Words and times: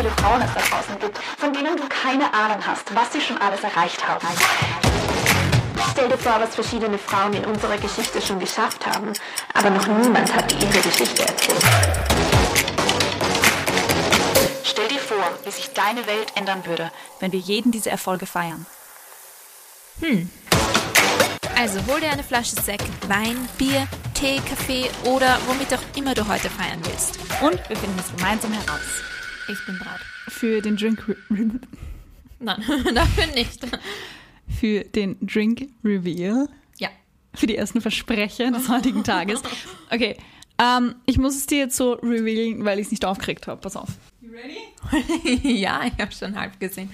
viele 0.00 0.12
Frauen 0.12 0.40
es 0.40 0.54
da 0.54 0.60
draußen 0.60 0.98
gibt, 0.98 1.18
von 1.38 1.52
denen 1.52 1.76
du 1.76 1.86
keine 1.88 2.32
Ahnung 2.32 2.58
hast, 2.66 2.94
was 2.94 3.12
sie 3.12 3.20
schon 3.20 3.36
alles 3.36 3.62
erreicht 3.62 4.06
haben. 4.06 4.26
Stell 5.90 6.08
dir 6.08 6.16
vor, 6.16 6.40
was 6.40 6.54
verschiedene 6.54 6.96
Frauen 6.96 7.34
in 7.34 7.44
unserer 7.44 7.76
Geschichte 7.76 8.22
schon 8.22 8.40
geschafft 8.40 8.86
haben, 8.86 9.12
aber 9.52 9.68
noch 9.68 9.86
niemand 9.86 10.34
hat 10.34 10.52
ihre 10.54 10.80
Geschichte 10.80 11.22
erzählt. 11.22 11.62
Stell 14.64 14.88
dir 14.88 14.98
vor, 14.98 15.24
wie 15.44 15.50
sich 15.50 15.70
deine 15.74 16.06
Welt 16.06 16.32
ändern 16.34 16.64
würde, 16.64 16.90
wenn 17.18 17.32
wir 17.32 17.40
jeden 17.40 17.70
diese 17.70 17.90
Erfolge 17.90 18.24
feiern. 18.24 18.64
Hm. 20.00 20.30
Also 21.58 21.78
hol 21.88 22.00
dir 22.00 22.10
eine 22.10 22.24
Flasche 22.24 22.56
Sekt, 22.56 22.88
Wein, 23.06 23.36
Bier, 23.58 23.86
Tee, 24.14 24.40
Kaffee 24.48 24.90
oder 25.04 25.36
womit 25.46 25.74
auch 25.74 25.82
immer 25.94 26.14
du 26.14 26.26
heute 26.26 26.48
feiern 26.48 26.80
willst. 26.84 27.18
Und 27.42 27.68
wir 27.68 27.76
finden 27.76 27.98
es 27.98 28.16
gemeinsam 28.16 28.52
heraus. 28.52 29.09
Ich 29.50 29.66
bin 29.66 29.78
bereit. 29.78 30.00
Für 30.28 30.60
den 30.60 30.76
Drink. 30.76 31.16
Nein, 32.38 32.62
dafür 32.94 33.26
nicht. 33.34 33.66
Für 34.48 34.84
den 34.84 35.16
Drink 35.20 35.68
Reveal. 35.84 36.48
Ja. 36.78 36.88
Für 37.34 37.46
die 37.46 37.56
ersten 37.56 37.80
Versprecher 37.80 38.50
des 38.50 38.68
heutigen 38.68 39.04
Tages. 39.04 39.42
Okay. 39.92 40.16
Ähm, 40.62 40.94
ich 41.04 41.18
muss 41.18 41.34
es 41.34 41.46
dir 41.46 41.58
jetzt 41.58 41.76
so 41.76 41.94
revealen, 41.94 42.64
weil 42.64 42.78
ich 42.78 42.86
es 42.86 42.90
nicht 42.92 43.04
aufgeregt 43.04 43.48
habe. 43.48 43.60
Pass 43.60 43.74
auf. 43.74 43.88
You 44.20 44.30
ready? 44.30 45.58
ja, 45.58 45.80
ich 45.84 46.00
habe 46.00 46.12
schon 46.12 46.38
halb 46.38 46.60
gesehen. 46.60 46.90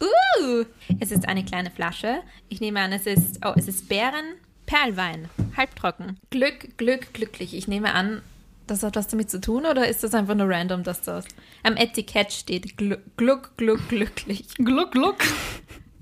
Uh, 0.00 0.64
es 1.00 1.10
ist 1.10 1.26
eine 1.26 1.44
kleine 1.44 1.72
Flasche. 1.72 2.22
Ich 2.48 2.60
nehme 2.60 2.80
an, 2.80 2.92
es 2.92 3.06
ist, 3.06 3.40
oh, 3.44 3.54
es 3.56 3.66
ist 3.66 3.88
Bärenperlwein, 3.88 5.28
halbtrocken. 5.56 6.20
Glück, 6.30 6.76
Glück, 6.76 7.12
glücklich. 7.12 7.54
Ich 7.54 7.66
nehme 7.66 7.92
an, 7.92 8.22
das 8.70 8.82
hat 8.82 8.96
was 8.96 9.08
damit 9.08 9.30
zu 9.30 9.40
tun 9.40 9.66
oder 9.66 9.88
ist 9.88 10.02
das 10.02 10.14
einfach 10.14 10.34
nur 10.34 10.48
random, 10.48 10.82
dass 10.82 11.02
das 11.02 11.24
am 11.62 11.76
Etikett 11.76 12.32
steht 12.32 12.76
Gluck, 12.76 13.00
Gluck, 13.16 13.56
Gluck, 13.56 13.88
glücklich? 13.88 14.46
Gluck, 14.58 14.92
Gluck. 14.92 15.18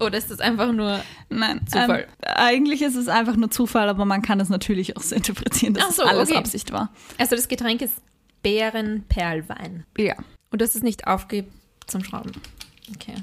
Oder 0.00 0.18
ist 0.18 0.30
das 0.30 0.38
einfach 0.38 0.72
nur 0.72 1.00
Nein, 1.28 1.60
Zufall? 1.66 2.06
Ähm, 2.22 2.34
eigentlich 2.36 2.82
ist 2.82 2.94
es 2.94 3.08
einfach 3.08 3.36
nur 3.36 3.50
Zufall, 3.50 3.88
aber 3.88 4.04
man 4.04 4.22
kann 4.22 4.38
es 4.38 4.48
natürlich 4.48 4.96
auch 4.96 5.02
so 5.02 5.14
interpretieren, 5.16 5.74
dass 5.74 5.96
so, 5.96 6.02
es 6.02 6.08
alles 6.08 6.28
okay. 6.28 6.38
Absicht 6.38 6.72
war. 6.72 6.92
Also 7.18 7.34
das 7.34 7.48
Getränk 7.48 7.82
ist 7.82 7.94
Bärenperlwein. 8.42 9.84
Ja. 9.96 10.14
Und 10.50 10.62
das 10.62 10.76
ist 10.76 10.84
nicht 10.84 11.06
aufgibt 11.06 11.52
zum 11.86 12.04
Schrauben. 12.04 12.32
Okay. 12.94 13.14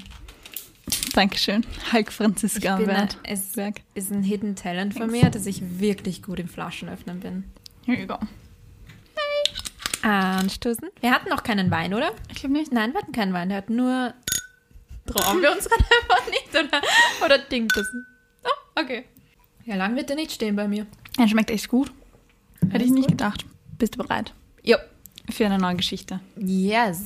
Dankeschön. 1.14 1.64
Hulk 1.92 2.12
Franziska 2.12 2.78
Ich 2.78 2.86
bin, 2.86 2.94
es 3.24 3.56
ist 3.94 4.12
ein 4.12 4.22
Hidden 4.22 4.54
Talent 4.54 4.94
von 4.94 5.10
mir, 5.10 5.30
dass 5.30 5.46
ich 5.46 5.80
wirklich 5.80 6.22
gut 6.22 6.38
im 6.38 6.48
Flaschenöffnen 6.48 7.20
bin. 7.20 7.44
Here 7.86 7.98
you 7.98 8.06
go. 8.06 8.18
Anstoßen. 10.10 10.88
Wir 11.00 11.10
hatten 11.12 11.28
noch 11.28 11.42
keinen 11.42 11.70
Wein, 11.70 11.92
oder? 11.94 12.12
Ich 12.30 12.36
glaube 12.40 12.52
nicht. 12.54 12.72
Nein, 12.72 12.92
wir 12.92 13.00
hatten 13.00 13.12
keinen 13.12 13.32
Wein. 13.32 13.48
Der 13.48 13.58
hat 13.58 13.70
nur. 13.70 14.14
Trauen 15.06 15.40
wir 15.42 15.52
uns 15.52 15.68
gerade 15.68 15.84
einfach 16.02 16.26
nicht, 16.30 16.50
oder? 16.50 16.80
Oder 17.24 17.38
dingt 17.38 17.72
das? 17.76 17.86
Oh, 18.44 18.80
okay. 18.80 19.04
Ja, 19.64 19.76
lang 19.76 19.96
wird 19.96 20.08
der 20.08 20.16
nicht 20.16 20.32
stehen 20.32 20.56
bei 20.56 20.66
mir. 20.68 20.86
Er 21.18 21.28
schmeckt 21.28 21.50
echt 21.50 21.68
gut. 21.68 21.92
Hätte 22.60 22.74
Alles 22.74 22.86
ich 22.86 22.92
nicht 22.92 23.08
gut? 23.08 23.18
gedacht. 23.18 23.44
Bist 23.78 23.94
du 23.94 23.98
bereit 23.98 24.32
Jo. 24.62 24.76
für 25.30 25.46
eine 25.46 25.58
neue 25.58 25.76
Geschichte? 25.76 26.20
Yes. 26.36 27.04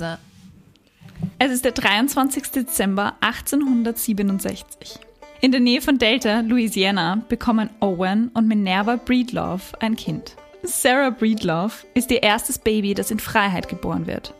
Es 1.38 1.50
ist 1.52 1.64
der 1.64 1.72
23. 1.72 2.50
Dezember 2.50 3.16
1867. 3.20 4.98
In 5.42 5.52
der 5.52 5.60
Nähe 5.60 5.80
von 5.80 5.98
Delta, 5.98 6.40
Louisiana, 6.40 7.22
bekommen 7.28 7.70
Owen 7.80 8.28
und 8.34 8.46
Minerva 8.46 8.96
Breedlove 8.96 9.62
ein 9.80 9.96
Kind. 9.96 10.36
Sarah 10.62 11.10
Breedlove 11.10 11.86
ist 11.94 12.10
ihr 12.10 12.22
erstes 12.22 12.58
Baby, 12.58 12.94
das 12.94 13.10
in 13.10 13.18
Freiheit 13.18 13.68
geboren 13.68 14.06
wird. 14.06 14.34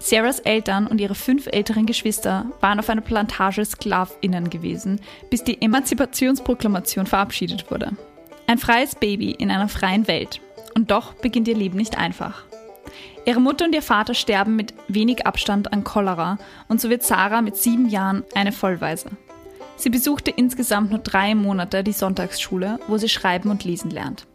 Sarahs 0.00 0.40
Eltern 0.40 0.88
und 0.88 1.00
ihre 1.00 1.14
fünf 1.14 1.46
älteren 1.46 1.86
Geschwister 1.86 2.46
waren 2.60 2.80
auf 2.80 2.88
einer 2.88 3.02
Plantage 3.02 3.64
SklavInnen 3.64 4.50
gewesen, 4.50 5.00
bis 5.30 5.44
die 5.44 5.62
Emanzipationsproklamation 5.62 7.06
verabschiedet 7.06 7.70
wurde. 7.70 7.92
Ein 8.48 8.58
freies 8.58 8.96
Baby 8.96 9.30
in 9.30 9.50
einer 9.52 9.68
freien 9.68 10.08
Welt. 10.08 10.40
Und 10.74 10.90
doch 10.90 11.14
beginnt 11.14 11.46
ihr 11.46 11.54
Leben 11.54 11.76
nicht 11.76 11.96
einfach. 11.96 12.44
Ihre 13.24 13.40
Mutter 13.40 13.66
und 13.66 13.74
ihr 13.74 13.82
Vater 13.82 14.14
sterben 14.14 14.56
mit 14.56 14.74
wenig 14.88 15.26
Abstand 15.26 15.72
an 15.72 15.84
Cholera 15.84 16.38
und 16.66 16.80
so 16.80 16.90
wird 16.90 17.04
Sarah 17.04 17.40
mit 17.40 17.56
sieben 17.56 17.88
Jahren 17.88 18.24
eine 18.34 18.50
Vollwaise. 18.50 19.10
Sie 19.76 19.90
besuchte 19.90 20.32
insgesamt 20.32 20.90
nur 20.90 20.98
drei 20.98 21.36
Monate 21.36 21.84
die 21.84 21.92
Sonntagsschule, 21.92 22.80
wo 22.88 22.98
sie 22.98 23.08
schreiben 23.08 23.50
und 23.50 23.64
lesen 23.64 23.90
lernt. 23.90 24.26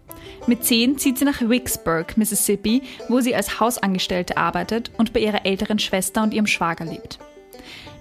Mit 0.45 0.63
zehn 0.63 0.97
zieht 0.97 1.17
sie 1.17 1.25
nach 1.25 1.41
Vicksburg, 1.41 2.17
Mississippi, 2.17 2.83
wo 3.09 3.19
sie 3.19 3.35
als 3.35 3.59
Hausangestellte 3.59 4.37
arbeitet 4.37 4.91
und 4.97 5.13
bei 5.13 5.19
ihrer 5.19 5.45
älteren 5.45 5.79
Schwester 5.79 6.23
und 6.23 6.33
ihrem 6.33 6.47
Schwager 6.47 6.85
lebt. 6.85 7.19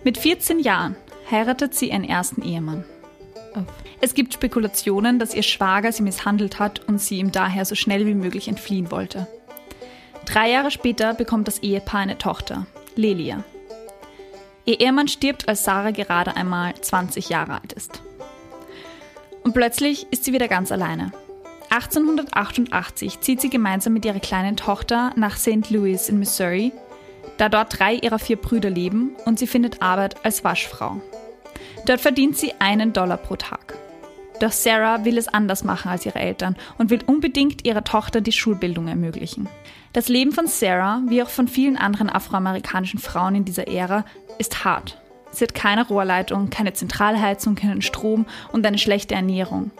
Mit 0.04 0.18
14 0.18 0.60
Jahren 0.60 0.96
heiratet 1.30 1.74
sie 1.74 1.88
ihren 1.90 2.04
ersten 2.04 2.42
Ehemann. 2.42 2.84
Es 4.00 4.14
gibt 4.14 4.34
Spekulationen, 4.34 5.18
dass 5.18 5.34
ihr 5.34 5.42
Schwager 5.42 5.90
sie 5.90 6.02
misshandelt 6.02 6.58
hat 6.58 6.86
und 6.86 7.00
sie 7.00 7.18
ihm 7.18 7.32
daher 7.32 7.64
so 7.64 7.74
schnell 7.74 8.06
wie 8.06 8.14
möglich 8.14 8.48
entfliehen 8.48 8.90
wollte. 8.90 9.26
Drei 10.26 10.50
Jahre 10.50 10.70
später 10.70 11.14
bekommt 11.14 11.48
das 11.48 11.60
Ehepaar 11.60 12.00
eine 12.00 12.18
Tochter, 12.18 12.66
Lelia. 12.94 13.42
Ihr 14.64 14.80
Ehemann 14.80 15.08
stirbt, 15.08 15.48
als 15.48 15.64
Sarah 15.64 15.92
gerade 15.92 16.36
einmal 16.36 16.74
20 16.74 17.28
Jahre 17.28 17.60
alt 17.60 17.72
ist. 17.72 18.02
Und 19.44 19.54
plötzlich 19.54 20.06
ist 20.10 20.24
sie 20.24 20.32
wieder 20.32 20.48
ganz 20.48 20.72
alleine. 20.72 21.12
1888 21.70 23.20
zieht 23.20 23.40
sie 23.40 23.50
gemeinsam 23.50 23.92
mit 23.92 24.04
ihrer 24.04 24.20
kleinen 24.20 24.56
Tochter 24.56 25.12
nach 25.16 25.36
St. 25.36 25.70
Louis 25.70 26.08
in 26.08 26.18
Missouri, 26.18 26.72
da 27.38 27.48
dort 27.48 27.78
drei 27.78 27.94
ihrer 27.94 28.18
vier 28.18 28.36
Brüder 28.36 28.70
leben 28.70 29.10
und 29.24 29.38
sie 29.38 29.46
findet 29.46 29.82
Arbeit 29.82 30.24
als 30.24 30.44
Waschfrau. 30.44 31.00
Dort 31.86 32.00
verdient 32.00 32.36
sie 32.36 32.52
einen 32.58 32.92
Dollar 32.92 33.16
pro 33.16 33.36
Tag. 33.36 33.76
Doch 34.40 34.52
Sarah 34.52 35.04
will 35.04 35.16
es 35.18 35.28
anders 35.28 35.64
machen 35.64 35.90
als 35.90 36.04
ihre 36.04 36.18
Eltern 36.18 36.56
und 36.78 36.90
will 36.90 37.00
unbedingt 37.06 37.66
ihrer 37.66 37.84
Tochter 37.84 38.20
die 38.20 38.32
Schulbildung 38.32 38.88
ermöglichen. 38.88 39.48
Das 39.92 40.08
Leben 40.08 40.32
von 40.32 40.46
Sarah, 40.46 41.00
wie 41.06 41.22
auch 41.22 41.30
von 41.30 41.48
vielen 41.48 41.76
anderen 41.76 42.10
afroamerikanischen 42.10 43.00
Frauen 43.00 43.34
in 43.34 43.44
dieser 43.44 43.66
Ära, 43.66 44.04
ist 44.38 44.64
hart. 44.64 45.00
Sie 45.30 45.44
hat 45.44 45.54
keine 45.54 45.86
Rohrleitung, 45.86 46.50
keine 46.50 46.74
Zentralheizung, 46.74 47.54
keinen 47.54 47.82
Strom 47.82 48.26
und 48.52 48.66
eine 48.66 48.78
schlechte 48.78 49.14
Ernährung. 49.14 49.70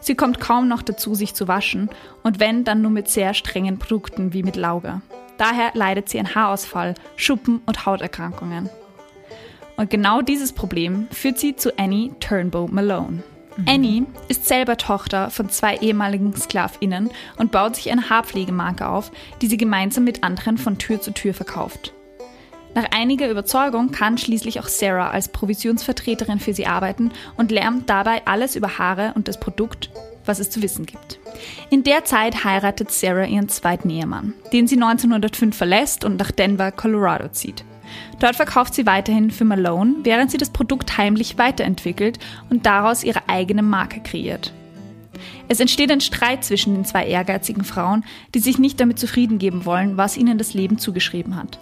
Sie 0.00 0.14
kommt 0.14 0.40
kaum 0.40 0.68
noch 0.68 0.82
dazu, 0.82 1.14
sich 1.14 1.34
zu 1.34 1.48
waschen 1.48 1.90
und 2.22 2.40
wenn, 2.40 2.64
dann 2.64 2.82
nur 2.82 2.90
mit 2.90 3.08
sehr 3.08 3.34
strengen 3.34 3.78
Produkten 3.78 4.32
wie 4.32 4.42
mit 4.42 4.56
Lauge. 4.56 5.00
Daher 5.38 5.70
leidet 5.74 6.08
sie 6.08 6.18
an 6.18 6.34
Haarausfall, 6.34 6.94
Schuppen 7.16 7.60
und 7.66 7.86
Hauterkrankungen. 7.86 8.68
Und 9.76 9.90
genau 9.90 10.22
dieses 10.22 10.52
Problem 10.52 11.06
führt 11.12 11.38
sie 11.38 11.54
zu 11.54 11.78
Annie 11.78 12.10
Turnbow 12.18 12.66
Malone. 12.68 13.22
Annie 13.66 14.06
ist 14.28 14.46
selber 14.46 14.76
Tochter 14.76 15.30
von 15.30 15.50
zwei 15.50 15.76
ehemaligen 15.76 16.34
SklavInnen 16.34 17.10
und 17.36 17.50
baut 17.50 17.76
sich 17.76 17.90
eine 17.90 18.08
Haarpflegemarke 18.08 18.88
auf, 18.88 19.10
die 19.40 19.48
sie 19.48 19.56
gemeinsam 19.56 20.04
mit 20.04 20.22
anderen 20.22 20.58
von 20.58 20.78
Tür 20.78 21.00
zu 21.00 21.12
Tür 21.12 21.34
verkauft. 21.34 21.92
Nach 22.78 22.92
einiger 22.92 23.28
Überzeugung 23.28 23.90
kann 23.90 24.18
schließlich 24.18 24.60
auch 24.60 24.68
Sarah 24.68 25.10
als 25.10 25.30
Provisionsvertreterin 25.30 26.38
für 26.38 26.54
sie 26.54 26.68
arbeiten 26.68 27.10
und 27.36 27.50
lernt 27.50 27.90
dabei 27.90 28.24
alles 28.24 28.54
über 28.54 28.78
Haare 28.78 29.14
und 29.16 29.26
das 29.26 29.40
Produkt, 29.40 29.90
was 30.24 30.38
es 30.38 30.48
zu 30.48 30.62
wissen 30.62 30.86
gibt. 30.86 31.18
In 31.70 31.82
der 31.82 32.04
Zeit 32.04 32.44
heiratet 32.44 32.92
Sarah 32.92 33.24
ihren 33.24 33.48
zweiten 33.48 33.90
Ehemann, 33.90 34.32
den 34.52 34.68
sie 34.68 34.76
1905 34.76 35.56
verlässt 35.56 36.04
und 36.04 36.20
nach 36.20 36.30
Denver, 36.30 36.70
Colorado 36.70 37.26
zieht. 37.30 37.64
Dort 38.20 38.36
verkauft 38.36 38.74
sie 38.74 38.86
weiterhin 38.86 39.32
für 39.32 39.44
Malone, 39.44 39.96
während 40.04 40.30
sie 40.30 40.38
das 40.38 40.50
Produkt 40.50 40.96
heimlich 40.98 41.36
weiterentwickelt 41.36 42.20
und 42.48 42.64
daraus 42.64 43.02
ihre 43.02 43.28
eigene 43.28 43.64
Marke 43.64 44.02
kreiert. 44.04 44.52
Es 45.48 45.58
entsteht 45.58 45.90
ein 45.90 46.00
Streit 46.00 46.44
zwischen 46.44 46.74
den 46.74 46.84
zwei 46.84 47.08
ehrgeizigen 47.08 47.64
Frauen, 47.64 48.04
die 48.36 48.38
sich 48.38 48.60
nicht 48.60 48.78
damit 48.78 49.00
zufrieden 49.00 49.40
geben 49.40 49.64
wollen, 49.64 49.96
was 49.96 50.16
ihnen 50.16 50.38
das 50.38 50.54
Leben 50.54 50.78
zugeschrieben 50.78 51.34
hat. 51.34 51.58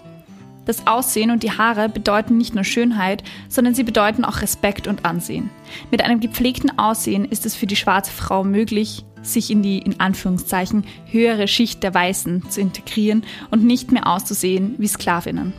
Das 0.66 0.86
Aussehen 0.86 1.30
und 1.30 1.42
die 1.42 1.52
Haare 1.52 1.88
bedeuten 1.88 2.36
nicht 2.36 2.54
nur 2.54 2.64
Schönheit, 2.64 3.22
sondern 3.48 3.74
sie 3.74 3.84
bedeuten 3.84 4.24
auch 4.24 4.42
Respekt 4.42 4.88
und 4.88 5.04
Ansehen. 5.06 5.48
Mit 5.90 6.02
einem 6.02 6.20
gepflegten 6.20 6.78
Aussehen 6.78 7.24
ist 7.24 7.46
es 7.46 7.54
für 7.54 7.66
die 7.66 7.76
schwarze 7.76 8.12
Frau 8.12 8.44
möglich, 8.44 9.04
sich 9.22 9.50
in 9.50 9.62
die 9.62 9.78
in 9.78 10.00
Anführungszeichen 10.00 10.84
höhere 11.06 11.48
Schicht 11.48 11.82
der 11.82 11.94
Weißen 11.94 12.50
zu 12.50 12.60
integrieren 12.60 13.24
und 13.50 13.64
nicht 13.64 13.92
mehr 13.92 14.06
auszusehen 14.06 14.74
wie 14.78 14.88
Sklavinnen. 14.88 15.54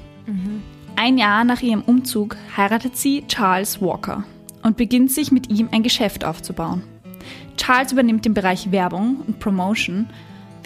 Ein 0.97 1.17
Jahr 1.17 1.43
nach 1.43 1.61
ihrem 1.61 1.83
Umzug 1.83 2.35
heiratet 2.55 2.97
sie 2.97 3.23
Charles 3.27 3.81
Walker 3.81 4.23
und 4.63 4.77
beginnt 4.77 5.11
sich 5.11 5.31
mit 5.31 5.49
ihm 5.49 5.69
ein 5.71 5.83
Geschäft 5.83 6.25
aufzubauen. 6.25 6.83
Charles 7.55 7.91
übernimmt 7.91 8.25
den 8.25 8.33
Bereich 8.33 8.71
Werbung 8.71 9.17
und 9.25 9.39
Promotion, 9.39 10.09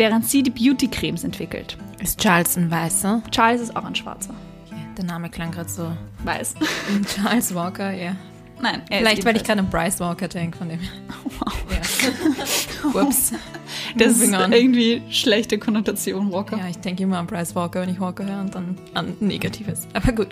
während 0.02 0.28
sie 0.28 0.42
die 0.42 0.50
Beauty-Cremes 0.50 1.24
entwickelt. 1.24 1.78
Ist 2.02 2.20
Charles 2.20 2.58
ein 2.58 2.72
Weißer? 2.72 3.22
Charles 3.30 3.62
ist 3.62 3.76
auch 3.76 3.86
ein 3.86 3.94
Schwarzer. 3.94 4.34
Der 4.98 5.06
Name 5.06 5.30
klang 5.30 5.52
gerade 5.52 5.70
so. 5.70 5.92
Weiß. 6.24 6.56
Charles 7.16 7.54
Walker, 7.54 7.92
ja. 7.92 8.16
Nein, 8.60 8.82
er 8.90 8.98
Vielleicht, 8.98 9.26
weil 9.26 9.36
ich 9.36 9.44
gerade 9.44 9.60
an 9.60 9.70
Bryce 9.70 10.00
Walker 10.00 10.28
denke, 10.28 10.58
von 10.58 10.70
dem. 10.70 10.80
Wow. 11.40 11.54
Ja. 11.70 13.02
Ups. 13.04 13.32
Das 13.96 14.16
Moving 14.16 14.34
ist 14.34 14.40
on. 14.40 14.52
irgendwie 14.52 15.04
schlechte 15.12 15.60
Konnotation, 15.60 16.32
Walker. 16.32 16.58
Ja, 16.58 16.68
ich 16.68 16.78
denke 16.80 17.04
immer 17.04 17.20
an 17.20 17.28
Bryce 17.28 17.54
Walker, 17.54 17.82
wenn 17.82 17.90
ich 17.90 18.00
Walker 18.00 18.26
höre 18.26 18.40
und 18.40 18.56
dann 18.56 18.78
an 18.96 19.14
Negatives. 19.20 19.88
Aber 19.94 20.12
gut, 20.14 20.30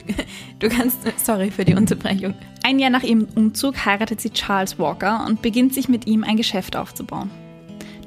du 0.58 0.68
kannst, 0.68 0.98
sorry 1.24 1.52
für 1.52 1.64
die 1.64 1.76
Unterbrechung. 1.76 2.34
Ein 2.64 2.80
Jahr 2.80 2.90
nach 2.90 3.04
ihrem 3.04 3.28
Umzug 3.36 3.86
heiratet 3.86 4.20
sie 4.20 4.32
Charles 4.32 4.80
Walker 4.80 5.26
und 5.28 5.44
beginnt 5.44 5.76
sich 5.76 5.90
mit 5.90 6.08
ihm 6.08 6.24
ein 6.24 6.38
Geschäft 6.38 6.76
aufzubauen. 6.76 7.30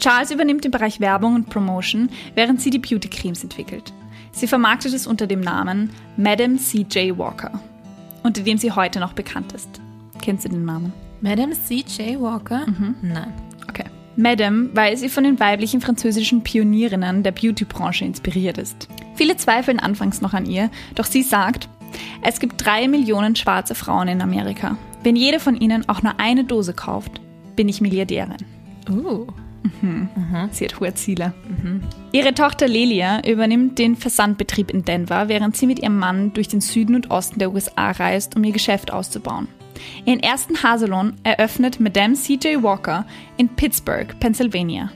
Charles 0.03 0.33
übernimmt 0.33 0.65
den 0.65 0.73
Bereich 0.73 0.99
Werbung 0.99 1.37
und 1.37 1.49
Promotion, 1.49 2.09
während 2.35 2.61
sie 2.61 2.71
die 2.71 2.81
Beauty-Cremes 2.81 3.45
entwickelt. 3.45 3.93
Sie 4.33 4.49
vermarktet 4.49 4.95
es 4.95 5.07
unter 5.07 5.29
dem 5.29 5.41
Namen 5.41 5.91
Madame 6.17 6.57
C.J. 6.57 7.17
Walker, 7.17 7.53
unter 8.25 8.43
dem 8.43 8.59
sie 8.59 8.73
heute 8.73 8.99
noch 8.99 9.13
bekannt 9.13 9.53
ist. 9.53 9.81
Kennst 10.21 10.45
du 10.45 10.49
den 10.49 10.65
Namen? 10.65 10.93
Madame 11.21 11.53
C.J. 11.53 12.21
Walker? 12.21 12.67
Nein. 13.01 13.33
Okay. 13.69 13.85
Madame, 14.17 14.71
weil 14.75 14.97
sie 14.97 15.09
von 15.09 15.23
den 15.23 15.39
weiblichen 15.39 15.81
französischen 15.81 16.43
Pionierinnen 16.43 17.23
der 17.23 17.31
Beauty-Branche 17.31 18.05
inspiriert 18.05 18.59
ist. 18.59 18.89
Viele 19.15 19.37
zweifeln 19.37 19.79
anfangs 19.79 20.21
noch 20.21 20.35
an 20.35 20.47
ihr, 20.47 20.69
doch 20.97 21.05
sie 21.05 21.23
sagt, 21.23 21.69
es 22.23 22.41
gibt 22.41 22.67
drei 22.67 22.89
Millionen 22.89 23.37
schwarze 23.37 23.77
Frauen 23.77 24.09
in 24.09 24.21
Amerika. 24.21 24.77
Wenn 25.05 25.15
jede 25.15 25.39
von 25.39 25.57
ihnen 25.61 25.89
auch 25.89 26.03
nur 26.03 26.19
eine 26.19 26.43
Dose 26.43 26.75
kauft, 26.75 27.21
bin 27.55 27.69
ich 27.69 27.81
Milliardärin. 27.81 28.39
Uh. 28.91 29.29
Sie 30.51 30.65
hat 30.65 30.81
hohe 30.81 30.95
Ziele. 30.95 31.33
Ihre 32.13 32.35
Tochter 32.35 32.69
Lelia 32.69 33.27
übernimmt 33.27 33.79
den 33.79 33.97
Versandbetrieb 33.97 34.71
in 34.71 34.85
Denver, 34.85 35.29
während 35.29 35.57
sie 35.57 35.67
mit 35.67 35.79
ihrem 35.79 35.99
Mann 35.99 36.33
durch 36.33 36.49
den 36.49 36.61
Süden 36.61 36.95
und 36.95 37.11
Osten 37.11 37.39
der 37.39 37.53
USA 37.53 37.91
reist, 37.93 38.37
um 38.37 38.45
ihr 38.45 38.53
Geschäft 38.53 38.93
auszubauen. 38.93 39.49
Ihren 40.05 40.21
ersten 40.21 40.63
Haarsalon 40.63 41.15
eröffnet 41.23 41.81
Madame 41.81 42.15
C.J. 42.15 42.63
Walker 42.63 43.07
in 43.37 43.49
Pittsburgh, 43.49 44.15
Pennsylvania. 44.21 44.91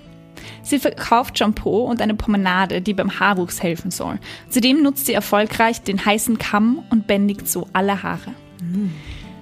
Sie 0.62 0.78
verkauft 0.78 1.38
Shampoo 1.38 1.84
und 1.84 2.00
eine 2.00 2.14
Promenade, 2.14 2.80
die 2.80 2.94
beim 2.94 3.18
Haarwuchs 3.18 3.62
helfen 3.62 3.90
soll. 3.90 4.18
Zudem 4.48 4.82
nutzt 4.82 5.06
sie 5.06 5.14
erfolgreich 5.14 5.82
den 5.82 6.04
heißen 6.04 6.38
Kamm 6.38 6.82
und 6.90 7.06
bändigt 7.06 7.48
so 7.48 7.68
alle 7.72 8.02
Haare. 8.02 8.32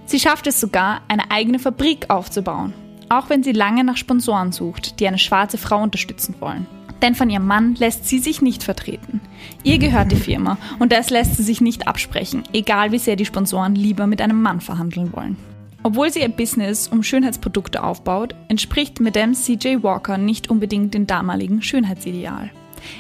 Sie 0.07 0.21
schafft 0.21 0.47
es 0.47 0.61
sogar, 0.61 1.01
eine 1.09 1.31
eigene 1.31 1.59
Fabrik 1.59 2.11
aufzubauen, 2.11 2.75
auch 3.19 3.31
wenn 3.31 3.43
sie 3.43 3.53
lange 3.53 3.85
nach 3.85 3.97
Sponsoren 3.97 4.53
sucht, 4.53 5.01
die 5.01 5.09
eine 5.09 5.19
schwarze 5.19 5.59
Frau 5.59 5.83
unterstützen 5.83 6.35
wollen. 6.41 6.67
Denn 7.03 7.15
von 7.15 7.29
ihrem 7.29 7.47
Mann 7.47 7.75
lässt 7.75 8.07
sie 8.07 8.19
sich 8.19 8.41
nicht 8.41 8.63
vertreten. 8.63 9.21
Ihr 9.63 9.79
gehört 9.79 10.11
die 10.11 10.17
Firma 10.17 10.57
und 10.79 10.93
das 10.93 11.11
lässt 11.11 11.37
sie 11.37 11.43
sich 11.43 11.61
nicht 11.61 11.87
absprechen, 11.87 12.45
egal 12.53 12.93
wie 12.93 12.99
sehr 12.99 13.17
die 13.17 13.27
Sponsoren 13.27 13.75
lieber 13.75 14.07
mit 14.07 14.23
einem 14.23 14.41
Mann 14.41 14.61
verhandeln 14.61 15.13
wollen. 15.13 15.37
Obwohl 15.83 16.11
sie 16.11 16.21
ihr 16.21 16.31
Business 16.31 16.89
um 16.89 17.03
Schönheitsprodukte 17.03 17.83
aufbaut, 17.83 18.35
entspricht 18.49 19.01
Madame 19.01 19.35
C.J. 19.35 19.83
Walker 19.83 20.17
nicht 20.17 20.49
unbedingt 20.49 20.95
dem 20.95 21.07
damaligen 21.07 21.61
Schönheitsideal. 21.61 22.51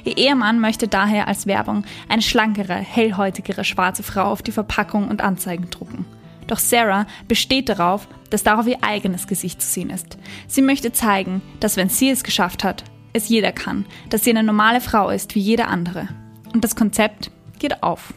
Ihr 0.05 0.19
Ehemann 0.19 0.61
möchte 0.61 0.87
daher 0.87 1.26
als 1.26 1.46
Werbung 1.46 1.84
eine 2.08 2.22
schlankere, 2.22 2.75
hellhäutigere 2.75 3.64
schwarze 3.64 4.02
Frau 4.02 4.25
auf 4.25 4.43
die 4.43 4.52
Verpackung 4.52 5.08
und 5.08 5.22
Anzeigen 5.22 5.70
drucken. 5.70 6.05
Doch 6.46 6.58
Sarah 6.58 7.06
besteht 7.29 7.69
darauf, 7.69 8.08
dass 8.31 8.43
darauf 8.43 8.67
ihr 8.67 8.82
eigenes 8.82 9.26
Gesicht 9.26 9.62
zu 9.62 9.69
sehen 9.69 9.91
ist. 9.91 10.19
Sie 10.46 10.62
möchte 10.62 10.93
zeigen, 10.93 11.43
dass 11.61 11.76
wenn 11.76 11.88
sie 11.88 12.11
es 12.11 12.25
geschafft 12.25 12.64
hat, 12.64 12.85
es 13.12 13.29
jeder 13.29 13.52
kann, 13.52 13.87
dass 14.11 14.25
sie 14.25 14.31
eine 14.31 14.43
normale 14.43 14.81
Frau 14.81 15.11
ist 15.11 15.35
wie 15.35 15.41
jede 15.41 15.67
andere. 15.67 16.08
Und 16.52 16.64
das 16.64 16.76
Konzept 16.76 17.31
geht 17.58 17.82
auf. 17.82 18.12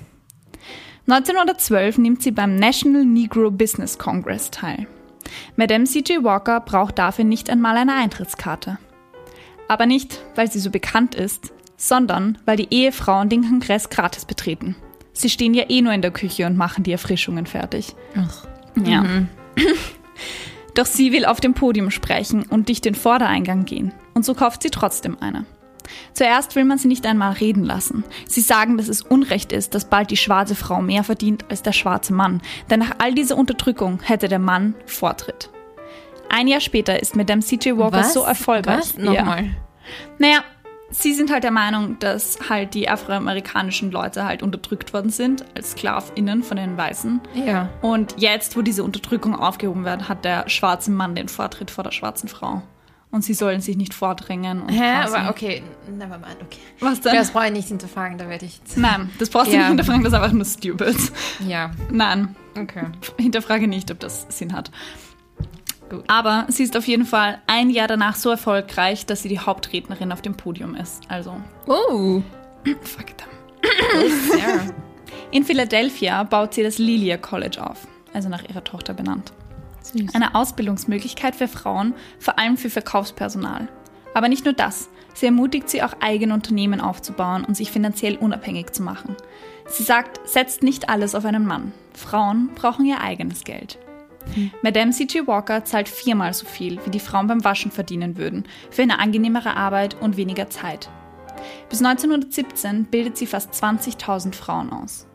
1912 1.08 2.00
nimmt 2.00 2.22
sie 2.22 2.32
beim 2.32 2.56
National 2.56 3.06
Negro 3.06 3.50
Business 3.50 3.98
Congress 3.98 4.52
teil. 4.52 4.88
Madame 5.56 5.86
C.J. 5.86 6.24
Walker 6.24 6.60
braucht 6.60 6.98
dafür 7.00 7.24
nicht 7.24 7.50
einmal 7.50 7.78
eine 7.78 7.94
Eintrittskarte. 7.94 8.78
Aber 9.68 9.86
nicht, 9.86 10.20
weil 10.36 10.52
sie 10.52 10.60
so 10.60 10.70
bekannt 10.70 11.16
ist, 11.16 11.54
sondern 11.78 12.38
weil 12.46 12.58
die 12.58 12.74
Ehefrauen 12.74 13.30
den 13.30 13.48
Kongress 13.48 13.90
gratis 13.90 14.26
betreten. 14.26 14.76
Sie 15.20 15.30
stehen 15.30 15.54
ja 15.54 15.66
eh 15.70 15.82
nur 15.82 15.94
in 15.94 16.02
der 16.02 16.12
Küche 16.12 16.46
und 16.46 16.58
machen 16.58 16.84
die 16.84 16.92
Erfrischungen 16.92 17.46
fertig. 17.46 17.96
Ja. 18.84 19.04
Doch 20.76 20.86
sie 20.86 21.12
will 21.12 21.26
auf 21.26 21.40
dem 21.42 21.56
Podium 21.56 21.90
sprechen 21.90 22.44
und 22.44 22.70
durch 22.70 22.82
den 22.82 22.94
Vordereingang 22.94 23.66
gehen. 23.66 23.94
Und 24.14 24.26
so 24.26 24.36
kauft 24.36 24.62
sie 24.62 24.70
trotzdem 24.70 25.18
eine. 25.20 25.46
Zuerst 26.14 26.56
will 26.56 26.66
man 26.66 26.78
sie 26.78 26.88
nicht 26.88 27.06
einmal 27.06 27.34
reden 27.34 27.64
lassen. 27.64 28.04
Sie 28.28 28.42
sagen, 28.42 28.78
dass 28.78 28.88
es 28.88 29.02
Unrecht 29.02 29.52
ist, 29.52 29.74
dass 29.74 29.90
bald 29.90 30.12
die 30.12 30.18
schwarze 30.18 30.56
Frau 30.56 30.82
mehr 30.82 31.04
verdient 31.04 31.46
als 31.50 31.64
der 31.64 31.72
schwarze 31.72 32.14
Mann. 32.14 32.42
Denn 32.70 32.80
nach 32.80 32.96
all 33.00 33.14
dieser 33.14 33.38
Unterdrückung 33.38 34.02
hätte 34.04 34.28
der 34.28 34.40
Mann 34.40 34.76
Vortritt. 34.86 35.50
Ein 36.30 36.48
Jahr 36.48 36.60
später 36.60 37.02
ist 37.02 37.16
Madame 37.16 37.42
C.J. 37.42 37.78
Walker 37.78 37.98
Was? 38.00 38.14
so 38.14 38.24
erfolgreich. 38.24 38.80
Was? 38.80 38.98
Nochmal. 38.98 39.56
Naja, 40.20 40.44
sie 40.90 41.14
sind 41.14 41.32
halt 41.32 41.44
der 41.44 41.52
Meinung, 41.52 41.98
dass 42.00 42.40
halt 42.50 42.74
die 42.74 42.90
afroamerikanischen 42.90 43.92
Leute 43.92 44.26
halt 44.26 44.44
unterdrückt 44.44 44.94
worden 44.94 45.10
sind 45.10 45.46
als 45.56 45.72
SklavInnen 45.72 46.44
von 46.44 46.58
den 46.58 46.78
Weißen. 46.78 47.22
Ja. 47.34 47.70
Und 47.82 48.16
jetzt, 48.18 48.56
wo 48.58 48.62
diese 48.62 48.84
Unterdrückung 48.84 49.36
aufgehoben 49.36 49.86
wird, 49.86 50.08
hat 50.10 50.26
der 50.26 50.48
schwarze 50.50 50.92
Mann 50.92 51.16
den 51.16 51.28
Vortritt 51.30 51.72
vor 51.72 51.84
der 51.84 51.92
schwarzen 51.92 52.30
Frau. 52.30 52.62
Und 53.10 53.24
sie 53.24 53.34
sollen 53.34 53.62
sich 53.62 53.78
nicht 53.78 53.94
vordrängen. 53.94 54.62
Und 54.62 54.70
Hä, 54.70 54.96
aber 55.06 55.30
okay, 55.30 55.64
never 55.90 56.18
mind, 56.18 56.38
okay. 56.42 56.60
Was 56.82 57.00
denn? 57.00 57.16
Das 57.16 57.32
brauche 57.32 57.46
ich 57.48 57.54
nicht 57.54 57.70
hinterfragen, 57.70 58.18
da 58.18 58.28
werde 58.28 58.46
ich. 58.46 58.60
Nein, 58.76 59.10
das 59.18 59.30
brauchst 59.30 59.48
du 59.48 59.54
Ja. 59.54 59.60
nicht 59.60 59.68
hinterfragen, 59.70 60.04
das 60.04 60.12
ist 60.12 60.20
einfach 60.20 60.34
nur 60.34 60.46
stupid. 60.46 60.98
Ja, 61.48 61.72
Nein, 61.90 62.36
okay. 62.60 62.84
hinterfrage 63.18 63.68
nicht, 63.70 63.90
ob 63.92 64.00
das 64.02 64.26
Sinn 64.30 64.52
hat. 64.54 64.72
Gut. 65.90 66.04
Aber 66.08 66.46
sie 66.50 66.64
ist 66.64 66.76
auf 66.76 66.88
jeden 66.88 67.06
Fall 67.06 67.40
ein 67.48 67.70
Jahr 67.70 67.88
danach 67.88 68.16
so 68.16 68.30
erfolgreich, 68.30 69.06
dass 69.06 69.24
sie 69.24 69.30
die 69.30 69.40
Hauptrednerin 69.40 70.12
auf 70.12 70.22
dem 70.22 70.36
Podium 70.36 70.76
ist. 70.76 71.04
Also, 71.08 71.36
Oh, 71.66 72.22
fuck 72.82 73.08
them. 73.18 73.30
In 75.32 75.44
Philadelphia 75.44 76.24
baut 76.24 76.54
sie 76.54 76.64
das 76.64 76.78
Lilia 76.78 77.18
College 77.18 77.66
auf, 77.66 77.88
also 78.14 78.30
nach 78.30 78.48
ihrer 78.48 78.64
Tochter 78.64 78.94
benannt. 78.94 79.34
Süß. 79.82 80.16
Eine 80.16 80.36
Ausbildungsmöglichkeit 80.36 81.36
für 81.36 81.48
Frauen, 81.48 81.94
vor 82.20 82.38
allem 82.40 82.58
für 82.58 82.70
Verkaufspersonal. 82.70 83.68
Aber 84.14 84.30
nicht 84.30 84.46
nur 84.46 84.54
das. 84.54 84.90
Sie 85.14 85.26
ermutigt 85.26 85.70
sie 85.70 85.82
auch, 85.82 85.94
eigene 86.00 86.34
Unternehmen 86.34 86.80
aufzubauen 86.82 87.44
und 87.46 87.56
sich 87.56 87.72
finanziell 87.72 88.18
unabhängig 88.18 88.72
zu 88.74 88.84
machen. 88.84 89.16
Sie 89.68 89.84
sagt, 89.84 90.20
setzt 90.28 90.64
nicht 90.64 90.90
alles 90.90 91.16
auf 91.16 91.26
einen 91.26 91.46
Mann. 91.46 91.72
Frauen 91.94 92.50
brauchen 92.56 92.86
ihr 92.86 93.02
eigenes 93.02 93.44
Geld. 93.44 93.80
Madame 94.62 94.92
C.J. 94.92 95.28
Walker 95.28 95.66
zahlt 95.66 95.90
viermal 95.90 96.34
so 96.34 96.46
viel, 96.46 96.80
wie 96.86 96.90
die 96.90 97.00
Frauen 97.00 97.28
beim 97.28 97.44
Waschen 97.44 97.72
verdienen 97.72 98.18
würden, 98.18 98.46
für 98.70 98.84
eine 98.84 99.00
angenehmere 99.00 99.56
Arbeit 99.56 99.96
und 100.02 100.18
weniger 100.18 100.50
Zeit. 100.50 100.90
Bis 101.70 101.84
1917 101.84 102.86
bildet 102.86 103.18
sie 103.18 103.28
fast 103.28 103.54
20.000 103.54 104.34
Frauen 104.34 104.72
aus. 104.72 105.08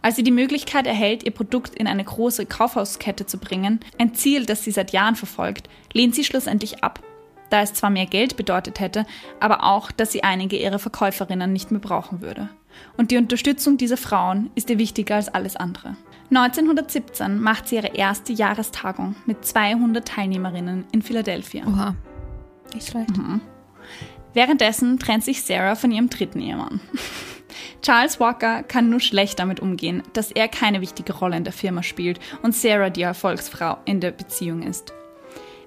Als 0.00 0.16
sie 0.16 0.22
die 0.22 0.30
Möglichkeit 0.30 0.86
erhält, 0.86 1.24
ihr 1.24 1.32
Produkt 1.32 1.74
in 1.74 1.86
eine 1.86 2.04
große 2.04 2.46
Kaufhauskette 2.46 3.26
zu 3.26 3.38
bringen, 3.38 3.80
ein 3.98 4.14
Ziel, 4.14 4.46
das 4.46 4.62
sie 4.62 4.70
seit 4.70 4.92
Jahren 4.92 5.16
verfolgt, 5.16 5.68
lehnt 5.92 6.14
sie 6.14 6.24
schlussendlich 6.24 6.84
ab, 6.84 7.00
da 7.50 7.62
es 7.62 7.74
zwar 7.74 7.90
mehr 7.90 8.06
Geld 8.06 8.36
bedeutet 8.36 8.78
hätte, 8.80 9.06
aber 9.40 9.64
auch, 9.64 9.90
dass 9.90 10.12
sie 10.12 10.22
einige 10.22 10.56
ihrer 10.56 10.78
Verkäuferinnen 10.78 11.52
nicht 11.52 11.70
mehr 11.70 11.80
brauchen 11.80 12.20
würde. 12.20 12.48
Und 12.96 13.10
die 13.10 13.16
Unterstützung 13.16 13.76
dieser 13.76 13.96
Frauen 13.96 14.50
ist 14.54 14.70
ihr 14.70 14.78
wichtiger 14.78 15.16
als 15.16 15.28
alles 15.28 15.56
andere. 15.56 15.96
1917 16.30 17.40
macht 17.40 17.68
sie 17.68 17.76
ihre 17.76 17.94
erste 17.94 18.32
Jahrestagung 18.32 19.16
mit 19.24 19.44
200 19.44 20.06
Teilnehmerinnen 20.06 20.84
in 20.92 21.02
Philadelphia. 21.02 21.64
Oha. 21.66 21.94
Nicht 22.74 22.88
schlecht. 22.88 23.10
Währenddessen 24.34 24.98
trennt 24.98 25.24
sich 25.24 25.42
Sarah 25.42 25.74
von 25.74 25.90
ihrem 25.90 26.10
dritten 26.10 26.40
Ehemann. 26.40 26.80
Charles 27.82 28.20
Walker 28.20 28.62
kann 28.62 28.90
nur 28.90 29.00
schlecht 29.00 29.38
damit 29.38 29.60
umgehen, 29.60 30.02
dass 30.12 30.30
er 30.30 30.48
keine 30.48 30.80
wichtige 30.80 31.14
Rolle 31.14 31.36
in 31.36 31.44
der 31.44 31.52
Firma 31.52 31.82
spielt 31.82 32.20
und 32.42 32.54
Sarah 32.54 32.90
die 32.90 33.02
Erfolgsfrau 33.02 33.78
in 33.84 34.00
der 34.00 34.10
Beziehung 34.10 34.62
ist. 34.62 34.92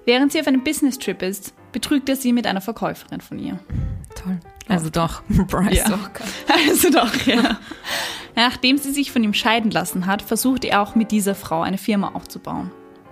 Während 0.04 0.32
sie 0.32 0.40
auf 0.40 0.46
einem 0.46 0.64
Business-Trip 0.64 1.22
ist, 1.22 1.54
betrügt 1.72 2.08
er 2.08 2.16
sie 2.16 2.32
mit 2.32 2.46
einer 2.46 2.60
Verkäuferin 2.60 3.20
von 3.20 3.38
ihr. 3.38 3.58
Toll. 4.14 4.38
Also 4.76 4.90
doch, 4.90 5.22
Bryce 5.28 5.76
Ja. 5.78 5.90
Walker. 5.90 6.24
Also 6.48 6.90
doch, 6.90 7.14
ja. 7.26 7.58
Nachdem 8.34 8.78
sie 8.78 8.92
sich 8.92 9.12
von 9.12 9.22
ihm 9.22 9.34
scheiden 9.34 9.70
lassen 9.70 10.06
hat, 10.06 10.22
versucht 10.22 10.64
er 10.64 10.80
auch 10.82 10.94
mit 10.94 11.10
dieser 11.10 11.34
Frau 11.34 11.60
eine 11.62 11.78
Firma 11.78 12.12
aufzubauen, 12.14 12.70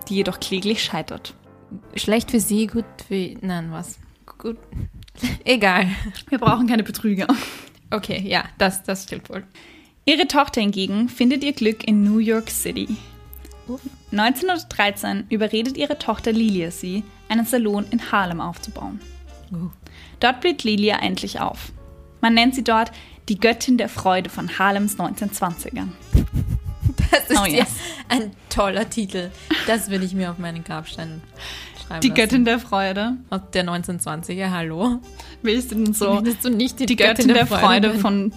die 0.09 0.15
jedoch 0.15 0.39
kläglich 0.39 0.83
scheitert. 0.83 1.35
Schlecht 1.95 2.31
für 2.31 2.39
sie, 2.39 2.67
gut 2.67 2.85
für... 3.07 3.35
Nein, 3.41 3.71
was? 3.71 3.99
Gut. 4.37 4.57
Egal. 5.45 5.87
Wir 6.29 6.39
brauchen 6.39 6.67
keine 6.67 6.83
Betrüger. 6.83 7.27
Okay, 7.91 8.21
ja, 8.25 8.45
das, 8.57 8.83
das 8.83 9.03
stimmt 9.03 9.29
wohl. 9.29 9.43
Ihre 10.05 10.27
Tochter 10.27 10.61
hingegen 10.61 11.09
findet 11.09 11.43
ihr 11.43 11.53
Glück 11.53 11.87
in 11.87 12.03
New 12.03 12.17
York 12.17 12.49
City. 12.49 12.87
1913 14.11 15.25
überredet 15.29 15.77
ihre 15.77 15.97
Tochter 15.97 16.31
Lilia 16.31 16.71
sie, 16.71 17.03
einen 17.29 17.45
Salon 17.45 17.85
in 17.91 18.11
Harlem 18.11 18.41
aufzubauen. 18.41 18.99
Dort 20.21 20.39
blüht 20.39 20.63
Lilia 20.63 20.99
endlich 21.01 21.39
auf. 21.41 21.73
Man 22.21 22.33
nennt 22.35 22.55
sie 22.55 22.63
dort 22.63 22.91
die 23.27 23.37
Göttin 23.39 23.77
der 23.77 23.89
Freude 23.89 24.29
von 24.29 24.57
Harlems 24.57 24.97
1920ern. 24.97 25.89
Das 27.11 27.29
ist 27.29 27.39
Oh, 27.41 27.45
ja 27.45 27.57
yes. 27.59 27.69
ein 28.09 28.31
toller 28.49 28.89
Titel. 28.89 29.31
Das 29.67 29.89
will 29.89 30.01
ich 30.03 30.13
mir 30.13 30.31
auf 30.31 30.37
meinen 30.37 30.63
Grabstein 30.63 31.21
schreiben 31.85 32.01
Die 32.01 32.07
lassen. 32.09 32.21
Göttin 32.21 32.45
der 32.45 32.59
Freude. 32.59 33.17
Aus 33.29 33.41
der 33.53 33.65
1920er, 33.65 34.49
hallo. 34.51 34.99
Willst 35.41 35.71
du 35.71 35.75
denn 35.75 35.93
so 35.93 36.21
du 36.21 36.49
nicht 36.49 36.79
die, 36.79 36.85
die 36.85 36.95
Göttin 36.95 37.27
der 37.27 37.47
Freude 37.47 37.95
von 37.95 38.31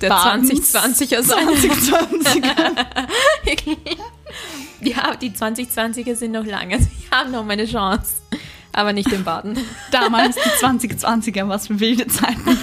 der 0.00 0.08
Badens 0.08 0.74
2020er 0.74 1.22
sein? 1.22 1.46
2020? 1.46 2.42
Ja, 4.82 5.14
die 5.16 5.30
2020er 5.30 6.14
sind 6.14 6.32
noch 6.32 6.44
lange. 6.44 6.78
Sie 6.80 6.90
haben 7.10 7.30
noch 7.32 7.44
meine 7.44 7.66
Chance. 7.66 8.14
Aber 8.76 8.92
nicht 8.92 9.10
im 9.10 9.24
Baden. 9.24 9.58
Damals 9.90 10.36
die 10.36 10.64
2020er, 10.64 11.48
was 11.48 11.66
für 11.66 11.80
wilde 11.80 12.06
Zeiten. 12.06 12.44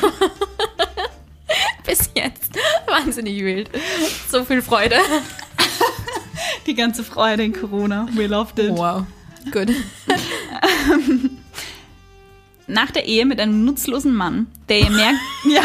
Bis 1.86 2.10
jetzt. 2.15 2.58
Wahnsinnig 2.88 3.43
wild. 3.43 3.70
So 4.32 4.46
viel 4.46 4.62
Freude. 4.62 4.96
Die 6.67 6.75
ganze 6.75 7.03
Freude 7.03 7.43
in 7.43 7.51
Corona. 7.51 8.08
We 8.13 8.27
loved 8.27 8.58
it. 8.60 8.70
Wow. 8.72 9.03
Gut. 9.51 9.70
Nach 12.67 12.89
der 12.91 13.05
Ehe 13.05 13.25
mit 13.25 13.41
einem 13.41 13.65
nutzlosen 13.65 14.13
Mann, 14.13 14.48
der 14.70 14.79
ihr 14.79 14.89
mehr. 14.91 15.12
ja. 15.46 15.63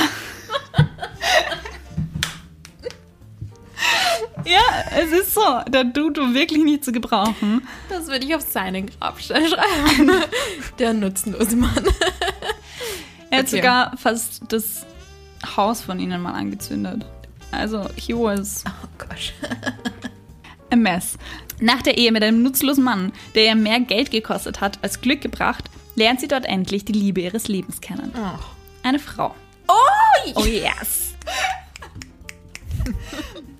Ja, 4.48 4.98
es 5.02 5.12
ist 5.12 5.34
so. 5.34 5.40
Der 5.68 5.84
war 5.84 6.34
wirklich 6.34 6.64
nicht 6.64 6.84
zu 6.84 6.92
gebrauchen. 6.92 7.66
Das 7.88 8.06
würde 8.06 8.24
ich 8.26 8.34
auf 8.34 8.42
seinen 8.42 8.86
Grabstein 8.86 9.46
schreiben. 9.48 10.10
Der 10.78 10.92
nutzlose 10.94 11.56
Mann. 11.56 11.84
Er 13.30 13.38
hat 13.38 13.46
Okay. 13.46 13.56
sogar 13.56 13.96
fast 13.96 14.40
das 14.48 14.86
Haus 15.56 15.82
von 15.82 15.98
ihnen 16.00 16.20
mal 16.22 16.32
angezündet. 16.32 17.04
Also, 17.50 17.88
he 17.96 18.14
was 18.14 18.64
Oh 18.66 18.88
Gott. 18.98 19.32
a 20.70 20.76
mess. 20.76 21.16
Nach 21.60 21.82
der 21.82 21.98
Ehe 21.98 22.12
mit 22.12 22.22
einem 22.22 22.42
nutzlosen 22.42 22.84
Mann, 22.84 23.12
der 23.34 23.44
ihr 23.46 23.54
mehr 23.54 23.80
Geld 23.80 24.10
gekostet 24.10 24.60
hat 24.60 24.78
als 24.82 25.00
Glück 25.00 25.20
gebracht, 25.20 25.64
lernt 25.96 26.20
sie 26.20 26.28
dort 26.28 26.44
endlich 26.46 26.84
die 26.84 26.92
Liebe 26.92 27.20
ihres 27.20 27.48
Lebens 27.48 27.80
kennen. 27.80 28.12
Oh. 28.16 28.38
Eine 28.82 28.98
Frau. 28.98 29.34
Oh, 29.66 29.74
Oh 30.36 30.44
yes. 30.44 31.07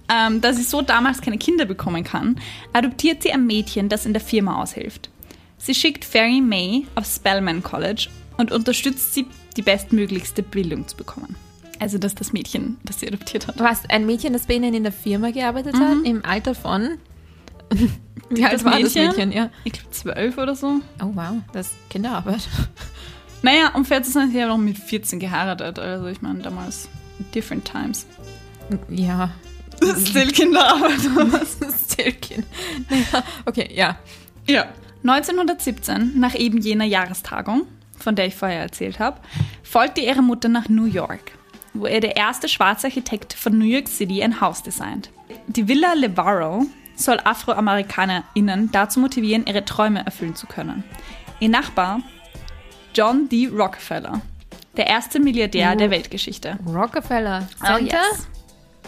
Ähm, 0.09 0.41
da 0.41 0.53
sie 0.53 0.63
so 0.63 0.83
damals 0.83 1.21
keine 1.21 1.39
Kinder 1.39 1.65
bekommen 1.65 2.05
kann, 2.05 2.37
adoptiert 2.73 3.23
sie 3.23 3.33
ein 3.33 3.47
Mädchen, 3.47 3.89
das 3.89 4.07
in 4.07 4.13
der 4.13 4.23
Firma 4.23 4.63
aushilft. 4.63 5.11
Sie 5.59 5.75
schickt 5.75 6.05
Fairy 6.05 6.41
May 6.41 6.87
aufs 6.95 7.17
Spellman 7.17 7.63
College 7.63 8.09
und 8.37 8.53
unterstützt 8.53 9.15
sie, 9.15 9.27
die 9.57 9.63
bestmöglichste 9.63 10.43
Bildung 10.43 10.87
zu 10.87 10.97
bekommen. 10.97 11.35
Also 11.81 11.99
das 11.99 12.13
ist 12.13 12.21
das 12.21 12.33
Mädchen, 12.33 12.77
das 12.85 13.01
sie 13.01 13.09
adoptiert 13.09 13.47
hat. 13.47 13.59
Was, 13.59 13.89
ein 13.89 14.07
Mädchen, 14.07 14.33
das 14.33 14.47
bei 14.47 14.55
Ihnen 14.55 14.75
in 14.75 14.83
der 14.83 14.93
Firma 14.93 15.31
gearbeitet 15.31 15.75
hat? 15.75 15.97
Im 16.05 16.25
Alter 16.25 16.55
von? 16.55 16.99
Wie 18.31 18.45
alt 18.45 18.55
Das 18.55 18.65
war 18.65 18.73
das 18.73 18.95
Mädchen? 18.95 19.07
Mädchen? 19.09 19.33
Ja. 19.33 19.51
Ich 19.65 19.73
glaube 19.73 19.91
zwölf 19.91 20.39
oder 20.39 20.55
so. 20.55 20.81
Oh 21.03 21.11
wow, 21.15 21.37
das 21.53 21.69
ist 21.69 21.91
Kinderarbeit. 21.91 22.49
Naja, 23.41 23.71
um 23.75 23.85
fair 23.85 24.03
zu 24.03 24.11
sein, 24.11 24.33
sie 24.33 24.43
hat 24.43 24.51
auch 24.51 24.57
mit 24.57 24.77
14 24.77 25.21
geheiratet. 25.21 25.79
Also 25.79 26.07
ich 26.09 26.23
meine, 26.23 26.41
damals 26.41 26.89
different 27.33 27.65
times. 27.65 28.05
Ja. 28.89 29.31
Still 30.07 30.31
Kinderarbeit. 30.33 31.01
Still 31.91 32.13
Kind. 32.13 32.45
Naja, 32.89 33.25
okay, 33.47 33.71
ja. 33.75 33.99
Ja. 34.47 34.67
1917, 35.05 36.19
nach 36.19 36.35
eben 36.35 36.59
jener 36.59 36.85
Jahrestagung, 36.85 37.67
von 37.99 38.17
der 38.17 38.27
ich 38.27 38.35
vorher 38.35 38.61
erzählt 38.61 38.99
habe, 38.99 39.21
folgte 39.63 40.01
ihre 40.01 40.23
Mutter 40.23 40.49
nach 40.49 40.69
New 40.69 40.87
York, 40.87 41.33
wo 41.75 41.87
ihr 41.87 42.01
der 42.01 42.17
erste 42.17 42.49
schwarze 42.49 42.89
Architekt 42.89 43.33
von 43.33 43.57
New 43.57 43.65
York 43.65 43.89
City 43.89 44.23
ein 44.23 44.41
Haus 44.41 44.63
designt. 44.63 45.11
Die 45.47 45.69
Villa 45.69 45.93
Levarro 45.95 46.67
soll 46.97 47.21
AfroamerikanerInnen 47.23 48.71
dazu 48.73 48.99
motivieren, 49.01 49.47
ihre 49.47 49.65
Träume 49.65 50.05
erfüllen 50.05 50.35
zu 50.35 50.47
können. 50.47 50.83
Ihr 51.41 51.49
Nachbar, 51.49 52.01
John 52.95 53.29
D. 53.29 53.47
Rockefeller, 53.47 54.21
der 54.77 54.89
erste 54.89 55.21
Milliardär 55.21 55.77
der 55.77 55.91
Weltgeschichte. 55.91 56.59
Rockefeller 56.67 57.49
Oh, 57.63 57.67
Center? 57.77 57.99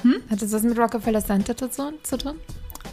Yes. 0.05 0.15
Hat 0.31 0.43
das 0.43 0.53
was 0.53 0.63
mit 0.63 0.79
Rockefeller 0.79 1.25
Center 1.25 1.57
zu 1.57 1.69
tun? 2.19 2.35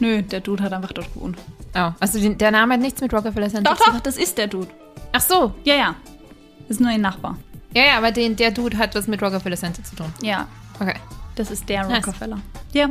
Nö, 0.00 0.22
der 0.22 0.40
Dude 0.40 0.62
hat 0.62 0.72
einfach 0.72 0.92
dort 0.92 1.12
gewohnt. 1.12 1.36
Oh, 1.74 1.90
also 2.00 2.18
die, 2.20 2.34
der 2.36 2.50
Name 2.50 2.74
hat 2.74 2.80
nichts 2.80 3.00
mit 3.00 3.12
Rockefeller 3.12 3.48
Center 3.48 3.70
Doch, 3.70 3.78
zu 3.78 3.84
tun? 3.84 3.94
doch, 3.94 4.00
das 4.02 4.16
ist 4.16 4.38
der 4.38 4.46
Dude. 4.46 4.68
Ach 5.12 5.20
so. 5.20 5.54
Ja, 5.64 5.74
ja. 5.74 5.94
Das 6.60 6.76
ist 6.76 6.80
nur 6.80 6.90
ihr 6.92 6.98
Nachbar. 6.98 7.36
Ja, 7.74 7.84
ja, 7.84 7.98
aber 7.98 8.12
den, 8.12 8.36
der 8.36 8.50
Dude 8.50 8.78
hat 8.78 8.94
was 8.94 9.06
mit 9.08 9.20
Rockefeller 9.22 9.56
Center 9.56 9.82
zu 9.84 9.96
tun. 9.96 10.12
Ja, 10.22 10.46
Okay. 10.80 10.94
Das 11.34 11.50
ist 11.50 11.68
der 11.68 11.84
Nice. 11.86 12.06
Rockefeller. 12.06 12.38
Ja. 12.72 12.88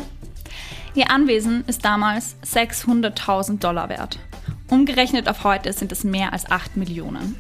Ihr 0.95 1.09
Anwesen 1.11 1.63
ist 1.67 1.83
damals 1.85 2.35
600.000 2.45 3.59
Dollar 3.59 3.89
wert. 3.89 4.19
Umgerechnet 4.69 5.29
auf 5.29 5.43
heute 5.43 5.71
sind 5.73 5.91
es 5.91 6.03
mehr 6.03 6.33
als 6.33 6.49
8 6.49 6.75
Millionen. 6.77 7.35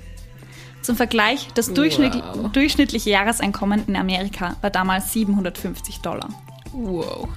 Zum 0.81 0.95
Vergleich, 0.95 1.47
das 1.53 1.69
Wow. 1.75 2.51
durchschnittliche 2.53 3.09
Jahreseinkommen 3.09 3.83
in 3.87 3.95
Amerika 3.97 4.55
war 4.61 4.69
damals 4.69 5.11
750 5.13 5.99
Dollar. 5.99 6.29
Wow. 6.77 7.27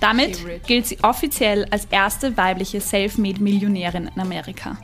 Damit 0.00 0.36
She 0.36 0.44
rich. 0.46 0.62
gilt 0.64 0.86
sie 0.86 0.98
offiziell 1.02 1.66
als 1.70 1.86
erste 1.90 2.36
weibliche 2.36 2.80
Selfmade-Millionärin 2.80 4.10
in 4.14 4.20
Amerika 4.20 4.76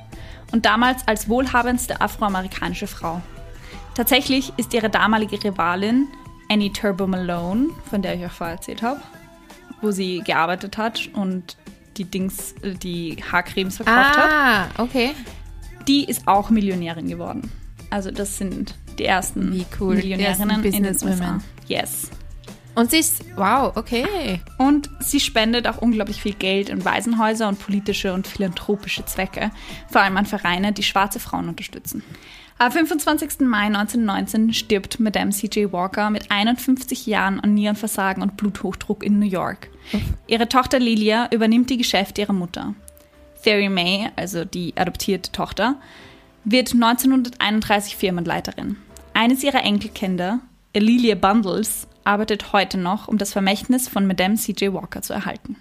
und 0.52 0.64
damals 0.64 1.06
als 1.06 1.28
wohlhabendste 1.28 2.00
afroamerikanische 2.00 2.86
Frau. 2.86 3.20
Tatsächlich 3.94 4.52
ist 4.56 4.72
ihre 4.74 4.88
damalige 4.90 5.42
Rivalin 5.42 6.06
Annie 6.50 6.72
Turbo 6.72 7.06
Malone, 7.06 7.66
von 7.90 8.00
der 8.00 8.14
ich 8.14 8.24
euch 8.24 8.32
vorher 8.32 8.56
erzählt 8.56 8.82
habe, 8.82 9.00
wo 9.82 9.90
sie 9.90 10.20
gearbeitet 10.24 10.78
hat 10.78 11.08
und 11.14 11.56
die 11.96 12.04
Dings, 12.04 12.52
äh, 12.62 12.74
die 12.74 13.16
Haarcremes 13.30 13.76
verkauft 13.76 14.16
hat, 14.16 14.30
Ah, 14.30 14.66
okay. 14.78 15.10
die 15.88 16.04
ist 16.04 16.28
auch 16.28 16.48
Millionärin 16.50 17.08
geworden. 17.08 17.50
Also 17.90 18.10
das 18.12 18.38
sind 18.38 18.76
die 18.98 19.04
ersten 19.04 19.64
cool. 19.80 19.96
Die 19.96 20.08
Millionärinnen 20.10 20.50
ersten 20.50 20.64
in 20.64 20.72
den 20.84 20.92
Businesswomen. 20.92 21.34
USA. 21.34 21.40
Yes. 21.66 22.10
Und 22.78 22.92
sie 22.92 22.98
ist, 22.98 23.24
wow, 23.34 23.72
okay. 23.74 24.40
Und 24.56 24.88
sie 25.00 25.18
spendet 25.18 25.66
auch 25.66 25.78
unglaublich 25.78 26.22
viel 26.22 26.34
Geld 26.34 26.68
in 26.68 26.84
Waisenhäuser 26.84 27.48
und 27.48 27.58
politische 27.58 28.14
und 28.14 28.28
philanthropische 28.28 29.04
Zwecke, 29.04 29.50
vor 29.90 30.02
allem 30.02 30.16
an 30.16 30.26
Vereine, 30.26 30.72
die 30.72 30.84
schwarze 30.84 31.18
Frauen 31.18 31.48
unterstützen. 31.48 32.04
Am 32.56 32.70
25. 32.70 33.40
Mai 33.40 33.66
1919 33.66 34.52
stirbt 34.52 35.00
Madame 35.00 35.32
C.J. 35.32 35.72
Walker 35.72 36.08
mit 36.10 36.30
51 36.30 37.04
Jahren 37.06 37.40
an 37.40 37.54
Nierenversagen 37.54 38.22
und 38.22 38.36
Bluthochdruck 38.36 39.02
in 39.02 39.18
New 39.18 39.26
York. 39.26 39.70
Ihre 40.28 40.48
Tochter 40.48 40.78
Lilia 40.78 41.28
übernimmt 41.32 41.70
die 41.70 41.78
Geschäfte 41.78 42.20
ihrer 42.20 42.32
Mutter. 42.32 42.76
Fairy 43.42 43.70
May, 43.70 44.08
also 44.14 44.44
die 44.44 44.76
adoptierte 44.76 45.32
Tochter, 45.32 45.80
wird 46.44 46.74
1931 46.74 47.96
Firmenleiterin. 47.96 48.76
Eines 49.14 49.42
ihrer 49.42 49.64
Enkelkinder, 49.64 50.38
Lilia 50.76 51.16
Bundles, 51.16 51.88
arbeitet 52.08 52.52
heute 52.52 52.78
noch, 52.78 53.06
um 53.06 53.18
das 53.18 53.32
Vermächtnis 53.32 53.86
von 53.86 54.06
Madame 54.06 54.34
C.J. 54.34 54.72
Walker 54.72 55.02
zu 55.02 55.12
erhalten. 55.12 55.56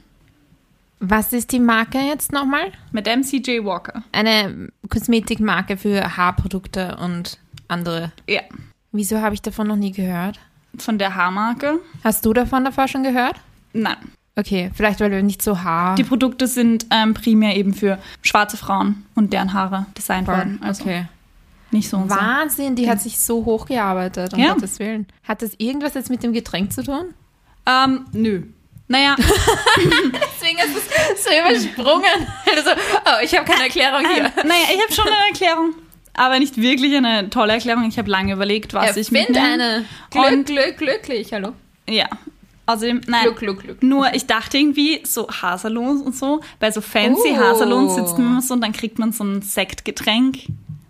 Was 0.99 1.31
ist 1.33 1.51
die 1.51 1.59
Marke 1.59 1.99
jetzt 1.99 2.31
nochmal? 2.31 2.71
Madame 2.91 3.21
C.J. 3.21 3.63
Walker. 3.63 4.03
Eine 4.11 4.69
Kosmetikmarke 4.89 5.77
für 5.77 6.17
Haarprodukte 6.17 6.97
und 6.97 7.37
andere. 7.67 8.11
Ja. 8.27 8.41
Wieso 8.91 9.21
habe 9.21 9.35
ich 9.35 9.41
davon 9.41 9.67
noch 9.67 9.75
nie 9.75 9.91
gehört? 9.91 10.39
Von 10.77 10.97
der 10.97 11.13
Haarmarke? 11.13 11.79
Hast 12.03 12.25
du 12.25 12.33
davon 12.33 12.63
davor 12.63 12.87
schon 12.87 13.03
gehört? 13.03 13.35
Nein. 13.73 13.97
Okay, 14.35 14.71
vielleicht 14.73 14.99
weil 14.99 15.11
wir 15.11 15.21
nicht 15.23 15.41
so 15.41 15.63
Haar. 15.63 15.95
Die 15.95 16.03
Produkte 16.03 16.47
sind 16.47 16.85
ähm, 16.91 17.13
primär 17.13 17.55
eben 17.57 17.73
für 17.73 17.99
schwarze 18.21 18.55
Frauen 18.55 19.03
und 19.15 19.33
deren 19.33 19.53
Haare 19.53 19.87
designt 19.97 20.27
worden. 20.27 20.59
Also 20.63 20.83
okay. 20.83 21.05
Nicht 21.71 21.89
so 21.89 21.97
und. 21.97 22.09
Wahnsinn, 22.09 22.75
die 22.75 22.89
hat 22.89 23.01
sich 23.01 23.19
so 23.19 23.43
hochgearbeitet, 23.45 24.33
um 24.33 24.39
Ja. 24.39 24.53
Gottes 24.53 24.79
Willen. 24.79 25.07
Hat 25.27 25.41
das 25.41 25.51
irgendwas 25.57 25.93
jetzt 25.93 26.09
mit 26.09 26.23
dem 26.23 26.33
Getränk 26.33 26.71
zu 26.73 26.83
tun? 26.83 27.13
Ähm, 27.65 28.05
nö. 28.13 28.43
Naja, 28.89 29.15
Deswegen 29.75 30.59
ist 30.59 30.77
es 31.13 31.23
so 31.23 31.29
übersprungen. 31.29 32.05
Also, 32.55 32.69
oh, 33.05 33.23
ich 33.23 33.35
habe 33.35 33.45
keine 33.51 33.63
Erklärung 33.65 34.01
hier. 34.13 34.23
naja, 34.43 34.65
ich 34.73 34.81
habe 34.81 34.93
schon 34.93 35.07
eine 35.07 35.27
Erklärung. 35.29 35.73
Aber 36.13 36.39
nicht 36.39 36.57
wirklich 36.57 36.95
eine 36.95 37.29
tolle 37.29 37.53
Erklärung. 37.53 37.85
Ich 37.89 37.97
habe 37.99 38.09
lange 38.09 38.33
überlegt, 38.33 38.73
was 38.73 38.95
ich 38.97 39.11
Erfind 39.11 39.29
mitnehme. 39.29 39.47
eine. 39.53 39.85
Glück, 40.09 40.25
Und- 40.31 40.45
Glück, 40.47 40.77
glücklich, 40.77 41.33
hallo. 41.33 41.51
Ja. 41.89 42.07
Außerdem, 42.65 43.01
nein. 43.07 43.23
Glück, 43.23 43.39
Glück, 43.39 43.61
Glück. 43.61 43.83
Nur 43.83 44.13
ich 44.13 44.25
dachte 44.25 44.57
irgendwie, 44.57 45.01
so 45.05 45.27
Haarsalons 45.29 46.01
und 46.01 46.15
so, 46.15 46.41
bei 46.59 46.71
so 46.71 46.81
fancy 46.81 47.31
Oh. 47.33 47.37
Haarsalons 47.37 47.95
sitzt 47.95 48.17
man 48.17 48.41
so 48.41 48.53
und 48.55 48.61
dann 48.61 48.73
kriegt 48.73 48.99
man 48.99 49.11
so 49.11 49.23
ein 49.23 49.41
Sektgetränk. 49.41 50.39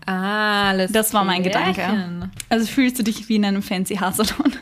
Ah, 0.08 0.70
alles 0.70 0.92
Das 0.92 1.14
war 1.14 1.24
mein 1.24 1.44
klärchen. 1.44 1.74
Gedanke. 1.76 2.30
Also 2.50 2.66
fühlst 2.66 2.98
du 2.98 3.04
dich 3.04 3.28
wie 3.30 3.36
in 3.36 3.46
einem 3.46 3.62
fancy 3.62 3.96
Haarsalon? 3.98 4.54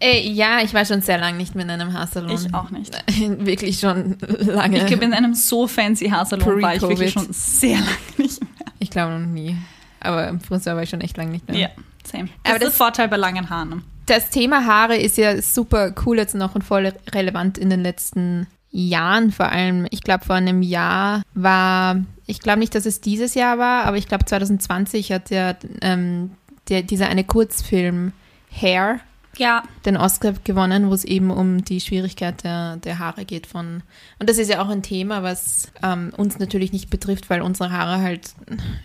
Ey, 0.00 0.30
ja, 0.30 0.60
ich 0.62 0.72
war 0.74 0.84
schon 0.84 1.02
sehr 1.02 1.18
lange 1.18 1.36
nicht 1.36 1.54
mehr 1.54 1.64
in 1.64 1.70
einem 1.70 1.92
Haarsalon. 1.92 2.30
Ich 2.30 2.54
auch 2.54 2.70
nicht. 2.70 2.92
Wirklich 3.44 3.80
schon 3.80 4.16
lange. 4.38 4.78
Ich 4.78 4.86
glaube, 4.86 5.04
in 5.04 5.12
einem 5.12 5.34
so 5.34 5.66
fancy 5.66 6.08
Haarsalon 6.08 6.62
war 6.62 6.74
ich 6.74 6.82
wirklich 6.82 7.12
schon 7.12 7.26
sehr 7.32 7.76
lange 7.78 7.88
nicht 8.16 8.40
mehr. 8.40 8.50
Ich 8.78 8.90
glaube 8.90 9.12
noch 9.18 9.26
nie. 9.26 9.56
Aber 10.00 10.28
im 10.28 10.40
Friseur 10.40 10.76
war 10.76 10.84
ich 10.84 10.90
schon 10.90 11.00
echt 11.00 11.16
lange 11.16 11.32
nicht 11.32 11.48
mehr. 11.48 11.58
Ja, 11.58 11.68
same. 12.04 12.28
Das 12.44 12.54
Aber 12.54 12.62
ist 12.62 12.68
das- 12.68 12.76
Vorteil 12.76 13.08
bei 13.08 13.16
langen 13.16 13.50
Haaren. 13.50 13.82
Das 14.06 14.30
Thema 14.30 14.64
Haare 14.64 14.96
ist 14.96 15.18
ja 15.18 15.42
super 15.42 15.92
cool 16.06 16.16
jetzt 16.16 16.34
noch 16.34 16.54
und 16.54 16.62
voll 16.62 16.92
relevant 17.12 17.58
in 17.58 17.68
den 17.68 17.82
letzten 17.82 18.46
Jahren 18.70 19.32
vor 19.32 19.50
allem. 19.50 19.86
Ich 19.90 20.02
glaube, 20.02 20.24
vor 20.24 20.36
einem 20.36 20.62
Jahr 20.62 21.22
war, 21.34 21.96
ich 22.26 22.40
glaube 22.40 22.58
nicht, 22.58 22.74
dass 22.74 22.86
es 22.86 23.00
dieses 23.00 23.34
Jahr 23.34 23.58
war, 23.58 23.84
aber 23.84 23.96
ich 23.96 24.08
glaube 24.08 24.24
2020 24.26 25.12
hat 25.12 25.30
ja 25.30 25.54
ähm, 25.80 26.32
der, 26.68 26.82
dieser 26.82 27.08
eine 27.08 27.24
Kurzfilm 27.24 28.12
Hair 28.50 29.00
Ja. 29.38 29.62
den 29.86 29.96
Oscar 29.96 30.34
gewonnen, 30.44 30.90
wo 30.90 30.94
es 30.94 31.04
eben 31.04 31.30
um 31.30 31.64
die 31.64 31.80
Schwierigkeit 31.80 32.44
der, 32.44 32.76
der 32.76 32.98
Haare 32.98 33.24
geht 33.24 33.46
von. 33.46 33.82
Und 34.18 34.28
das 34.28 34.36
ist 34.36 34.50
ja 34.50 34.60
auch 34.62 34.68
ein 34.68 34.82
Thema, 34.82 35.22
was 35.22 35.70
ähm, 35.82 36.12
uns 36.16 36.38
natürlich 36.38 36.72
nicht 36.72 36.90
betrifft, 36.90 37.30
weil 37.30 37.40
unsere 37.40 37.70
Haare 37.70 38.02
halt 38.02 38.32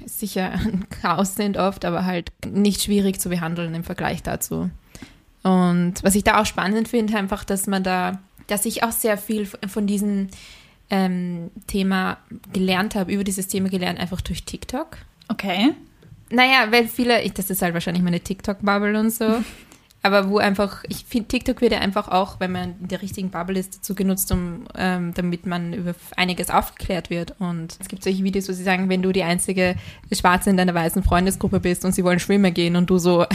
sicher 0.06 0.52
ein 0.54 0.88
Chaos 0.90 1.36
sind 1.36 1.58
oft, 1.58 1.84
aber 1.84 2.06
halt 2.06 2.32
nicht 2.48 2.84
schwierig 2.84 3.20
zu 3.20 3.30
behandeln 3.30 3.74
im 3.76 3.84
Vergleich 3.84 4.24
dazu. 4.24 4.70
Und 5.44 5.96
was 6.04 6.16
ich 6.16 6.24
da 6.24 6.40
auch 6.40 6.46
spannend 6.46 6.88
finde, 6.88 7.18
einfach, 7.18 7.44
dass 7.44 7.68
man 7.68 7.84
da, 7.84 8.20
dass 8.48 8.66
ich 8.66 8.84
auch 8.84 8.92
sehr 8.92 9.18
viel 9.18 9.46
von 9.46 9.88
diesem 9.88 10.28
ähm, 10.90 11.52
Thema 11.68 12.18
gelernt 12.52 12.96
habe, 12.96 13.12
über 13.12 13.24
dieses 13.24 13.48
Thema 13.48 13.70
gelernt, 13.70 14.00
einfach 14.00 14.22
durch 14.22 14.44
TikTok. 14.44 14.98
Okay. 15.28 15.72
Naja, 16.30 16.72
weil 16.72 16.88
viele, 16.88 17.22
ich, 17.22 17.34
das 17.34 17.50
ist 17.50 17.62
halt 17.62 17.74
wahrscheinlich 17.74 18.04
meine 18.04 18.20
TikTok-Bubble 18.20 19.00
und 19.00 19.12
so. 19.12 19.26
Aber 20.06 20.30
wo 20.30 20.38
einfach, 20.38 20.84
ich 20.90 21.06
finde, 21.06 21.30
TikTok 21.30 21.62
wird 21.62 21.72
ja 21.72 21.80
einfach 21.80 22.10
auch, 22.10 22.42
wenn 22.42 22.52
man 22.52 22.76
in 22.82 22.90
der 22.90 23.02
richtigen 23.02 23.30
Bubble 23.30 23.58
ist, 23.58 23.78
dazu 23.78 23.96
genutzt, 23.96 24.30
um, 24.34 24.66
ähm, 24.76 25.14
damit 25.14 25.46
man 25.46 25.72
über 25.72 25.96
einiges 26.18 26.50
aufgeklärt 26.50 27.10
wird. 27.10 27.40
Und 27.40 27.78
es 27.80 27.88
gibt 27.88 28.04
solche 28.04 28.22
Videos, 28.22 28.50
wo 28.50 28.54
sie 28.54 28.64
sagen, 28.64 28.90
wenn 28.90 29.02
du 29.02 29.14
die 29.14 29.24
einzige 29.24 29.76
Schwarze 30.12 30.50
in 30.50 30.58
deiner 30.58 30.74
weißen 30.74 31.04
Freundesgruppe 31.04 31.62
bist 31.62 31.86
und 31.86 31.94
sie 31.94 32.04
wollen 32.04 32.20
schwimmen 32.20 32.54
gehen 32.54 32.76
und 32.76 32.90
du 32.90 32.98
so, 32.98 33.26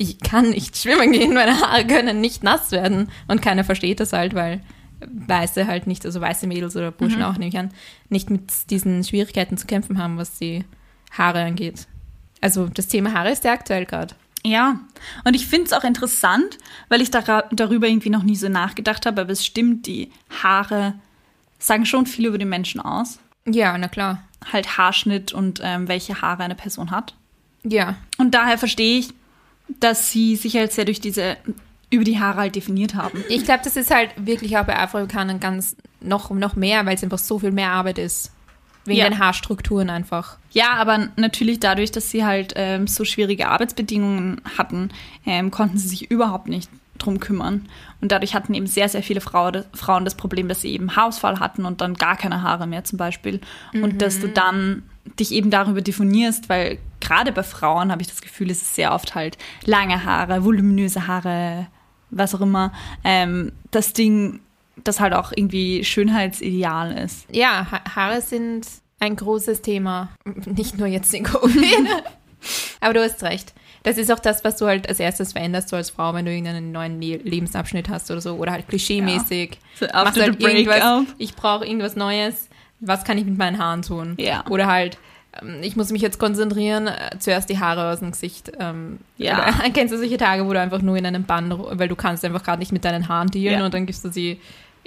ich 0.00 0.20
kann 0.20 0.50
nicht 0.50 0.76
schwimmen 0.76 1.10
gehen, 1.12 1.34
meine 1.34 1.60
Haare 1.60 1.84
können 1.86 2.20
nicht 2.20 2.42
nass 2.44 2.70
werden. 2.70 3.10
Und 3.26 3.42
keiner 3.42 3.64
versteht 3.64 3.98
das 4.00 4.12
halt, 4.12 4.32
weil 4.34 4.62
Weiße 5.00 5.66
halt 5.66 5.86
nicht, 5.86 6.06
also 6.06 6.20
weiße 6.20 6.46
Mädels 6.46 6.74
oder 6.76 6.90
Burschen 6.90 7.22
auch, 7.22 7.34
nehme 7.34 7.48
ich 7.50 7.58
an, 7.58 7.70
nicht 8.08 8.30
mit 8.30 8.70
diesen 8.70 9.04
Schwierigkeiten 9.04 9.56
zu 9.56 9.66
kämpfen 9.66 9.98
haben, 9.98 10.16
was 10.16 10.38
die 10.38 10.64
Haare 11.16 11.42
angeht. 11.44 11.86
Also 12.40 12.68
das 12.68 12.86
Thema 12.88 13.12
Haare 13.12 13.30
ist 13.32 13.44
ja 13.44 13.52
aktuell 13.52 13.84
gerade. 13.86 14.14
Ja, 14.44 14.78
und 15.24 15.34
ich 15.34 15.46
finde 15.48 15.66
es 15.66 15.72
auch 15.72 15.82
interessant, 15.84 16.58
weil 16.88 17.00
ich 17.02 17.10
dara- 17.10 17.44
darüber 17.52 17.88
irgendwie 17.88 18.10
noch 18.10 18.22
nie 18.22 18.36
so 18.36 18.48
nachgedacht 18.48 19.04
habe, 19.04 19.20
aber 19.20 19.30
es 19.32 19.44
stimmt, 19.44 19.86
die 19.86 20.10
Haare 20.42 20.94
sagen 21.58 21.86
schon 21.86 22.06
viel 22.06 22.26
über 22.26 22.38
den 22.38 22.48
Menschen 22.48 22.80
aus. 22.80 23.18
Ja, 23.46 23.76
na 23.76 23.88
klar. 23.88 24.22
Halt 24.52 24.78
Haarschnitt 24.78 25.32
und 25.32 25.60
ähm, 25.62 25.88
welche 25.88 26.22
Haare 26.22 26.44
eine 26.44 26.54
Person 26.54 26.92
hat. 26.92 27.14
Ja, 27.64 27.96
Und 28.18 28.32
daher 28.34 28.58
verstehe 28.58 29.00
ich, 29.00 29.08
dass 29.80 30.10
sie 30.10 30.36
sich 30.36 30.56
halt 30.56 30.72
sehr 30.72 30.84
durch 30.84 31.00
diese, 31.00 31.36
über 31.90 32.04
die 32.04 32.18
Haare 32.18 32.38
halt 32.38 32.56
definiert 32.56 32.94
haben. 32.94 33.24
ich 33.28 33.44
glaube, 33.44 33.60
das 33.64 33.76
ist 33.76 33.90
halt 33.94 34.10
wirklich 34.16 34.56
auch 34.58 34.64
bei 34.64 34.76
Afroamerikanern 34.78 35.40
ganz 35.40 35.76
noch, 36.00 36.30
noch 36.30 36.56
mehr, 36.56 36.84
weil 36.86 36.94
es 36.94 37.02
einfach 37.02 37.18
so 37.18 37.38
viel 37.38 37.50
mehr 37.52 37.70
Arbeit 37.72 37.98
ist. 37.98 38.32
Wegen 38.84 39.00
Ja. 39.00 39.08
den 39.10 39.18
Haarstrukturen 39.18 39.90
einfach. 39.90 40.38
Ja, 40.52 40.74
aber 40.76 41.08
natürlich 41.16 41.60
dadurch, 41.60 41.90
dass 41.90 42.10
sie 42.10 42.24
halt 42.24 42.54
ähm, 42.56 42.86
so 42.86 43.04
schwierige 43.04 43.48
Arbeitsbedingungen 43.48 44.40
hatten, 44.56 44.90
ähm, 45.26 45.50
konnten 45.50 45.76
sie 45.76 45.88
sich 45.88 46.10
überhaupt 46.10 46.48
nicht 46.48 46.70
drum 46.98 47.20
kümmern. 47.20 47.68
Und 48.00 48.12
dadurch 48.12 48.34
hatten 48.34 48.54
eben 48.54 48.66
sehr, 48.66 48.88
sehr 48.88 49.02
viele 49.02 49.20
Frau, 49.20 49.50
Frauen 49.74 50.04
das 50.04 50.14
Problem, 50.14 50.48
dass 50.48 50.60
sie 50.60 50.72
eben 50.72 50.96
Haarausfall 50.96 51.40
hatten 51.40 51.64
und 51.64 51.80
dann 51.80 51.94
gar 51.94 52.16
keine 52.16 52.42
Haare 52.42 52.66
mehr 52.66 52.84
zum 52.84 52.98
Beispiel. 52.98 53.40
Und 53.72 54.02
dass 54.02 54.20
du 54.20 54.28
dann 54.28 54.82
dich 55.18 55.32
eben 55.32 55.50
darüber 55.50 55.80
definierst, 55.80 56.48
weil 56.48 56.78
gerade 57.00 57.32
bei 57.32 57.42
Frauen 57.42 57.90
habe 57.90 58.02
ich 58.02 58.08
das 58.08 58.20
Gefühl, 58.20 58.50
es 58.50 58.62
ist 58.62 58.74
sehr 58.74 58.92
oft 58.92 59.14
halt 59.14 59.38
lange 59.64 60.04
Haare, 60.04 60.44
voluminöse 60.44 61.06
Haare, 61.06 61.68
was 62.10 62.34
auch 62.34 62.40
immer. 62.40 62.72
Ähm, 63.04 63.52
das 63.70 63.92
Ding, 63.92 64.40
das 64.84 65.00
halt 65.00 65.14
auch 65.14 65.32
irgendwie 65.34 65.84
Schönheitsideal 65.84 66.92
ist. 66.92 67.26
Ja, 67.32 67.66
ha 67.70 67.80
Haare 67.94 68.20
sind 68.20 68.66
ein 69.00 69.16
großes 69.16 69.62
Thema. 69.62 70.10
Nicht 70.46 70.78
nur 70.78 70.88
jetzt 70.88 71.12
in 71.14 71.24
Covid. 71.24 71.88
Aber 72.80 72.94
du 72.94 73.02
hast 73.02 73.22
recht. 73.22 73.52
Das 73.88 73.96
ist 73.96 74.12
auch 74.12 74.18
das, 74.18 74.44
was 74.44 74.56
du 74.58 74.66
halt 74.66 74.86
als 74.86 75.00
erstes 75.00 75.32
veränderst, 75.32 75.70
so 75.70 75.76
als 75.76 75.88
Frau, 75.88 76.12
wenn 76.12 76.26
du 76.26 76.30
irgendeinen 76.30 76.72
neuen 76.72 77.00
Le 77.00 77.16
Lebensabschnitt 77.16 77.88
hast 77.88 78.10
oder 78.10 78.20
so. 78.20 78.34
Oder 78.34 78.52
halt 78.52 78.68
klischeemäßig. 78.68 79.58
So 79.80 79.86
Machst 79.86 80.20
halt 80.20 80.42
irgendwas, 80.42 81.04
ich 81.16 81.34
brauche 81.34 81.64
irgendwas 81.64 81.96
Neues. 81.96 82.48
Was 82.80 83.04
kann 83.04 83.16
ich 83.16 83.24
mit 83.24 83.38
meinen 83.38 83.58
Haaren 83.58 83.80
tun? 83.80 84.14
Ja. 84.20 84.44
Oder 84.50 84.66
halt, 84.66 84.98
ähm, 85.40 85.56
ich 85.62 85.74
muss 85.74 85.90
mich 85.90 86.02
jetzt 86.02 86.18
konzentrieren, 86.18 86.86
äh, 86.86 87.18
zuerst 87.18 87.48
die 87.48 87.58
Haare 87.58 87.90
aus 87.90 88.00
dem 88.00 88.10
Gesicht. 88.10 88.52
Ähm, 88.60 88.98
Ja. 89.16 89.38
Oder, 89.38 89.70
kennst 89.72 89.94
du 89.94 89.98
solche 89.98 90.18
Tage, 90.18 90.46
wo 90.46 90.52
du 90.52 90.60
einfach 90.60 90.82
nur 90.82 90.96
in 90.98 91.06
einem 91.06 91.24
Bann, 91.24 91.50
weil 91.58 91.88
du 91.88 91.96
kannst 91.96 92.24
einfach 92.26 92.42
gerade 92.42 92.58
nicht 92.58 92.72
mit 92.72 92.84
deinen 92.84 93.08
Haaren 93.08 93.28
dealen 93.28 93.60
Ja. 93.60 93.64
und 93.64 93.72
dann 93.72 93.86
gibst 93.86 94.04
du 94.04 94.10
sie, 94.12 94.38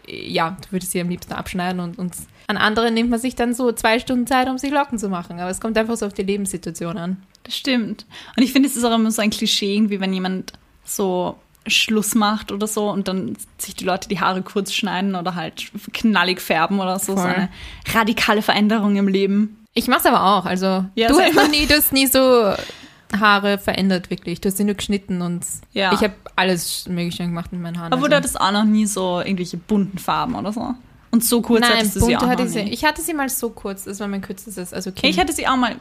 ja, 0.08 0.58
du 0.62 0.72
würdest 0.72 0.92
sie 0.92 1.02
am 1.02 1.10
liebsten 1.10 1.34
abschneiden 1.34 1.80
und, 1.80 1.98
und 1.98 2.14
an 2.48 2.58
anderen 2.58 2.94
nimmt 2.94 3.10
man 3.10 3.20
sich 3.20 3.36
dann 3.36 3.54
so 3.54 3.72
zwei 3.72 4.00
Stunden 4.00 4.28
Zeit, 4.28 4.50
um 4.50 4.58
sich 4.58 4.72
Locken 4.72 5.00
zu 5.00 5.08
machen. 5.08 5.40
Aber 5.40 5.50
es 5.50 5.62
kommt 5.62 5.78
einfach 5.78 5.96
so 5.96 6.06
auf 6.06 6.14
die 6.14 6.24
Lebenssituation 6.24 6.98
an. 6.98 7.24
Das 7.44 7.56
stimmt. 7.56 8.06
Und 8.36 8.44
ich 8.44 8.52
finde, 8.52 8.68
es 8.68 8.76
ist 8.76 8.84
auch 8.84 8.94
immer 8.94 9.12
so 9.12 9.22
ein 9.22 9.30
Klischee, 9.30 9.74
irgendwie, 9.74 10.00
wenn 10.00 10.14
jemand 10.14 10.54
so 10.84 11.38
Schluss 11.68 12.16
macht 12.16 12.52
oder 12.52 12.68
so 12.68 12.90
und 12.90 13.08
dann 13.08 13.38
sich 13.58 13.76
die 13.76 13.86
Leute 13.86 14.10
die 14.10 14.20
Haare 14.20 14.42
kurz 14.42 14.74
schneiden 14.74 15.16
oder 15.16 15.36
halt 15.36 15.72
knallig 15.94 16.42
färben 16.42 16.80
oder 16.80 17.00
so. 17.00 17.16
So 17.16 17.22
Voll. 17.22 17.32
eine 17.32 17.50
radikale 17.94 18.42
Veränderung 18.42 18.96
im 18.96 19.08
Leben. 19.08 19.66
Ich 19.74 19.88
mach's 19.88 20.06
aber 20.06 20.24
auch. 20.24 20.46
Also 20.46 20.86
Ja, 20.96 21.08
du 21.08 21.20
hast 21.20 21.52
nie, 21.52 21.66
du 21.68 21.76
hast 21.76 21.94
nie 21.94 22.08
so 22.08 22.54
Haare 23.20 23.58
verändert, 23.58 24.10
wirklich. 24.10 24.42
Du 24.42 24.50
hast 24.50 24.58
sie 24.58 24.64
nur 24.64 24.76
geschnitten 24.76 25.22
und 25.22 25.46
Ja. 25.74 25.94
ich 25.94 26.00
habe 26.00 26.14
alles 26.36 26.88
Mögliche 26.88 27.24
gemacht 27.24 27.52
mit 27.52 27.62
meinen 27.62 27.80
Haaren. 27.80 27.94
Aber 27.94 28.04
also. 28.04 28.10
du 28.10 28.16
hattest 28.16 28.40
auch 28.40 28.52
noch 28.52 28.66
nie 28.66 28.86
so 28.86 29.20
irgendwelche 29.20 29.58
bunten 29.58 29.98
Farben 29.98 30.36
oder 30.36 30.54
so. 30.54 30.74
Und 31.12 31.26
so 31.26 31.42
kurz 31.42 31.62
Nein, 31.62 31.80
hattest 31.80 31.98
du 31.98 32.00
sie 32.02 32.18
auch 32.18 32.22
hatte 32.22 32.44
noch 32.44 32.50
ich 32.50 32.54
sie. 32.54 32.60
Ich 32.62 32.86
hatte 32.86 33.02
sie 33.02 33.14
mal 33.14 33.30
so 33.30 33.50
kurz, 33.50 33.84
das 33.84 34.00
war 34.00 34.08
mein 34.08 34.22
kürzestes. 34.22 34.74
Also 34.74 34.92
Kinn. 34.92 35.10
Ich 35.10 35.20
hatte 35.20 35.34
sie 35.34 35.46
auch 35.48 35.58
mal 35.58 35.76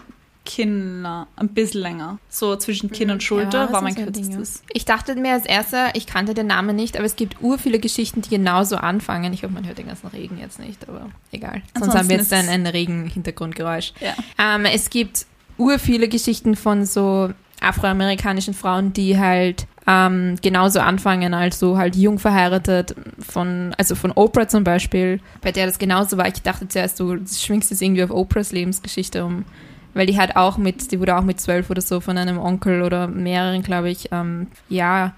Kinder, 0.45 1.29
ein 1.37 1.49
bisschen 1.49 1.83
länger. 1.83 2.19
So 2.29 2.57
zwischen 2.57 2.91
Kinn 2.91 3.11
und 3.11 3.23
Schulter 3.23 3.59
Ja, 3.59 3.65
das 3.65 3.73
war 3.73 3.83
mein 3.83 3.95
kürzestes. 3.95 4.65
Ich 4.73 4.85
dachte 4.85 5.15
mir 5.15 5.35
als 5.35 5.47
erster, 5.47 5.95
ich 5.95 6.07
kannte 6.07 6.35
den 6.35 6.49
Namen 6.49 6.75
nicht, 6.75 6.97
aber 6.97 7.05
es 7.05 7.15
gibt 7.15 7.41
ur 7.43 7.59
viele 7.59 7.79
Geschichten, 7.79 8.23
die 8.23 8.31
genauso 8.31 8.77
anfangen. 8.77 9.33
Ich 9.33 9.45
hoffe, 9.45 9.53
man 9.53 9.67
hört 9.67 9.79
den 9.79 9.87
ganzen 9.87 10.09
Regen 10.09 10.39
jetzt 10.39 10.59
nicht, 10.59 10.89
aber 10.89 11.11
egal. 11.31 11.63
Sonst 11.75 11.75
Ansonsten 11.75 11.99
haben 11.99 12.09
wir 12.09 12.17
jetzt 12.17 12.33
ein, 12.33 12.49
ein 12.49 12.67
Regen-Hintergrundgeräusch. 12.67 13.93
Ja. 14.01 14.15
Ähm, 14.39 14.65
es 14.65 14.91
gibt 14.91 15.27
ur 15.61 15.79
viele 15.79 16.09
Geschichten 16.09 16.57
von 16.57 16.85
so 16.87 17.31
afroamerikanischen 17.61 18.55
Frauen, 18.55 18.93
die 18.93 19.19
halt 19.19 19.67
ähm, 19.87 20.37
genauso 20.41 20.81
anfangen, 20.81 21.35
also 21.35 21.77
halt 21.77 21.95
jung 21.95 22.19
verheiratet, 22.19 22.95
von, 23.19 23.75
also 23.77 23.95
von 23.95 24.13
Oprah 24.13 24.49
zum 24.49 24.65
Beispiel, 24.65 25.21
bei 25.43 25.53
der 25.53 25.67
das 25.67 25.79
genauso 25.79 26.17
war. 26.17 26.27
Ich 26.27 26.43
dachte 26.43 26.67
zuerst, 26.69 26.99
du 26.99 27.19
schwingst 27.27 27.71
es 27.71 27.81
irgendwie 27.81 28.03
auf 28.03 28.11
Oprahs 28.11 28.53
Lebensgeschichte 28.53 29.25
um, 29.25 29.45
weil 29.93 30.07
die 30.07 30.19
halt 30.19 30.37
auch 30.37 30.57
mit, 30.57 30.91
die 30.93 31.01
wurde 31.01 31.17
auch 31.17 31.23
mit 31.23 31.41
zwölf 31.41 31.69
oder 31.69 31.83
so 31.83 32.01
von 32.01 32.17
einem 32.17 32.39
Onkel 32.39 32.83
oder 32.83 33.09
mehreren, 33.09 33.63
glaube 33.63 33.91
ich, 33.91 34.09
ähm, 34.13 34.47
ja, 34.69 35.15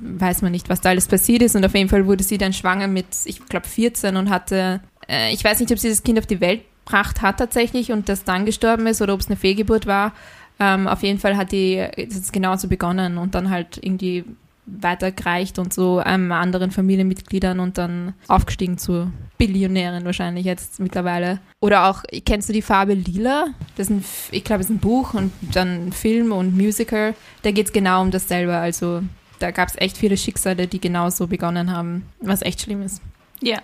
weiß 0.00 0.42
man 0.42 0.52
nicht, 0.52 0.68
was 0.68 0.80
da 0.80 0.90
alles 0.90 1.06
passiert 1.06 1.42
ist 1.42 1.56
und 1.56 1.64
auf 1.64 1.74
jeden 1.74 1.88
Fall 1.88 2.06
wurde 2.06 2.24
sie 2.24 2.38
dann 2.38 2.52
schwanger 2.52 2.88
mit, 2.88 3.06
ich 3.24 3.44
glaube, 3.46 3.66
14 3.66 4.16
und 4.16 4.28
hatte, 4.28 4.80
äh, 5.08 5.32
ich 5.32 5.42
weiß 5.44 5.60
nicht, 5.60 5.72
ob 5.72 5.78
sie 5.78 5.88
das 5.88 6.02
Kind 6.02 6.18
auf 6.18 6.26
die 6.26 6.40
Welt 6.40 6.62
gebracht 6.86 7.20
hat 7.20 7.38
tatsächlich 7.38 7.92
und 7.92 8.08
das 8.08 8.24
dann 8.24 8.46
gestorben 8.46 8.86
ist 8.86 9.02
oder 9.02 9.12
ob 9.12 9.20
es 9.20 9.26
eine 9.26 9.36
Fehlgeburt 9.36 9.86
war. 9.86 10.12
Ähm, 10.58 10.86
auf 10.86 11.02
jeden 11.02 11.18
Fall 11.18 11.36
hat 11.36 11.52
die 11.52 11.84
ist 11.96 12.32
genauso 12.32 12.68
begonnen 12.68 13.18
und 13.18 13.34
dann 13.34 13.50
halt 13.50 13.78
irgendwie 13.82 14.24
weitergereicht 14.64 15.58
und 15.58 15.72
so 15.72 16.02
ähm, 16.04 16.32
anderen 16.32 16.70
Familienmitgliedern 16.70 17.60
und 17.60 17.78
dann 17.78 18.14
aufgestiegen 18.26 18.78
zur 18.78 19.12
Billionärin 19.38 20.04
wahrscheinlich 20.04 20.44
jetzt 20.44 20.80
mittlerweile. 20.80 21.40
Oder 21.60 21.88
auch, 21.88 22.02
kennst 22.24 22.48
du 22.48 22.52
die 22.52 22.62
Farbe 22.62 22.94
Lila? 22.94 23.46
Das 23.76 23.88
ist 23.88 23.90
ein, 23.90 24.04
ich 24.32 24.44
glaube, 24.44 24.62
es 24.62 24.70
ist 24.70 24.74
ein 24.74 24.80
Buch 24.80 25.14
und 25.14 25.30
dann 25.52 25.92
Film 25.92 26.32
und 26.32 26.56
Musical. 26.56 27.14
Da 27.42 27.50
geht 27.52 27.66
es 27.66 27.72
genau 27.72 28.02
um 28.02 28.10
dasselbe. 28.10 28.56
Also 28.56 29.02
da 29.38 29.50
gab 29.50 29.68
es 29.68 29.76
echt 29.76 29.98
viele 29.98 30.16
Schicksale, 30.16 30.66
die 30.66 30.80
genauso 30.80 31.26
begonnen 31.26 31.70
haben, 31.70 32.06
was 32.20 32.42
echt 32.42 32.62
schlimm 32.62 32.82
ist. 32.82 33.02
Ja. 33.40 33.58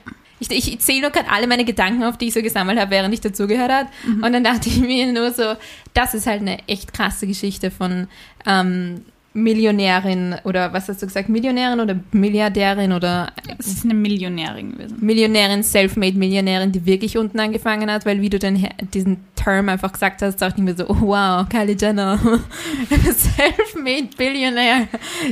Ich, 0.50 0.72
ich 0.72 0.78
zähle 0.80 1.02
nur 1.02 1.10
gerade 1.10 1.30
alle 1.30 1.46
meine 1.46 1.64
Gedanken 1.64 2.02
auf, 2.04 2.18
die 2.18 2.28
ich 2.28 2.34
so 2.34 2.42
gesammelt 2.42 2.78
habe, 2.78 2.90
während 2.90 3.14
ich 3.14 3.20
dazugehört 3.20 3.70
habe. 3.70 3.88
Und 4.06 4.32
dann 4.32 4.44
dachte 4.44 4.68
ich 4.68 4.80
mir 4.80 5.12
nur 5.12 5.30
so, 5.32 5.54
das 5.94 6.14
ist 6.14 6.26
halt 6.26 6.40
eine 6.40 6.58
echt 6.68 6.92
krasse 6.92 7.26
Geschichte 7.26 7.70
von 7.70 8.08
ähm, 8.46 9.02
Millionärin 9.34 10.36
oder 10.44 10.72
was 10.72 10.88
hast 10.88 11.00
du 11.00 11.06
gesagt, 11.06 11.28
Millionärin 11.28 11.80
oder 11.80 11.98
Milliardärin 12.12 12.92
oder 12.92 13.32
Es 13.58 13.68
ist 13.68 13.84
eine 13.84 13.94
Millionärin 13.94 14.72
gewesen. 14.72 14.98
Millionärin, 15.00 15.62
Selfmade 15.62 16.18
Millionärin, 16.18 16.70
die 16.70 16.84
wirklich 16.84 17.16
unten 17.16 17.40
angefangen 17.40 17.90
hat, 17.90 18.04
weil 18.04 18.20
wie 18.20 18.28
du 18.28 18.38
den, 18.38 18.68
diesen 18.92 19.24
Term 19.34 19.70
einfach 19.70 19.92
gesagt 19.92 20.20
hast, 20.20 20.36
dachte 20.36 20.58
ich 20.58 20.64
mir 20.64 20.74
so, 20.74 20.84
oh 20.88 21.00
wow, 21.00 21.48
Kylie 21.48 21.76
Jenner, 21.80 22.18
Selfmade 22.90 24.08
Billionär, 24.16 24.88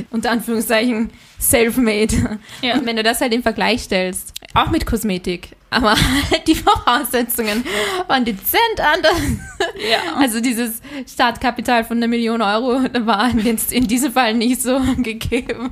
unter 0.09 0.31
Anführungszeichen 0.31 1.11
Selfmade. 1.41 2.39
Ja. 2.61 2.75
Und 2.75 2.85
wenn 2.85 2.95
du 2.95 3.03
das 3.03 3.19
halt 3.19 3.33
im 3.33 3.41
Vergleich 3.41 3.81
stellst, 3.81 4.33
auch 4.53 4.69
mit 4.69 4.85
Kosmetik, 4.85 5.49
aber 5.71 5.95
halt 5.95 6.45
die 6.47 6.55
Voraussetzungen 6.55 7.65
waren 8.07 8.25
dezent 8.25 8.79
anders. 8.79 9.17
Ja. 9.89 10.15
Also 10.17 10.39
dieses 10.39 10.81
Startkapital 11.07 11.83
von 11.83 11.97
einer 11.97 12.07
Million 12.07 12.41
Euro 12.41 12.83
war 13.05 13.31
in, 13.31 13.57
in 13.71 13.87
diesem 13.87 14.11
Fall 14.11 14.33
nicht 14.35 14.61
so 14.61 14.79
gegeben. 14.97 15.71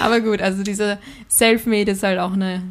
Aber 0.00 0.20
gut, 0.20 0.42
also 0.42 0.62
diese 0.62 0.98
Selfmade 1.28 1.92
ist 1.92 2.02
halt 2.02 2.18
auch 2.18 2.32
eine 2.32 2.62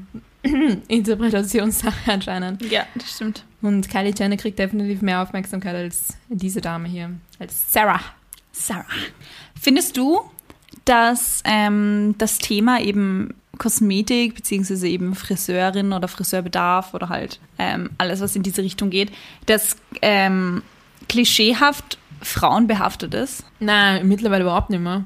Interpretationssache 0.87 2.11
anscheinend. 2.11 2.63
Ja, 2.69 2.85
das 2.95 3.11
stimmt. 3.11 3.45
Und 3.61 3.89
Kylie 3.89 4.13
Jenner 4.17 4.37
kriegt 4.37 4.57
definitiv 4.57 5.01
mehr 5.01 5.21
Aufmerksamkeit 5.21 5.75
als 5.75 6.17
diese 6.29 6.61
Dame 6.61 6.87
hier, 6.87 7.11
als 7.39 7.71
Sarah. 7.71 8.01
Sarah. 8.51 8.85
Findest 9.59 9.95
du, 9.97 10.21
dass 10.89 11.43
ähm, 11.45 12.15
das 12.17 12.39
Thema 12.39 12.81
eben 12.81 13.35
Kosmetik 13.59 14.35
beziehungsweise 14.35 14.87
eben 14.87 15.13
Friseurin 15.13 15.93
oder 15.93 16.07
Friseurbedarf 16.07 16.95
oder 16.95 17.09
halt 17.09 17.39
ähm, 17.59 17.91
alles, 17.99 18.21
was 18.21 18.35
in 18.35 18.41
diese 18.41 18.63
Richtung 18.63 18.89
geht, 18.89 19.11
das 19.45 19.77
ähm, 20.01 20.63
klischeehaft 21.07 21.99
frauenbehaftet 22.21 23.13
ist? 23.13 23.43
Nein, 23.59 24.07
mittlerweile 24.07 24.43
überhaupt 24.43 24.71
nicht 24.71 24.81
mehr. 24.81 25.05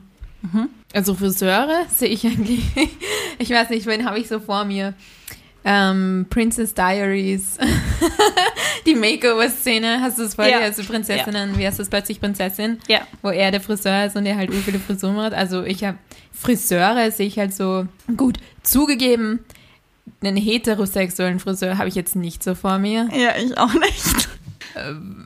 Also 0.93 1.15
Friseure 1.15 1.85
sehe 1.89 2.09
ich 2.09 2.25
eigentlich, 2.25 2.63
ich 3.39 3.49
weiß 3.49 3.69
nicht, 3.69 3.85
wen 3.85 4.05
habe 4.05 4.19
ich 4.19 4.27
so 4.27 4.39
vor 4.39 4.65
mir? 4.65 4.93
Ähm, 5.65 6.27
Princess 6.29 6.73
Diaries, 6.73 7.57
die 8.85 8.95
Makeover-Szene, 8.95 10.01
hast 10.01 10.19
du 10.19 10.23
es 10.23 10.35
vor 10.35 10.45
Ja. 10.45 10.59
Also 10.59 10.83
Prinzessinnen, 10.83 11.57
wie 11.57 11.65
heißt 11.65 11.79
das 11.79 11.89
plötzlich 11.89 12.19
Prinzessin? 12.19 12.79
Ja. 12.87 13.01
Wo 13.21 13.29
er 13.29 13.51
der 13.51 13.61
Friseur 13.61 14.05
ist 14.05 14.15
und 14.15 14.25
er 14.25 14.35
halt 14.35 14.53
viele 14.53 14.79
Frisuren 14.79 15.15
macht. 15.15 15.33
Also 15.33 15.63
ich 15.63 15.83
habe 15.83 15.97
Friseure 16.31 17.11
sehe 17.11 17.27
ich 17.27 17.39
halt 17.39 17.53
so, 17.53 17.87
gut, 18.17 18.37
zugegeben, 18.63 19.39
einen 20.21 20.37
heterosexuellen 20.37 21.39
Friseur 21.39 21.77
habe 21.77 21.89
ich 21.89 21.95
jetzt 21.95 22.15
nicht 22.15 22.43
so 22.43 22.55
vor 22.55 22.79
mir. 22.79 23.09
Ja, 23.15 23.35
ich 23.37 23.57
auch 23.57 23.73
nicht. 23.73 24.29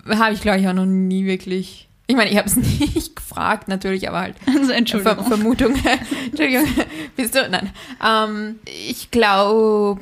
Habe 0.10 0.34
ich, 0.34 0.42
glaube 0.42 0.60
ich, 0.60 0.68
auch 0.68 0.74
noch 0.74 0.86
nie 0.86 1.26
wirklich. 1.26 1.88
Ich 2.08 2.16
meine, 2.16 2.30
ich 2.30 2.38
habe 2.38 2.48
es 2.48 2.56
nicht 2.56 3.16
gefragt, 3.16 3.68
natürlich, 3.68 4.08
aber 4.08 4.20
halt 4.20 4.36
Also 4.48 4.68
Ver 4.68 4.76
Entschuldigung. 4.76 5.26
Vermutung. 5.26 5.76
Entschuldigung, 6.26 6.66
bist 7.16 7.36
du? 7.36 7.50
Nein. 7.50 7.72
Ähm, 8.06 8.60
ich 8.66 9.12
glaube 9.12 10.00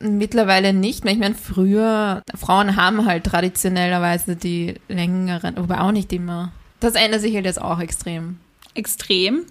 mittlerweile 0.00 0.72
nicht 0.72 1.04
mehr. 1.04 1.12
Ich 1.12 1.18
meine, 1.18 1.34
früher, 1.34 2.22
Frauen 2.34 2.76
haben 2.76 3.06
halt 3.06 3.24
traditionellerweise 3.24 4.36
die 4.36 4.74
längeren, 4.88 5.56
wobei 5.56 5.80
auch 5.80 5.92
nicht 5.92 6.12
immer. 6.12 6.52
Das 6.80 6.94
ändert 6.94 7.20
sich 7.22 7.34
halt 7.34 7.46
jetzt 7.46 7.60
auch 7.60 7.80
extrem. 7.80 8.38
Extrem. 8.74 9.44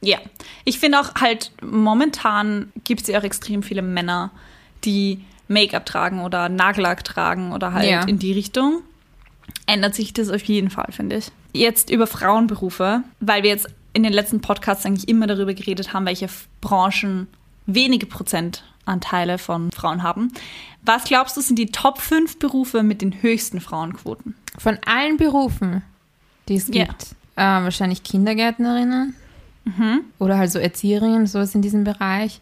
Ja. 0.00 0.18
Ich 0.64 0.78
finde 0.78 1.00
auch 1.00 1.14
halt, 1.16 1.52
momentan 1.62 2.72
gibt 2.84 3.02
es 3.02 3.08
ja 3.08 3.18
auch 3.18 3.24
extrem 3.24 3.62
viele 3.62 3.82
Männer, 3.82 4.30
die 4.84 5.20
Make-up 5.48 5.84
tragen 5.84 6.20
oder 6.20 6.48
Nagellack 6.48 7.04
tragen 7.04 7.52
oder 7.52 7.72
halt 7.74 7.88
Ja. 7.88 8.02
in 8.04 8.18
die 8.18 8.32
Richtung. 8.32 8.80
Ändert 9.66 9.94
sich 9.94 10.12
das 10.14 10.30
auf 10.30 10.42
jeden 10.44 10.70
Fall, 10.70 10.88
finde 10.90 11.16
ich. 11.16 11.30
Jetzt 11.52 11.90
über 11.90 12.06
Frauenberufe, 12.06 13.02
weil 13.18 13.42
wir 13.42 13.50
jetzt 13.50 13.68
in 13.92 14.04
den 14.04 14.12
letzten 14.12 14.40
Podcasts 14.40 14.86
eigentlich 14.86 15.08
immer 15.08 15.26
darüber 15.26 15.52
geredet 15.52 15.92
haben, 15.92 16.06
welche 16.06 16.28
Branchen 16.60 17.26
wenige 17.66 18.06
Prozentanteile 18.90 19.38
von 19.38 19.70
Frauen 19.70 20.02
haben. 20.02 20.32
Was 20.82 21.04
glaubst 21.04 21.36
du, 21.36 21.40
sind 21.40 21.58
die 21.58 21.66
Top 21.66 21.98
5 22.00 22.38
Berufe 22.38 22.82
mit 22.82 23.02
den 23.02 23.22
höchsten 23.22 23.60
Frauenquoten? 23.60 24.34
Von 24.58 24.78
allen 24.86 25.16
Berufen, 25.16 25.82
die 26.48 26.56
es 26.56 26.68
Ja. 26.68 26.84
gibt, 26.86 27.02
äh, 27.36 27.42
wahrscheinlich 27.42 28.02
Kindergärtnerinnen 28.02 29.14
oder 30.18 30.36
halt 30.38 30.50
so 30.50 30.58
Erzieherinnen, 30.58 31.26
sowas 31.28 31.54
in 31.54 31.62
diesem 31.62 31.84
Bereich. 31.84 32.40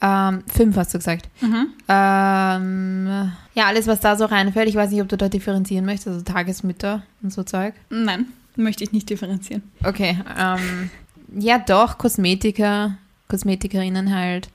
Ähm, 0.00 0.42
fünf 0.46 0.76
hast 0.76 0.94
du 0.94 0.98
gesagt. 0.98 1.28
Ähm, 1.42 3.06
ja, 3.54 3.66
alles, 3.66 3.86
was 3.86 4.00
da 4.00 4.16
so 4.16 4.24
reinfällt. 4.24 4.68
Ich 4.68 4.74
weiß 4.74 4.90
nicht, 4.90 5.02
ob 5.02 5.08
du 5.08 5.16
da 5.16 5.28
differenzieren 5.28 5.84
möchtest, 5.84 6.08
also 6.08 6.20
Tagesmütter 6.22 7.02
und 7.22 7.32
so 7.32 7.42
Zeug. 7.42 7.74
Nein, 7.90 8.26
möchte 8.56 8.82
ich 8.84 8.92
nicht 8.92 9.10
differenzieren. 9.10 9.62
Okay, 9.84 10.18
ähm, 10.38 10.90
ja 11.38 11.58
doch, 11.58 11.98
Kosmetiker, 11.98 12.96
Kosmetikerinnen 13.28 14.14
halt. 14.14 14.48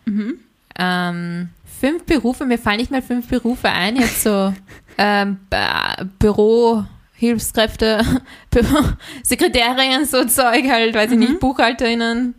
Ähm, 0.79 1.49
fünf 1.79 2.05
Berufe, 2.05 2.45
mir 2.45 2.57
fallen 2.57 2.77
nicht 2.77 2.91
mal 2.91 3.01
fünf 3.01 3.27
Berufe 3.27 3.69
ein, 3.69 3.97
jetzt 3.97 4.23
so 4.23 4.53
ähm, 4.97 5.37
Büro, 6.17 6.85
Hilfskräfte, 7.13 8.01
Büro, 8.49 8.83
Sekretärinnen, 9.23 10.05
so 10.05 10.23
Zeug 10.25 10.69
halt, 10.69 10.95
weiß 10.95 11.11
ich 11.11 11.17
nicht, 11.17 11.39
Buchhalterinnen, 11.39 12.33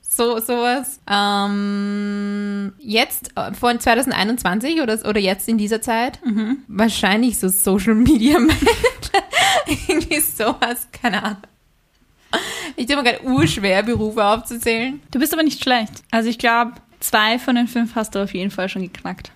so 0.00 0.38
sowas. 0.40 1.00
Ähm, 1.08 2.72
jetzt, 2.78 3.30
äh, 3.36 3.52
von 3.54 3.78
2021 3.78 4.80
oder, 4.82 4.98
oder 5.08 5.20
jetzt 5.20 5.48
in 5.48 5.58
dieser 5.58 5.80
Zeit, 5.80 6.18
wahrscheinlich 6.66 7.38
so 7.38 7.48
Social 7.48 7.94
Media 7.94 8.38
Manager, 8.40 9.22
irgendwie 9.66 10.20
sowas, 10.20 10.88
keine 10.90 11.22
Ahnung. 11.22 11.38
Ich 12.74 12.86
tue 12.86 12.96
mir 12.96 13.04
gerade 13.04 13.24
urschwer, 13.24 13.82
Berufe 13.82 14.22
aufzuzählen. 14.24 15.00
Du 15.10 15.18
bist 15.18 15.32
aber 15.32 15.42
nicht 15.42 15.62
schlecht. 15.62 16.02
Also 16.10 16.28
ich 16.28 16.38
glaube, 16.38 16.72
zwei 17.00 17.38
von 17.38 17.56
den 17.56 17.68
fünf 17.68 17.94
hast 17.94 18.14
du 18.14 18.22
auf 18.22 18.34
jeden 18.34 18.50
Fall 18.50 18.68
schon 18.68 18.82
geknackt. 18.82 19.30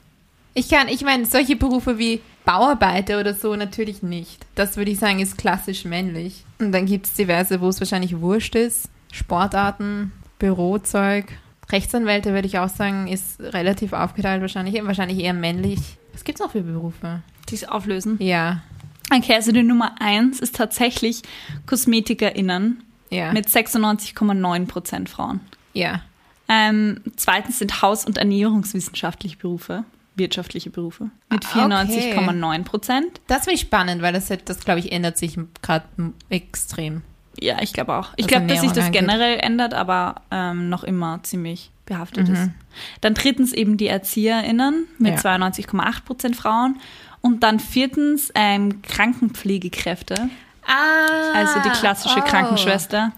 Ich 0.55 0.69
kann, 0.69 0.89
ich 0.89 1.03
meine, 1.03 1.27
solche 1.27 1.57
Berufe 1.57 1.99
wie 1.99 2.21
Bauarbeiter 2.45 3.21
oder 3.21 3.35
so 3.35 3.55
natürlich 3.55 4.03
nicht. 4.03 4.45
Das 4.55 4.77
würde 4.77 4.91
ich 4.91 4.99
sagen, 4.99 5.21
ist 5.21 5.39
klassisch 5.39 5.85
männlich. 5.85 6.45
Und 6.59 6.73
dann 6.73 6.87
gibt 6.87 7.07
es 7.07 7.15
diverse, 7.15 7.61
wo 7.61 7.69
es 7.69 7.81
wahrscheinlich 7.81 8.21
wurscht 8.21 8.55
ist. 8.57 8.89
Sportarten, 9.13 10.13
Bürozeug. 10.39 11.27
Rechtsanwälte 11.71 12.33
würde 12.33 12.49
ich 12.49 12.59
auch 12.59 12.69
sagen, 12.69 13.07
ist 13.07 13.41
relativ 13.41 13.93
aufgeteilt 13.93 14.41
wahrscheinlich. 14.41 14.85
Wahrscheinlich 14.85 15.21
eher 15.21 15.35
männlich. 15.35 15.79
Was 16.13 16.25
gibt 16.25 16.41
es 16.41 16.45
noch 16.45 16.53
für 16.53 16.63
Berufe? 16.63 17.23
Die 17.49 17.55
es 17.55 17.69
auflösen. 17.69 18.17
Ja, 18.21 18.63
Okay, 19.13 19.35
also 19.35 19.51
die 19.51 19.65
Nummer 19.65 19.97
eins 19.99 20.39
ist 20.39 20.55
tatsächlich 20.55 21.23
KosmetikerInnen 21.67 22.83
ja, 23.11 23.33
mit 23.33 23.49
96,9 23.49 24.67
Prozent 24.67 25.09
Frauen. 25.09 25.41
ja. 25.75 26.03
Ähm, 26.53 27.01
zweitens 27.17 27.61
sind 27.61 27.81
Haus- 27.81 28.05
und 28.05 28.19
Ernährungswissenschaftliche 28.19 29.37
Berufe, 29.37 29.85
wirtschaftliche 30.17 30.69
Berufe 30.71 31.11
mit 31.31 31.45
Ah, 31.55 31.67
okay. 31.67 32.13
94,9 32.19 32.65
Prozent. 32.65 33.21
Das 33.29 33.45
finde 33.45 33.55
ich 33.55 33.61
spannend, 33.61 34.03
weil 34.03 34.13
das, 34.13 34.29
das 34.45 34.59
glaube 34.61 34.81
ich, 34.81 34.91
ändert 34.91 35.17
sich 35.17 35.39
gerade 35.63 35.85
extrem. 36.29 37.03
Ja, 37.39 37.63
ich 37.63 37.73
glaube 37.73 37.95
auch. 37.95 38.11
Ich 38.17 38.25
Was 38.25 38.31
glaube, 38.33 38.47
dass 38.49 38.61
sich 38.61 38.73
das 38.73 38.87
angeht. 38.87 39.01
generell 39.01 39.39
ändert, 39.39 39.73
aber 39.73 40.17
ähm, 40.33 40.69
noch 40.69 40.83
immer 40.83 41.21
ziemlich 41.23 41.71
behaftet 41.87 42.29
Mhm. 42.29 42.35
ist. 42.35 42.51
Dann 43.01 43.15
drittens 43.15 43.53
eben 43.53 43.77
die 43.77 43.87
ErzieherInnen 43.87 44.87
mit 44.99 45.15
Ja. 45.15 45.21
92,8 45.21 46.05
Prozent 46.05 46.37
Frauen. 46.37 46.79
Und 47.23 47.43
dann 47.43 47.61
viertens 47.61 48.33
ähm, 48.35 48.83
Krankenpflegekräfte, 48.83 50.29
Ah, 50.67 51.33
also 51.35 51.61
die 51.65 51.71
klassische 51.71 52.21
oh. 52.21 52.25
Krankenschwester 52.29 53.13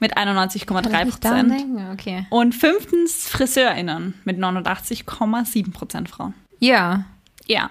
mit 0.00 0.16
91,3 0.16 0.90
Kann 0.90 1.08
ich 1.08 1.14
daran 1.16 1.48
Prozent. 1.48 1.90
Okay. 1.92 2.26
Und 2.30 2.54
fünftens 2.54 3.28
FriseurInnen 3.28 4.14
mit 4.24 4.38
89,7 4.38 5.72
Prozent 5.72 6.08
Frauen. 6.08 6.34
Ja, 6.60 7.04
Ja. 7.46 7.70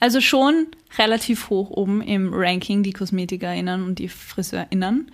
Also 0.00 0.20
schon 0.20 0.68
relativ 0.96 1.50
hoch 1.50 1.70
oben 1.70 2.02
im 2.02 2.32
Ranking 2.32 2.84
die 2.84 2.92
KosmetikerInnen 2.92 3.82
und 3.82 3.98
die 3.98 4.08
FriseurInnen. 4.08 5.10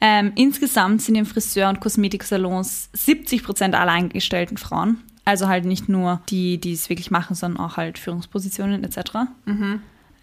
Ähm, 0.00 0.32
insgesamt 0.36 1.02
sind 1.02 1.16
im 1.16 1.26
Friseur- 1.26 1.68
und 1.68 1.80
Kosmetiksalons 1.80 2.90
70 2.92 3.42
Prozent 3.42 3.74
aller 3.74 3.92
angestellten 3.92 4.56
Frauen. 4.56 5.02
Also 5.24 5.48
halt 5.48 5.64
nicht 5.64 5.88
nur 5.88 6.22
die, 6.30 6.58
die 6.58 6.72
es 6.72 6.88
wirklich 6.88 7.10
machen, 7.10 7.34
sondern 7.34 7.64
auch 7.64 7.76
halt 7.76 7.98
Führungspositionen 7.98 8.82
etc. 8.84 9.10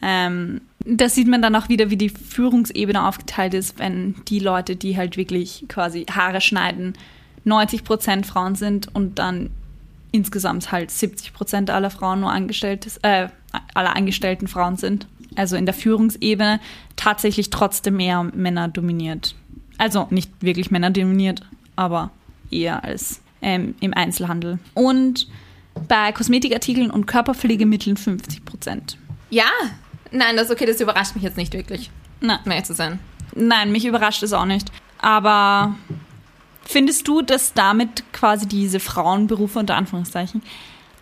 Ähm, 0.02 0.62
da 0.86 1.10
sieht 1.10 1.28
man 1.28 1.42
dann 1.42 1.56
auch 1.56 1.70
wieder, 1.70 1.90
wie 1.90 1.98
die 1.98 2.10
Führungsebene 2.10 3.08
aufgeteilt 3.08 3.54
ist, 3.54 3.80
wenn 3.80 4.16
die 4.28 4.40
Leute, 4.40 4.76
die 4.76 4.98
halt 4.98 5.18
wirklich 5.18 5.66
quasi 5.68 6.06
Haare 6.06 6.42
schneiden, 6.42 6.94
90 7.44 7.84
Prozent 7.84 8.26
Frauen 8.26 8.56
sind 8.56 8.94
und 8.94 9.20
dann 9.20 9.50
insgesamt 10.12 10.72
halt 10.72 10.92
70 10.92 11.34
Prozent 11.34 11.70
aller 11.70 11.90
Frauen 11.90 12.22
nur 12.22 12.32
angestellt 12.32 12.88
äh, 13.04 13.28
aller 13.74 13.96
angestellten 13.96 14.48
Frauen 14.48 14.78
sind. 14.78 15.08
Also 15.36 15.56
in 15.56 15.66
der 15.66 15.74
Führungsebene 15.74 16.60
tatsächlich 16.96 17.50
trotzdem 17.50 17.98
mehr 17.98 18.24
Männer 18.24 18.68
dominiert. 18.68 19.36
Also 19.78 20.08
nicht 20.10 20.32
wirklich 20.42 20.72
Männer 20.72 20.90
dominiert, 20.90 21.42
aber 21.76 22.12
eher 22.50 22.84
als 22.84 23.22
ähm, 23.42 23.76
im 23.80 23.94
Einzelhandel. 23.94 24.60
Und 24.74 25.28
bei 25.88 26.12
Kosmetikartikeln 26.12 26.90
und 26.90 27.06
Körperpflegemitteln 27.06 27.98
50 27.98 28.46
Prozent. 28.46 28.98
Ja, 29.30 29.50
nein, 30.12 30.36
das 30.36 30.46
ist 30.48 30.52
okay, 30.52 30.66
das 30.66 30.80
überrascht 30.82 31.16
mich 31.16 31.24
jetzt 31.24 31.38
nicht 31.38 31.54
wirklich, 31.54 31.90
um 32.22 32.30
ehrlich 32.30 32.66
zu 32.66 32.74
sein. 32.74 33.00
Nein, 33.36 33.72
mich 33.72 33.86
überrascht 33.86 34.24
es 34.24 34.34
auch 34.34 34.46
nicht. 34.46 34.72
Aber 35.00 35.76
findest 36.66 37.08
du, 37.08 37.22
dass 37.22 37.54
damit 37.54 38.04
quasi 38.14 38.48
diese 38.48 38.80
Frauenberufe 38.80 39.60
unter 39.60 39.76
Anführungszeichen 39.76 40.42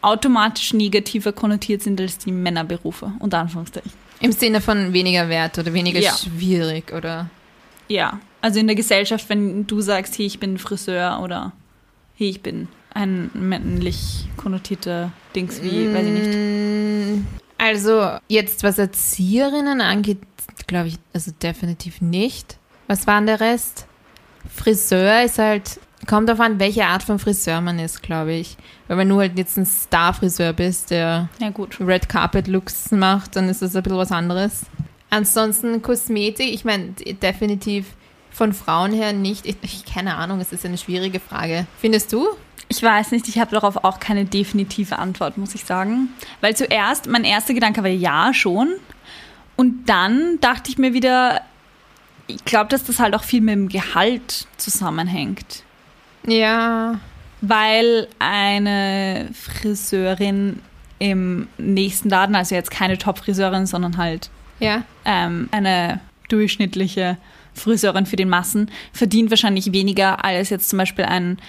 automatisch 0.02 0.74
negativer 0.74 1.32
konnotiert 1.34 1.82
sind 1.82 2.00
als 2.00 2.18
die 2.18 2.32
Männerberufe 2.32 3.14
unter 3.20 3.40
Anführungszeichen? 3.40 3.92
Im 4.20 4.32
Sinne 4.32 4.62
von 4.62 4.94
weniger 4.94 5.30
wert 5.30 5.58
oder 5.58 5.74
weniger 5.74 6.00
Ja. 6.00 6.14
schwierig 6.14 6.94
oder. 6.94 7.30
Ja, 7.88 8.20
also 8.42 8.60
in 8.60 8.68
der 8.68 8.76
Gesellschaft, 8.76 9.30
wenn 9.30 9.66
du 9.68 9.82
sagst, 9.82 10.18
hey, 10.18 10.26
ich 10.26 10.40
bin 10.40 10.58
Friseur 10.58 11.20
oder 11.22 11.52
hey, 12.16 12.30
ich 12.30 12.42
bin 12.42 12.68
ein 12.94 13.30
männlich 13.34 14.28
konnotierter 14.38 15.12
Dings 15.36 15.62
wie, 15.62 15.92
weiß 15.92 16.06
ich 16.08 16.14
nicht. 16.14 17.36
Also, 17.58 18.18
jetzt 18.28 18.64
was 18.64 18.78
Erzieherinnen 18.78 19.82
angeht, 19.82 20.20
glaube 20.68 20.90
ich, 20.90 20.98
also 21.14 21.32
definitiv 21.32 22.02
nicht. 22.02 22.58
Was 22.88 23.08
war 23.08 23.18
denn 23.18 23.28
der 23.28 23.40
Rest? 23.40 23.88
Friseur 24.54 25.24
ist 25.24 25.40
halt, 25.40 25.80
Kommt 26.08 26.30
darauf 26.30 26.42
an, 26.42 26.60
welche 26.60 26.86
Art 26.86 27.04
von 27.04 27.18
Friseur 27.18 27.62
man 27.62 27.80
ist, 27.80 28.04
glaube 28.04 28.34
ich. 28.34 28.58
Weil 28.88 28.98
wenn 28.98 29.10
du 29.10 29.20
halt 29.20 29.38
jetzt 29.38 29.58
ein 29.58 29.66
Star-Friseur 29.66 30.54
bist, 30.54 30.92
der 30.92 31.30
Ja, 31.40 31.50
gut. 31.50 31.80
Red 31.80 32.10
Carpet 32.10 32.48
Looks 32.48 32.92
macht, 32.92 33.36
dann 33.36 33.50
ist 33.50 33.62
das 33.62 33.76
ein 33.76 33.84
bisschen 33.84 33.98
was 33.98 34.12
anderes. 34.12 34.66
Ansonsten 35.10 35.82
Kosmetik, 35.82 36.54
ich 36.54 36.66
meine, 36.66 36.92
definitiv 36.92 37.88
von 38.36 38.54
Frauen 38.54 38.92
her 38.92 39.14
nicht. 39.14 39.46
Ich, 39.46 39.56
ich 39.62 39.86
keine 39.86 40.16
Ahnung, 40.16 40.42
es 40.42 40.52
ist 40.52 40.66
eine 40.66 40.78
schwierige 40.78 41.20
Frage. 41.20 41.66
Findest 41.80 42.12
du? 42.12 42.28
Ich 42.68 42.82
weiß 42.84 43.12
nicht, 43.12 43.28
ich 43.30 43.40
habe 43.40 43.52
darauf 43.52 43.84
auch 43.84 44.00
keine 44.00 44.26
definitive 44.26 45.00
Antwort, 45.00 45.38
muss 45.38 45.56
ich 45.56 45.64
sagen. 45.66 46.10
Weil 46.42 46.56
zuerst, 46.56 47.08
mein 47.08 47.24
erster 47.24 47.54
Gedanke 47.54 47.82
war 47.84 47.90
ja 47.90 48.34
schon. 48.34 48.74
Und 49.56 49.86
dann 49.86 50.40
dachte 50.42 50.70
ich 50.70 50.78
mir 50.78 50.94
wieder, 50.94 51.42
ich 52.28 52.44
glaube, 52.44 52.68
dass 52.70 52.84
das 52.84 53.00
halt 53.00 53.16
auch 53.16 53.24
viel 53.24 53.42
mit 53.42 53.54
dem 53.54 53.70
Gehalt 53.70 54.48
zusammenhängt. 54.58 55.64
Ja. 56.28 57.00
Weil 57.42 58.08
eine 58.20 59.30
Friseurin 59.34 60.60
im 61.00 61.48
nächsten 61.58 62.10
Laden, 62.10 62.36
also 62.36 62.56
jetzt 62.56 62.72
keine 62.72 62.98
Top-Friseurin, 62.98 63.66
sondern 63.66 63.98
halt 63.98 64.30
Ja. 64.60 64.82
ähm, 65.06 65.50
eine 65.52 66.00
durchschnittliche 66.30 67.18
Friseurin 67.56 68.06
für 68.06 68.16
den 68.16 68.30
Massen, 68.30 68.70
verdient 68.94 69.30
wahrscheinlich 69.32 69.72
weniger 69.72 70.24
als 70.24 70.50
jetzt 70.50 70.70
zum 70.70 70.78
Beispiel 70.78 71.06
ein 71.06 71.40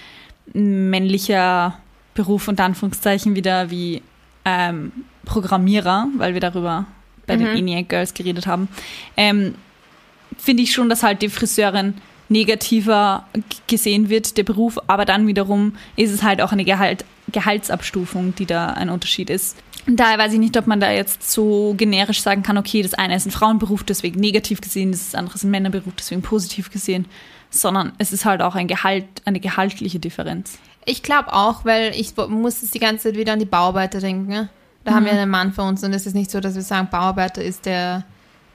männlicher 0.53 1.77
Beruf 2.13 2.47
unter 2.47 2.63
Anführungszeichen 2.63 3.35
wieder 3.35 3.69
wie 3.69 4.01
ähm, 4.45 4.91
Programmierer, 5.25 6.07
weil 6.17 6.33
wir 6.33 6.41
darüber 6.41 6.85
bei 7.27 7.35
den 7.35 7.47
ENIAC 7.47 7.89
Girls 7.89 8.13
geredet 8.13 8.47
haben. 8.47 8.69
Ähm, 9.17 9.55
Finde 10.37 10.63
ich 10.63 10.71
schon, 10.71 10.87
dass 10.87 11.03
halt 11.03 11.21
die 11.21 11.29
Friseurin 11.29 11.95
negativer 12.29 13.25
gesehen 13.67 14.09
wird, 14.09 14.37
der 14.37 14.43
Beruf, 14.43 14.77
aber 14.87 15.05
dann 15.05 15.27
wiederum 15.27 15.75
ist 15.95 16.11
es 16.11 16.23
halt 16.23 16.41
auch 16.41 16.51
eine 16.51 16.65
Gehalt, 16.65 17.05
Gehaltsabstufung, 17.31 18.35
die 18.35 18.45
da 18.45 18.67
ein 18.67 18.89
Unterschied 18.89 19.29
ist. 19.29 19.57
Daher 19.87 20.17
weiß 20.17 20.33
ich 20.33 20.39
nicht, 20.39 20.57
ob 20.57 20.67
man 20.67 20.81
da 20.81 20.91
jetzt 20.91 21.31
so 21.31 21.73
generisch 21.77 22.21
sagen 22.21 22.43
kann, 22.43 22.57
okay, 22.57 22.81
das 22.81 22.93
eine 22.93 23.15
ist 23.15 23.25
ein 23.25 23.31
Frauenberuf, 23.31 23.83
deswegen 23.83 24.19
negativ 24.19 24.59
gesehen, 24.59 24.91
das 24.91 25.15
andere 25.15 25.35
ist 25.35 25.43
ein 25.43 25.51
Männerberuf, 25.51 25.93
deswegen 25.97 26.21
positiv 26.21 26.69
gesehen, 26.71 27.05
sondern 27.49 27.93
es 27.97 28.11
ist 28.11 28.25
halt 28.25 28.41
auch 28.41 28.55
ein 28.55 28.67
Gehalt, 28.67 29.05
eine 29.23 29.39
gehaltliche 29.39 29.99
Differenz. 29.99 30.59
Ich 30.85 31.03
glaube 31.03 31.33
auch, 31.33 31.63
weil 31.63 31.93
ich 31.95 32.15
muss 32.15 32.61
jetzt 32.61 32.73
die 32.73 32.79
ganze 32.79 33.09
Zeit 33.09 33.17
wieder 33.17 33.33
an 33.33 33.39
die 33.39 33.45
Bauarbeiter 33.45 33.99
denken. 33.99 34.27
Ne? 34.27 34.49
Da 34.83 34.93
haben 34.93 35.05
wir 35.05 35.11
einen 35.11 35.29
Mann 35.29 35.51
für 35.53 35.63
uns 35.63 35.83
und 35.83 35.93
es 35.93 36.05
ist 36.05 36.13
nicht 36.13 36.31
so, 36.31 36.39
dass 36.39 36.55
wir 36.55 36.61
sagen, 36.61 36.87
Bauarbeiter 36.89 37.43
ist 37.43 37.65
der. 37.65 38.05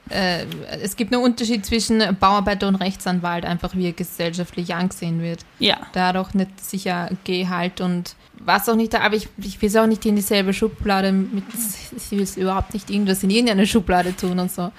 Äh, 0.09 0.45
es 0.81 0.95
gibt 0.95 1.13
einen 1.13 1.23
Unterschied 1.23 1.65
zwischen 1.65 2.01
Bauarbeiter 2.19 2.67
und 2.67 2.75
Rechtsanwalt, 2.75 3.45
einfach 3.45 3.75
wie 3.75 3.85
er 3.85 3.93
gesellschaftlich 3.93 4.73
angesehen 4.73 5.21
wird. 5.21 5.45
Ja. 5.59 5.77
Da 5.93 6.07
hat 6.07 6.17
auch 6.17 6.33
nicht 6.33 6.59
sicher 6.59 7.09
Gehalt 7.23 7.81
und 7.81 8.15
was 8.45 8.69
auch 8.69 8.75
nicht 8.75 8.93
da, 8.93 9.01
aber 9.01 9.15
ich, 9.15 9.27
ich 9.37 9.61
will 9.61 9.69
es 9.69 9.75
auch 9.75 9.87
nicht 9.87 10.05
in 10.05 10.15
dieselbe 10.15 10.53
Schublade 10.53 11.11
mit, 11.11 11.43
ich 11.97 12.11
will 12.11 12.21
es 12.21 12.37
überhaupt 12.37 12.73
nicht 12.73 12.89
irgendwas 12.89 13.23
in 13.23 13.29
irgendeine 13.29 13.67
Schublade 13.67 14.15
tun 14.15 14.39
und 14.39 14.51
so. 14.51 14.71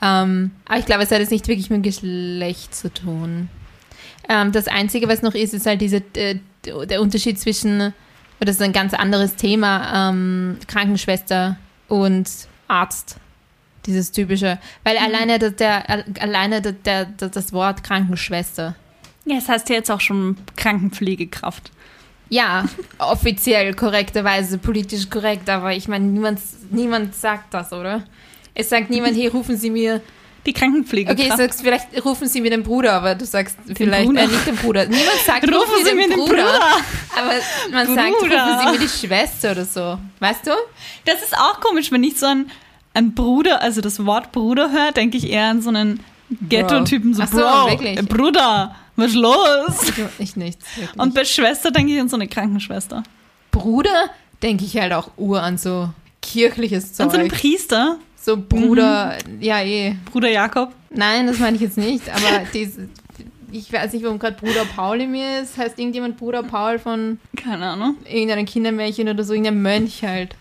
Ähm, 0.00 0.52
aber 0.66 0.78
ich 0.78 0.86
glaube, 0.86 1.02
es 1.02 1.10
hat 1.10 1.18
jetzt 1.18 1.32
nicht 1.32 1.48
wirklich 1.48 1.70
mit 1.70 1.82
Geschlecht 1.82 2.74
zu 2.74 2.92
tun. 2.92 3.48
Ähm, 4.28 4.52
das 4.52 4.68
Einzige, 4.68 5.08
was 5.08 5.22
noch 5.22 5.34
ist, 5.34 5.54
ist 5.54 5.66
halt 5.66 5.80
diese, 5.80 6.02
äh, 6.14 6.38
der 6.64 7.00
Unterschied 7.00 7.38
zwischen, 7.38 7.80
oder 7.80 8.46
das 8.46 8.56
ist 8.56 8.62
ein 8.62 8.72
ganz 8.72 8.94
anderes 8.94 9.36
Thema, 9.36 10.10
ähm, 10.10 10.58
Krankenschwester 10.66 11.58
und 11.88 12.28
Arzt. 12.68 13.16
Dieses 13.86 14.12
typische. 14.12 14.58
Weil 14.84 14.98
alleine, 14.98 15.38
der, 15.38 15.50
der, 15.50 16.04
alleine 16.20 16.60
der, 16.60 16.72
der, 16.72 17.06
das 17.06 17.52
Wort 17.54 17.82
Krankenschwester 17.82 18.74
Ja, 19.24 19.36
das 19.36 19.48
heißt 19.48 19.70
ja 19.70 19.76
jetzt 19.76 19.90
auch 19.90 20.02
schon 20.02 20.36
Krankenpflegekraft. 20.56 21.70
Ja, 22.30 22.64
offiziell 22.98 23.74
korrekterweise, 23.74 24.58
politisch 24.58 25.08
korrekt, 25.08 25.48
aber 25.48 25.72
ich 25.72 25.88
meine, 25.88 26.04
niemand, 26.04 26.40
niemand 26.70 27.14
sagt 27.14 27.54
das, 27.54 27.72
oder? 27.72 28.04
Es 28.54 28.68
sagt 28.68 28.90
niemand, 28.90 29.16
hey, 29.16 29.28
rufen 29.28 29.56
Sie 29.56 29.70
mir. 29.70 30.00
Die 30.46 30.52
Krankenpflegekraft. 30.52 31.20
Okay, 31.20 31.36
sagst 31.36 31.60
vielleicht 31.62 32.04
rufen 32.04 32.26
Sie 32.26 32.40
mir 32.40 32.50
den 32.50 32.62
Bruder, 32.62 32.94
aber 32.94 33.14
du 33.14 33.26
sagst 33.26 33.56
vielleicht 33.74 34.06
Bruder. 34.06 34.22
äh, 34.22 34.26
nicht 34.26 34.46
den 34.46 34.56
Bruder. 34.56 34.86
Niemand 34.86 35.18
sagt, 35.26 35.44
Rufen 35.44 35.54
rufen 35.58 35.84
Sie 35.84 35.94
mir 35.94 36.08
den 36.08 36.16
Bruder. 36.16 36.54
Aber 37.16 37.32
man 37.70 37.94
sagt, 37.94 38.18
Bruder. 38.18 38.44
rufen 38.44 38.58
Sie 38.66 38.72
mir 38.72 38.78
die 38.78 38.88
Schwester 38.88 39.52
oder 39.52 39.64
so. 39.64 39.98
Weißt 40.20 40.46
du? 40.46 40.50
Das 41.04 41.22
ist 41.22 41.36
auch 41.36 41.60
komisch, 41.60 41.92
wenn 41.92 42.02
ich 42.02 42.18
so 42.18 42.26
ein, 42.26 42.50
ein 42.94 43.14
Bruder, 43.14 43.60
also 43.60 43.80
das 43.80 44.04
Wort 44.06 44.32
Bruder 44.32 44.70
höre, 44.72 44.92
denke 44.92 45.18
ich 45.18 45.28
eher 45.30 45.46
an 45.50 45.60
so 45.60 45.68
einen 45.68 46.00
Ghetto-Typen, 46.48 47.14
so, 47.14 47.22
Ach 47.22 47.28
so, 47.28 47.38
Bro, 47.38 47.70
wirklich? 47.70 48.08
Bruder, 48.08 48.74
was 48.98 49.06
ist 49.08 49.14
los? 49.16 49.82
Ich, 50.18 50.24
ich 50.30 50.36
nichts. 50.36 50.64
Wirklich. 50.76 50.98
Und 51.00 51.14
bei 51.14 51.24
Schwester 51.24 51.70
denke 51.70 51.92
ich 51.94 52.00
an 52.00 52.08
so 52.08 52.16
eine 52.16 52.28
Krankenschwester. 52.28 53.02
Bruder 53.50 54.10
denke 54.42 54.64
ich 54.64 54.76
halt 54.76 54.92
auch 54.92 55.10
ur 55.16 55.42
an 55.42 55.56
so 55.58 55.90
kirchliches 56.22 56.92
Zeug. 56.92 57.06
An 57.06 57.10
so 57.12 57.16
einen 57.18 57.28
Priester, 57.30 57.96
so 58.20 58.36
Bruder, 58.36 59.16
Mhm. 59.26 59.40
ja 59.42 59.60
eh. 59.62 59.96
Bruder 60.10 60.28
Jakob. 60.30 60.72
Nein, 60.90 61.26
das 61.26 61.38
meine 61.38 61.56
ich 61.56 61.62
jetzt 61.62 61.78
nicht, 61.78 62.08
aber 62.10 62.44
diese, 62.52 62.88
ich 63.52 63.72
weiß 63.72 63.92
nicht, 63.92 64.04
warum 64.04 64.18
gerade 64.18 64.36
Bruder 64.36 64.64
Paul 64.76 65.00
in 65.00 65.10
mir 65.10 65.40
ist. 65.40 65.56
Heißt 65.56 65.78
irgendjemand 65.78 66.16
Bruder 66.18 66.42
Paul 66.42 66.78
von 66.78 67.18
Keine 67.36 67.66
Ahnung. 67.70 67.96
irgendeinem 68.04 68.46
Kindermärchen 68.46 69.08
oder 69.08 69.24
so, 69.24 69.32
irgendein 69.32 69.62
Mönch 69.62 70.02
halt. 70.02 70.34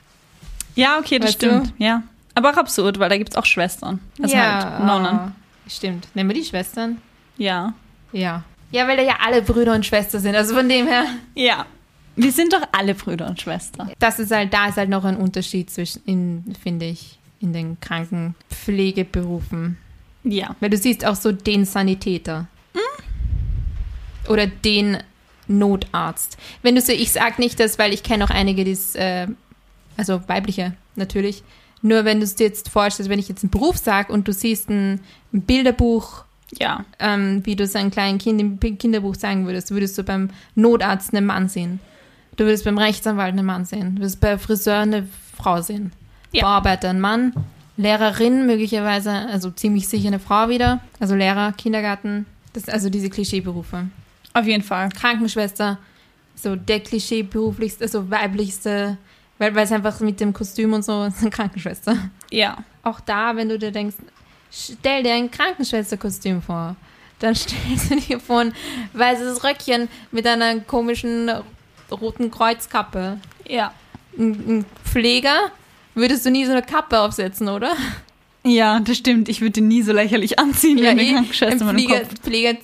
Ja, 0.75 0.99
okay, 0.99 1.17
das 1.19 1.29
Weißt 1.29 1.41
du? 1.43 1.47
stimmt. 1.47 1.73
Ja. 1.79 2.03
Aber 2.35 2.51
auch 2.51 2.57
absurd, 2.57 2.99
weil 2.99 3.09
da 3.09 3.17
gibt 3.17 3.31
es 3.31 3.35
auch 3.35 3.45
Schwestern. 3.45 3.99
Also 4.21 4.37
halt 4.37 4.85
Nonnen. 4.85 5.33
Stimmt. 5.67 6.07
Nennen 6.13 6.29
wir 6.29 6.35
die 6.35 6.45
Schwestern? 6.45 7.01
Ja. 7.37 7.73
Ja. 8.17 8.43
Ja, 8.71 8.87
weil 8.87 8.97
da 8.97 9.03
ja 9.03 9.17
alle 9.25 9.41
Brüder 9.41 9.73
und 9.73 9.85
Schwestern 9.85 10.21
sind. 10.21 10.35
Also 10.35 10.55
von 10.55 10.67
dem 10.67 10.87
her, 10.87 11.05
Ja. 11.35 11.65
Wir 12.19 12.31
sind 12.31 12.51
doch 12.51 12.63
alle 12.71 12.95
Brüder 12.95 13.27
und 13.27 13.39
Schwestern. 13.39 13.91
das 13.99 14.17
ist 14.17 14.31
halt, 14.31 14.51
da 14.51 14.69
ist 14.69 14.77
halt 14.77 14.89
noch 14.89 15.05
ein 15.05 15.15
Unterschied 15.17 15.69
zwischen, 15.69 16.01
in, 16.05 16.55
finde 16.61 16.87
ich, 16.87 17.19
in 17.39 17.53
den 17.53 17.79
Krankenpflegeberufen. 17.79 19.77
Ja. 20.23 20.55
Weil 20.59 20.71
du 20.71 20.77
siehst 20.77 21.05
auch 21.05 21.15
so 21.15 21.31
den 21.31 21.65
Sanitäter. 21.65 22.47
Oder 24.27 24.47
den 24.47 24.97
Notarzt. 25.47 26.37
Wenn 26.61 26.75
du 26.75 26.81
so, 26.81 26.91
ich 26.91 27.11
sag 27.11 27.39
nicht 27.39 27.59
das, 27.59 27.79
weil 27.79 27.93
ich 27.93 28.03
kenne 28.03 28.25
auch 28.25 28.29
einige, 28.29 28.65
die 28.65 28.71
es, 28.71 28.95
äh, 28.95 29.27
also 29.95 30.21
weibliche 30.27 30.73
natürlich. 30.95 31.43
Nur 31.81 32.03
wenn 32.03 32.19
du 32.19 32.25
es 32.25 32.35
dir 32.35 32.47
jetzt 32.47 32.67
vorstellst, 32.69 33.09
wenn 33.09 33.19
ich 33.19 33.29
jetzt 33.29 33.43
einen 33.43 33.51
Beruf 33.51 33.77
sag 33.77 34.09
und 34.09 34.27
du 34.27 34.33
siehst 34.33 34.69
ein 34.69 34.99
Bilderbuch, 35.31 36.25
Ja. 36.57 36.85
ähm, 36.99 37.45
wie 37.45 37.55
du 37.55 37.65
es 37.65 37.75
einem 37.75 37.91
kleinen 37.91 38.19
Kind 38.19 38.41
im 38.41 38.77
Kinderbuch 38.77 39.15
sagen 39.15 39.45
würdest, 39.45 39.71
würdest 39.71 39.97
du 39.97 40.03
beim 40.03 40.29
Notarzt 40.55 41.13
einen 41.13 41.25
Mann 41.25 41.49
sehen. 41.49 41.79
Du 42.37 42.45
würdest 42.45 42.63
beim 42.63 42.77
Rechtsanwalt 42.77 43.33
einen 43.33 43.45
Mann 43.45 43.65
sehen. 43.65 43.95
Du 43.95 44.01
würdest 44.01 44.21
bei 44.21 44.37
Friseur 44.37 44.79
eine 44.79 45.07
Frau 45.35 45.61
sehen. 45.61 45.91
Ja. 46.31 46.43
Bauarbeiter 46.43 46.89
ein 46.89 47.01
Mann. 47.01 47.33
Lehrerin 47.77 48.45
möglicherweise, 48.45 49.11
also 49.11 49.51
ziemlich 49.51 49.87
sicher 49.87 50.07
eine 50.07 50.19
Frau 50.19 50.49
wieder. 50.49 50.79
Also 50.99 51.15
Lehrer, 51.15 51.51
Kindergarten. 51.51 52.25
Das, 52.53 52.69
also 52.69 52.89
diese 52.89 53.09
Klischeeberufe. 53.09 53.87
Auf 54.33 54.45
jeden 54.45 54.63
Fall. 54.63 54.89
Krankenschwester, 54.89 55.77
so 56.35 56.55
der 56.55 56.79
klischeeberuflichste, 56.79 57.83
also 57.83 58.09
weiblichste, 58.09 58.97
weil 59.37 59.53
weil 59.55 59.65
es 59.65 59.71
einfach 59.71 59.99
mit 59.99 60.19
dem 60.19 60.33
Kostüm 60.33 60.73
und 60.73 60.85
so 60.85 61.03
ist 61.07 61.21
eine 61.21 61.29
Krankenschwester. 61.29 61.97
Ja. 62.31 62.57
Auch 62.83 62.99
da, 62.99 63.35
wenn 63.35 63.49
du 63.49 63.59
dir 63.59 63.71
denkst, 63.71 63.95
stell 64.51 65.03
dir 65.03 65.13
ein 65.13 65.31
Krankenschwesterkostüm 65.31 66.41
vor, 66.41 66.75
dann 67.19 67.35
stellst 67.35 67.91
du 67.91 67.95
dir 67.95 68.19
vor 68.19 68.41
ein 68.41 68.53
weißes 68.93 69.43
Röckchen 69.43 69.87
mit 70.11 70.25
einer 70.27 70.59
komischen 70.61 71.31
roten 71.91 72.31
Kreuzkappe. 72.31 73.19
Ja. 73.47 73.73
Ein, 74.17 74.31
ein 74.31 74.65
Pfleger 74.83 75.51
würdest 75.95 76.25
du 76.25 76.31
nie 76.31 76.45
so 76.45 76.51
eine 76.51 76.61
Kappe 76.61 76.99
aufsetzen, 76.99 77.49
oder? 77.49 77.73
Ja, 78.43 78.79
das 78.79 78.97
stimmt. 78.97 79.29
Ich 79.29 79.41
würde 79.41 79.61
nie 79.61 79.81
so 79.81 79.91
lächerlich 79.91 80.39
anziehen, 80.39 80.77
wie 80.77 80.87
eine 80.87 81.01
eh, 81.01 81.11
Krankenschwester 81.13 81.67
ein 81.67 81.75
dem 81.75 81.85
Pfleger, 81.85 81.99
Kopf. 82.01 82.19
Pfleger 82.21 82.57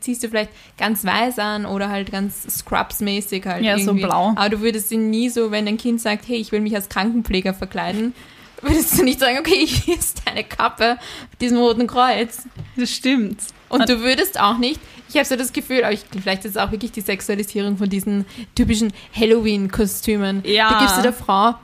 ziehst 0.00 0.22
du 0.24 0.28
vielleicht 0.28 0.50
ganz 0.76 1.04
weiß 1.04 1.38
an 1.38 1.64
oder 1.66 1.90
halt 1.90 2.10
ganz 2.10 2.42
Scrubs-mäßig 2.58 3.46
halt 3.46 3.64
Ja, 3.64 3.78
so 3.78 3.90
irgendwie. 3.90 4.04
blau. 4.06 4.32
Aber 4.34 4.48
du 4.48 4.60
würdest 4.60 4.90
ihn 4.90 5.10
nie 5.10 5.28
so, 5.28 5.50
wenn 5.50 5.66
dein 5.66 5.76
Kind 5.76 6.00
sagt, 6.00 6.26
hey, 6.28 6.38
ich 6.38 6.50
will 6.50 6.60
mich 6.60 6.74
als 6.74 6.88
Krankenpfleger 6.88 7.54
verkleiden, 7.54 8.14
würdest 8.62 8.98
du 8.98 9.04
nicht 9.04 9.20
sagen, 9.20 9.38
okay, 9.38 9.66
hier 9.66 9.96
ist 9.96 10.22
deine 10.24 10.44
Kappe 10.44 10.98
mit 11.30 11.40
diesem 11.40 11.58
roten 11.58 11.86
Kreuz. 11.86 12.42
Das 12.76 12.90
stimmt. 12.90 13.40
Und 13.68 13.88
du 13.88 14.00
würdest 14.00 14.40
auch 14.40 14.58
nicht, 14.58 14.80
ich 15.08 15.16
habe 15.16 15.24
so 15.24 15.36
das 15.36 15.52
Gefühl, 15.52 15.84
aber 15.84 15.92
ich, 15.92 16.04
vielleicht 16.10 16.44
ist 16.44 16.52
es 16.52 16.56
auch 16.56 16.70
wirklich 16.70 16.92
die 16.92 17.00
Sexualisierung 17.00 17.76
von 17.76 17.88
diesen 17.88 18.24
typischen 18.54 18.92
Halloween-Kostümen. 19.14 20.42
Ja. 20.44 20.70
Da 20.70 20.78
gibst 20.80 20.96
du 20.98 21.02
der 21.02 21.12
Frau, 21.12 21.54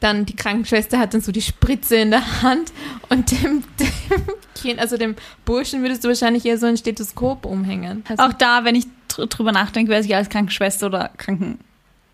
dann 0.00 0.24
die 0.24 0.34
Krankenschwester 0.34 0.98
hat 0.98 1.14
dann 1.14 1.20
so 1.20 1.32
die 1.32 1.42
Spritze 1.42 1.96
in 1.96 2.10
der 2.10 2.42
Hand 2.42 2.72
und 3.10 3.30
dem, 3.30 3.62
dem 3.78 4.22
Kind, 4.54 4.80
also 4.80 4.96
dem 4.96 5.16
Burschen 5.44 5.82
würdest 5.82 6.04
du 6.04 6.08
wahrscheinlich 6.08 6.44
eher 6.46 6.58
so 6.58 6.66
ein 6.66 6.76
Stethoskop 6.76 7.44
umhängen. 7.44 8.04
Also, 8.08 8.22
Auch 8.22 8.32
da, 8.32 8.64
wenn 8.64 8.74
ich 8.74 8.86
dr 9.08 9.26
drüber 9.26 9.52
nachdenke, 9.52 9.90
wer 9.90 10.02
sich 10.02 10.14
als 10.14 10.28
Krankenschwester 10.28 10.86
oder 10.86 11.10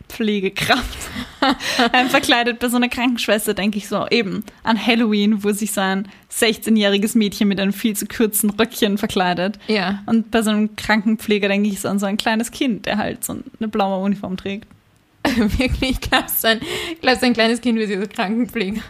Pflegekraft 0.08 0.78
ähm, 0.80 1.05
verkleidet 2.08 2.58
bei 2.58 2.68
so 2.68 2.76
einer 2.76 2.88
Krankenschwester, 2.88 3.54
denke 3.54 3.78
ich 3.78 3.88
so 3.88 4.06
eben 4.08 4.44
an 4.62 4.84
Halloween, 4.84 5.44
wo 5.44 5.52
sich 5.52 5.72
so 5.72 5.80
ein 5.80 6.08
16-jähriges 6.32 7.16
Mädchen 7.16 7.48
mit 7.48 7.60
einem 7.60 7.72
viel 7.72 7.96
zu 7.96 8.06
kurzen 8.06 8.50
Röckchen 8.50 8.98
verkleidet. 8.98 9.58
Ja. 9.68 10.02
Und 10.06 10.30
bei 10.30 10.42
so 10.42 10.50
einem 10.50 10.76
Krankenpfleger 10.76 11.48
denke 11.48 11.68
ich 11.68 11.80
so 11.80 11.88
an 11.88 11.98
so 11.98 12.06
ein 12.06 12.16
kleines 12.16 12.50
Kind, 12.50 12.86
der 12.86 12.98
halt 12.98 13.24
so 13.24 13.36
eine 13.58 13.68
blaue 13.68 14.02
Uniform 14.02 14.36
trägt. 14.36 14.66
Wirklich, 15.36 16.00
glaubst 16.00 16.44
du, 16.44 16.48
ein, 16.48 16.60
glaubst 17.00 17.22
du, 17.22 17.26
ein 17.26 17.32
kleines 17.32 17.60
Kind 17.60 17.78
wird 17.78 17.88
sich 17.88 17.98
als 17.98 18.10
Krankenpfleger? 18.10 18.80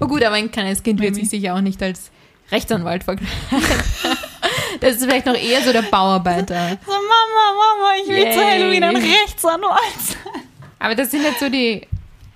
Oh 0.00 0.06
gut, 0.06 0.22
aber 0.22 0.36
ein 0.36 0.50
kleines 0.50 0.82
Kind 0.82 1.00
wird 1.00 1.14
Maybe. 1.14 1.26
sich 1.26 1.40
sicher 1.40 1.54
auch 1.54 1.60
nicht 1.60 1.82
als 1.82 2.10
Rechtsanwalt 2.50 3.04
verkleiden. 3.04 3.34
Das 4.80 4.96
ist 4.96 5.04
vielleicht 5.04 5.26
noch 5.26 5.34
eher 5.34 5.62
so 5.62 5.72
der 5.72 5.82
Bauarbeiter. 5.82 6.78
So, 6.84 6.92
Mama, 6.92 7.54
Mama, 7.56 7.90
ich 8.02 8.08
will 8.08 8.32
zu 8.32 8.40
Yay. 8.40 8.50
Halloween 8.50 8.84
ein 8.84 8.96
Rechtsanwalt 8.96 10.00
sein. 10.00 10.15
Aber 10.78 10.94
das 10.94 11.10
sind 11.10 11.22
jetzt 11.22 11.40
so 11.40 11.48
die, 11.48 11.82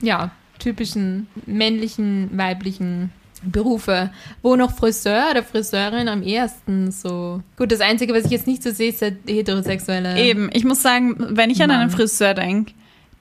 ja, 0.00 0.30
typischen 0.58 1.26
männlichen, 1.46 2.30
weiblichen 2.36 3.10
Berufe, 3.42 4.10
wo 4.42 4.56
noch 4.56 4.74
Friseur 4.76 5.30
oder 5.30 5.42
Friseurin 5.42 6.08
am 6.08 6.22
ehesten 6.22 6.92
so. 6.92 7.42
Gut, 7.56 7.72
das 7.72 7.80
Einzige, 7.80 8.12
was 8.12 8.26
ich 8.26 8.30
jetzt 8.30 8.46
nicht 8.46 8.62
so 8.62 8.70
sehe, 8.70 8.90
ist 8.90 9.00
der 9.00 9.14
heterosexuelle. 9.26 10.20
Eben, 10.20 10.50
ich 10.52 10.64
muss 10.64 10.82
sagen, 10.82 11.16
wenn 11.18 11.50
ich 11.50 11.62
an 11.62 11.70
einen. 11.70 11.90
Friseur 11.90 12.34
denke, 12.34 12.72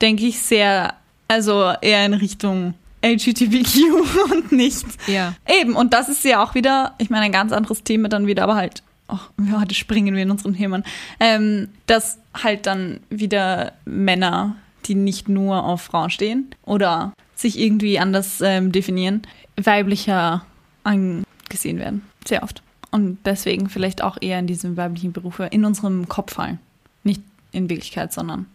denke 0.01 0.25
ich 0.25 0.39
sehr, 0.39 0.93
also 1.27 1.71
eher 1.81 2.05
in 2.05 2.13
Richtung 2.13 2.73
LGBTQ 3.01 4.31
und 4.31 4.51
nicht. 4.51 4.85
Ja. 5.07 5.35
Eben, 5.47 5.75
und 5.75 5.93
das 5.93 6.09
ist 6.09 6.23
ja 6.25 6.43
auch 6.43 6.53
wieder, 6.53 6.95
ich 6.97 7.09
meine, 7.09 7.25
ein 7.25 7.31
ganz 7.31 7.51
anderes 7.51 7.83
Thema 7.83 8.09
dann 8.09 8.27
wieder, 8.27 8.43
aber 8.43 8.55
halt, 8.55 8.83
oh, 9.07 9.19
heute 9.57 9.73
springen 9.73 10.15
wir 10.15 10.23
in 10.23 10.31
unseren 10.31 10.55
Themen, 10.55 10.83
ähm, 11.19 11.69
dass 11.87 12.19
halt 12.33 12.65
dann 12.65 12.99
wieder 13.09 13.73
Männer, 13.85 14.57
die 14.89 14.95
nicht 14.95 15.29
nur 15.29 15.63
auf 15.63 15.81
Frauen 15.81 16.09
stehen 16.09 16.49
oder 16.65 17.13
sich 17.35 17.57
irgendwie 17.59 17.99
anders 17.99 18.41
ähm, 18.41 18.71
definieren, 18.71 19.21
weiblicher 19.55 20.45
angesehen 20.83 21.79
werden. 21.79 22.01
Sehr 22.27 22.43
oft. 22.43 22.61
Und 22.91 23.19
deswegen 23.23 23.69
vielleicht 23.69 24.03
auch 24.03 24.17
eher 24.19 24.39
in 24.39 24.47
diese 24.47 24.75
weiblichen 24.75 25.13
Berufe 25.13 25.45
in 25.45 25.63
unserem 25.63 26.09
Kopf 26.09 26.33
fallen. 26.33 26.59
Nicht 27.03 27.21
in 27.51 27.69
Wirklichkeit, 27.69 28.11
sondern 28.11 28.47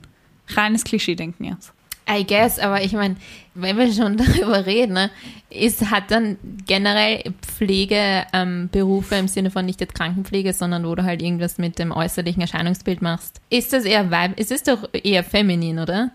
reines 0.49 0.85
Klischee-Denken 0.85 1.45
jetzt. 1.45 1.73
I 2.11 2.27
guess, 2.27 2.59
aber 2.59 2.83
ich 2.83 2.93
meine, 2.93 3.17
wenn 3.55 3.79
wir 3.79 3.91
schon 3.91 4.17
darüber 4.19 4.67
reden, 4.67 4.93
ne, 4.93 5.11
ist, 5.49 5.91
hat 5.91 6.11
dann 6.11 6.37
generell 6.67 7.33
Pflegeberufe 7.41 9.15
ähm, 9.15 9.21
im 9.21 9.29
Sinne 9.29 9.51
von 9.51 9.65
nicht 9.65 9.81
jetzt 9.81 9.95
Krankenpflege, 9.95 10.53
sondern 10.53 10.87
wo 10.87 10.95
du 10.95 11.05
halt 11.05 11.23
irgendwas 11.23 11.57
mit 11.57 11.79
dem 11.79 11.93
äußerlichen 11.93 12.43
Erscheinungsbild 12.43 13.01
machst. 13.01 13.41
Ist 13.49 13.73
das 13.73 13.85
eher 13.85 14.11
weib, 14.11 14.39
ist 14.39 14.53
es 14.53 14.63
doch 14.65 14.89
eher 14.93 15.25
feminin, 15.25 15.79
oder? 15.79 16.11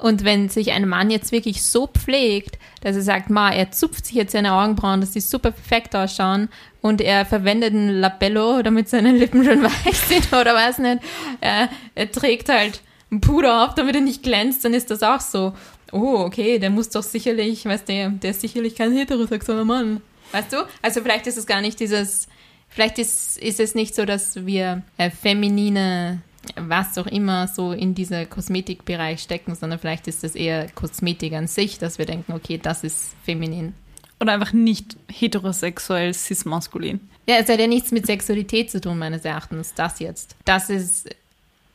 Und 0.00 0.24
wenn 0.24 0.48
sich 0.48 0.72
ein 0.72 0.88
Mann 0.88 1.10
jetzt 1.10 1.30
wirklich 1.30 1.62
so 1.62 1.86
pflegt, 1.86 2.58
dass 2.80 2.96
er 2.96 3.02
sagt, 3.02 3.28
ma, 3.28 3.50
er 3.50 3.70
zupft 3.70 4.06
sich 4.06 4.16
jetzt 4.16 4.32
seine 4.32 4.54
Augenbrauen, 4.54 5.00
dass 5.00 5.10
die 5.10 5.20
super 5.20 5.50
perfekt 5.50 5.94
ausschauen 5.94 6.48
und 6.80 7.00
er 7.00 7.26
verwendet 7.26 7.74
ein 7.74 8.00
Labello, 8.00 8.62
damit 8.62 8.88
seine 8.88 9.12
Lippen 9.12 9.44
schon 9.44 9.62
weich 9.62 9.98
sind 9.98 10.32
oder 10.32 10.54
weiß 10.54 10.78
nicht, 10.78 11.00
er, 11.40 11.68
er 11.94 12.10
trägt 12.10 12.48
halt 12.48 12.80
ein 13.12 13.20
Puder 13.20 13.64
auf, 13.64 13.74
damit 13.74 13.94
er 13.94 14.00
nicht 14.00 14.22
glänzt, 14.22 14.64
dann 14.64 14.72
ist 14.72 14.90
das 14.90 15.02
auch 15.02 15.20
so. 15.20 15.52
Oh, 15.92 16.20
okay, 16.20 16.58
der 16.58 16.70
muss 16.70 16.88
doch 16.88 17.02
sicherlich, 17.02 17.64
weißt 17.64 17.88
du, 17.88 18.10
der 18.12 18.30
ist 18.30 18.40
sicherlich 18.40 18.76
kein 18.76 18.92
heterosexueller 18.92 19.64
Mann. 19.64 20.00
Weißt 20.32 20.52
du? 20.52 20.58
Also 20.80 21.02
vielleicht 21.02 21.26
ist 21.26 21.36
es 21.36 21.46
gar 21.46 21.60
nicht 21.60 21.80
dieses, 21.80 22.28
vielleicht 22.68 22.98
ist, 22.98 23.36
ist 23.38 23.58
es 23.58 23.74
nicht 23.74 23.94
so, 23.94 24.04
dass 24.04 24.46
wir 24.46 24.82
äh, 24.96 25.10
feminine, 25.10 26.22
was 26.56 26.96
auch 26.98 27.06
immer, 27.06 27.48
so 27.48 27.72
in 27.72 27.94
dieser 27.94 28.26
Kosmetikbereich 28.26 29.20
stecken, 29.20 29.54
sondern 29.54 29.78
vielleicht 29.78 30.08
ist 30.08 30.24
es 30.24 30.34
eher 30.34 30.68
Kosmetik 30.70 31.32
an 31.34 31.46
sich, 31.46 31.78
dass 31.78 31.98
wir 31.98 32.06
denken, 32.06 32.32
okay, 32.32 32.58
das 32.58 32.82
ist 32.84 33.14
feminin. 33.24 33.74
Oder 34.20 34.32
einfach 34.32 34.52
nicht 34.52 34.96
heterosexuell 35.10 36.12
cis-maskulin. 36.12 37.00
Ja, 37.26 37.36
es 37.36 37.48
hat 37.48 37.60
ja 37.60 37.66
nichts 37.66 37.90
mit 37.90 38.06
Sexualität 38.06 38.70
zu 38.70 38.80
tun, 38.80 38.98
meines 38.98 39.24
Erachtens, 39.24 39.74
das 39.74 39.98
jetzt. 40.00 40.36
Das 40.44 40.68
ist 40.70 41.08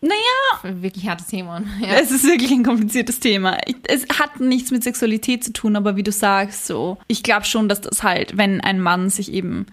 Naja, 0.02 0.82
wirklich 0.82 1.08
hartes 1.08 1.28
Thema. 1.28 1.64
Ja. 1.82 1.96
Es 2.00 2.12
ist 2.12 2.24
wirklich 2.26 2.52
ein 2.52 2.64
kompliziertes 2.64 3.20
Thema. 3.20 3.58
Ich- 3.66 3.76
Es 3.88 4.06
hat 4.20 4.40
nichts 4.40 4.70
mit 4.70 4.84
Sexualität 4.84 5.44
zu 5.44 5.54
tun, 5.54 5.76
aber 5.76 5.96
wie 5.96 6.04
du 6.04 6.12
sagst, 6.12 6.68
so, 6.68 6.98
ich 7.08 7.24
glaube 7.24 7.46
schon, 7.46 7.68
dass 7.70 7.82
das 7.82 8.04
halt, 8.04 8.38
wenn 8.38 8.62
ein 8.62 8.80
Mann 8.80 9.10
sich 9.10 9.32
eben 9.32 9.66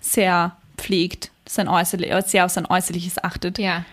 sehr 0.00 0.56
pflegt, 0.76 1.30
sein 1.46 1.66
Äußerlich, 1.66 2.12
sehr 2.26 2.44
auf 2.44 2.52
sein 2.52 2.66
Äußerliches 2.66 3.22
achtet, 3.24 3.58
ja. 3.58 3.84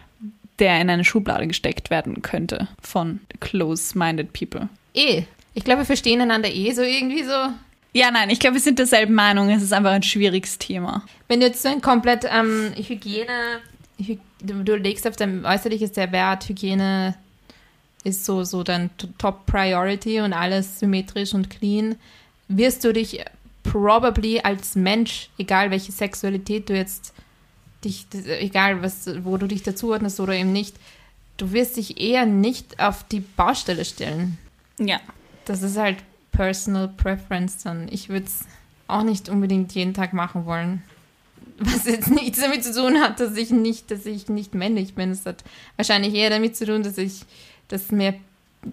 Der 0.60 0.82
in 0.82 0.90
eine 0.90 1.06
Schublade 1.06 1.48
gesteckt 1.48 1.90
werden 1.90 2.22
könnte 2.22 2.68
von 2.82 3.20
close-minded 3.40 4.34
people. 4.34 4.70
Eh. 4.94 5.24
Ich 5.54 5.64
glaube, 5.64 5.82
wir 5.82 5.86
verstehen 5.86 6.22
einander 6.22 6.50
eh 6.54 6.72
so 6.72 6.84
irgendwie 6.84 7.24
so. 7.24 7.50
Ja, 7.94 8.12
nein, 8.12 8.30
ich 8.30 8.40
glaube, 8.40 8.56
wir 8.56 8.62
sind 8.62 8.78
derselben 8.78 9.16
Meinung. 9.16 9.50
Es 9.50 9.64
ist 9.64 9.74
einfach 9.74 9.92
ein 9.92 10.04
schwieriges 10.04 10.60
Thema. 10.60 11.04
Wenn 11.28 11.40
du 11.40 11.48
jetzt 11.48 11.64
so 11.64 11.70
ein 11.70 11.82
komplett 11.82 12.26
ähm, 12.32 12.72
Hygiene, 12.76 13.62
Hy 13.98 14.20
du, 14.40 14.64
du 14.64 14.76
legst 14.76 15.08
auf 15.08 15.16
dein 15.16 15.44
äußerliches 15.46 15.94
der 15.94 16.12
Wert, 16.12 16.48
Hygiene 16.48 17.16
ist 18.04 18.24
so, 18.24 18.44
so 18.44 18.62
dein 18.62 18.92
Top 19.18 19.48
Priority 19.48 20.22
und 20.22 20.34
alles 20.34 20.80
symmetrisch 20.80 21.34
und 21.34 21.50
clean, 21.50 21.96
wirst 22.48 22.84
du 22.84 22.94
dich 22.94 23.26
probably 23.64 24.40
als 24.42 24.76
Mensch, 24.76 25.30
egal 25.40 25.72
welche 25.72 25.92
Sexualität 25.92 26.70
du 26.70 26.76
jetzt 26.76 27.14
dich, 27.84 28.08
egal 28.14 28.82
was, 28.82 29.10
wo 29.24 29.38
du 29.38 29.48
dich 29.48 29.64
dazuordnest 29.64 30.20
oder 30.20 30.34
eben 30.34 30.52
nicht, 30.52 30.76
du 31.38 31.52
wirst 31.52 31.78
dich 31.78 32.00
eher 32.02 32.26
nicht 32.26 32.80
auf 32.80 33.04
die 33.06 33.20
Baustelle 33.20 33.86
stellen. 33.86 34.38
Ja. 34.80 35.00
Das 35.46 35.62
ist 35.62 35.78
halt 35.78 35.98
Personal 36.32 36.88
Preference 36.90 37.64
dann. 37.64 37.88
Ich 37.92 38.10
würde 38.10 38.26
es 38.26 38.42
auch 38.88 39.04
nicht 39.04 39.30
unbedingt 39.30 39.74
jeden 39.74 39.94
Tag 39.94 40.14
machen 40.14 40.46
wollen. 40.46 40.82
Was 41.60 41.86
jetzt 41.86 42.10
nichts 42.12 42.40
damit 42.42 42.64
zu 42.64 42.74
tun 42.74 43.00
hat, 43.02 43.20
dass 43.20 43.36
ich 43.36 43.50
nicht, 43.52 43.90
dass 43.92 44.06
ich 44.06 44.30
nicht 44.30 44.54
männlich 44.54 44.94
bin. 44.96 45.12
Es 45.12 45.26
hat 45.26 45.44
wahrscheinlich 45.76 46.14
eher 46.14 46.30
damit 46.30 46.56
zu 46.56 46.66
tun, 46.66 46.84
dass 46.84 46.98
ich, 46.98 47.22
dass 47.70 47.92
mir, 47.92 48.14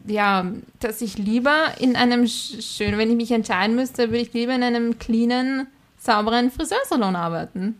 ja, 0.07 0.47
dass 0.81 1.01
ich 1.01 1.17
lieber 1.19 1.73
in 1.81 1.97
einem 1.97 2.25
sch- 2.25 2.61
schön, 2.77 2.99
wenn 2.99 3.11
ich 3.11 3.17
mich 3.17 3.31
entscheiden 3.33 3.77
müsste, 3.77 4.09
würde 4.11 4.19
ich 4.23 4.33
lieber 4.33 4.55
in 4.55 4.62
einem 4.62 4.99
cleanen, 4.99 5.67
sauberen 5.99 6.51
Friseursalon 6.51 7.17
arbeiten. 7.17 7.77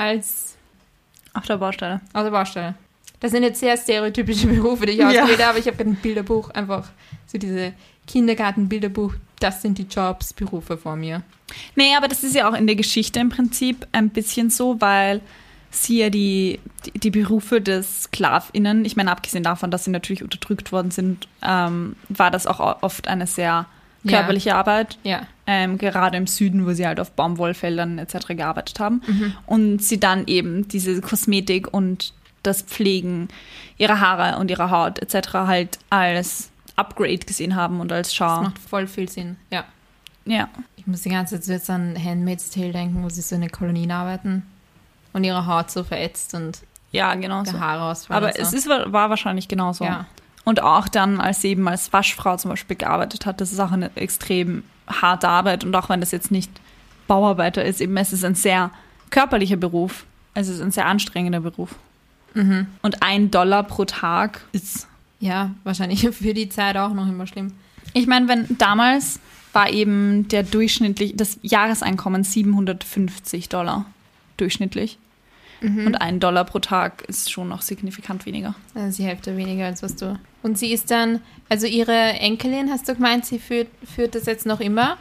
Als 0.00 0.56
Auf 1.34 1.44
der 1.46 1.58
Baustelle. 1.58 2.00
auf 2.12 2.22
der 2.24 2.30
Baustelle. 2.30 2.74
Das 3.20 3.32
sind 3.32 3.42
jetzt 3.42 3.60
sehr 3.60 3.76
stereotypische 3.76 4.46
Berufe, 4.48 4.86
die 4.86 4.92
ich 4.92 4.98
Ja. 4.98 5.08
ausgewählt 5.08 5.44
habe. 5.44 5.58
Ich 5.58 5.66
habe 5.66 5.76
gerade 5.76 5.90
ein 5.90 5.96
Bilderbuch, 5.96 6.50
einfach 6.50 6.88
so 7.26 7.36
diese 7.38 7.72
Kindergarten-Bilderbuch. 8.06 9.14
Das 9.40 9.62
sind 9.62 9.78
die 9.78 9.82
Jobs, 9.90 10.32
Berufe 10.32 10.76
vor 10.78 10.96
mir. 10.96 11.22
Nee, 11.74 11.94
aber 11.96 12.08
das 12.08 12.22
ist 12.24 12.34
ja 12.34 12.48
auch 12.48 12.54
in 12.54 12.66
der 12.66 12.76
Geschichte 12.76 13.20
im 13.20 13.28
Prinzip 13.28 13.86
ein 13.92 14.08
bisschen 14.10 14.50
so, 14.50 14.80
weil 14.80 15.20
sie 15.70 15.98
ja 15.98 16.10
die, 16.10 16.60
die, 16.86 16.98
die 16.98 17.10
Berufe 17.10 17.60
des 17.60 18.04
SklavInnen, 18.04 18.84
ich 18.84 18.96
meine, 18.96 19.10
abgesehen 19.12 19.44
davon, 19.44 19.70
dass 19.70 19.84
sie 19.84 19.90
natürlich 19.90 20.22
unterdrückt 20.22 20.72
worden 20.72 20.90
sind, 20.90 21.28
ähm, 21.42 21.96
war 22.08 22.30
das 22.30 22.46
auch 22.46 22.82
oft 22.82 23.06
eine 23.08 23.26
sehr 23.26 23.66
Ja. 24.02 24.18
körperliche 24.18 24.54
Arbeit. 24.54 24.98
Ja. 25.02 25.22
Ähm, 25.52 25.78
gerade 25.78 26.16
im 26.16 26.28
Süden, 26.28 26.64
wo 26.64 26.72
sie 26.74 26.86
halt 26.86 27.00
auf 27.00 27.10
Baumwollfeldern 27.10 27.98
etc. 27.98 28.28
gearbeitet 28.28 28.78
haben. 28.78 29.02
Und 29.46 29.82
sie 29.82 29.98
dann 29.98 30.28
eben 30.28 30.68
diese 30.68 31.00
Kosmetik 31.00 31.74
und 31.74 32.12
das 32.44 32.62
Pflegen 32.62 33.26
ihrer 33.78 33.98
Haare 34.00 34.38
und 34.38 34.48
ihrer 34.48 34.70
Haut 34.70 35.00
etc. 35.00 35.32
halt 35.34 35.78
als 35.90 36.50
Upgrade 36.76 37.18
gesehen 37.18 37.56
haben 37.56 37.80
und 37.80 37.90
als 37.90 38.08
Das 38.08 38.14
Schau. 38.14 38.42
macht 38.42 38.58
voll 38.60 38.86
viel 38.86 39.08
Sinn. 39.08 39.36
Ja. 39.50 39.64
Ja. 40.24 40.48
Ich 40.76 40.86
muss 40.86 41.02
die 41.02 41.08
ganze 41.10 41.34
Zeit 41.34 41.44
so 41.44 41.52
jetzt 41.52 41.68
an 41.68 41.96
Handmaid's 42.02 42.50
Tale 42.50 42.70
denken, 42.72 43.02
wo 43.02 43.08
sie 43.08 43.20
so 43.22 43.34
in 43.34 43.40
den 43.40 43.50
Kolonien 43.50 43.90
arbeiten 43.90 44.44
und 45.12 45.24
ihre 45.24 45.46
Haut 45.46 45.70
so 45.72 45.82
verätzt 45.82 46.32
und 46.34 46.60
Ja, 46.92 47.12
genau 47.16 47.44
so. 47.44 47.58
Haare 47.58 47.90
ausfallen. 47.90 48.22
Aber 48.22 48.32
und 48.32 48.38
es 48.40 48.52
so. 48.52 48.56
ist, 48.56 48.68
war 48.68 49.10
wahrscheinlich 49.10 49.48
genauso. 49.48 49.84
Ja. 49.84 50.06
Und 50.44 50.62
auch 50.62 50.86
dann, 50.88 51.20
als 51.20 51.42
sie 51.42 51.48
eben 51.48 51.66
als 51.68 51.92
Waschfrau 51.92 52.36
zum 52.36 52.50
Beispiel 52.50 52.76
gearbeitet 52.76 53.26
hat, 53.26 53.40
das 53.40 53.52
ist 53.52 53.58
auch 53.60 53.72
eine 53.72 53.90
extrem 53.96 54.62
harte 54.90 55.28
Arbeit. 55.28 55.64
Und 55.64 55.74
auch 55.74 55.88
wenn 55.88 56.00
das 56.00 56.10
jetzt 56.10 56.30
nicht 56.30 56.50
Bauarbeiter 57.06 57.64
ist, 57.64 57.80
eben 57.80 57.96
es 57.96 58.12
ist 58.12 58.24
ein 58.24 58.34
sehr 58.34 58.70
körperlicher 59.10 59.56
Beruf. 59.56 60.04
Es 60.34 60.48
ist 60.48 60.60
ein 60.60 60.70
sehr 60.70 60.86
anstrengender 60.86 61.40
Beruf. 61.40 61.74
Mhm. 62.34 62.66
Und 62.82 63.02
ein 63.02 63.30
Dollar 63.30 63.64
pro 63.64 63.84
Tag 63.84 64.42
ist. 64.52 64.86
ja, 65.18 65.50
wahrscheinlich 65.64 66.08
für 66.12 66.34
die 66.34 66.48
Zeit 66.48 66.76
auch 66.76 66.92
noch 66.94 67.08
immer 67.08 67.26
schlimm. 67.26 67.52
Ich 67.92 68.06
meine, 68.06 68.28
wenn 68.28 68.46
damals 68.58 69.18
war 69.52 69.70
eben 69.70 70.28
der 70.28 70.44
durchschnittlich, 70.44 71.14
das 71.16 71.38
Jahreseinkommen 71.42 72.22
750 72.22 73.48
Dollar 73.48 73.84
durchschnittlich. 74.36 74.98
Und 75.62 75.94
ein 75.96 76.20
Dollar 76.20 76.44
pro 76.44 76.58
Tag 76.58 77.02
ist 77.02 77.30
schon 77.30 77.48
noch 77.48 77.62
signifikant 77.62 78.24
weniger. 78.24 78.54
Also 78.74 79.02
die 79.02 79.08
Hälfte 79.08 79.36
weniger 79.36 79.66
als 79.66 79.82
was 79.82 79.96
du. 79.96 80.18
Und 80.42 80.58
sie 80.58 80.72
ist 80.72 80.90
dann, 80.90 81.20
also 81.48 81.66
ihre 81.66 81.92
Enkelin, 81.92 82.70
hast 82.70 82.88
du 82.88 82.94
gemeint, 82.94 83.26
sie 83.26 83.38
führt, 83.38 83.68
führt 83.84 84.14
das 84.14 84.24
jetzt 84.26 84.46
noch 84.46 84.60
immer? 84.60 84.96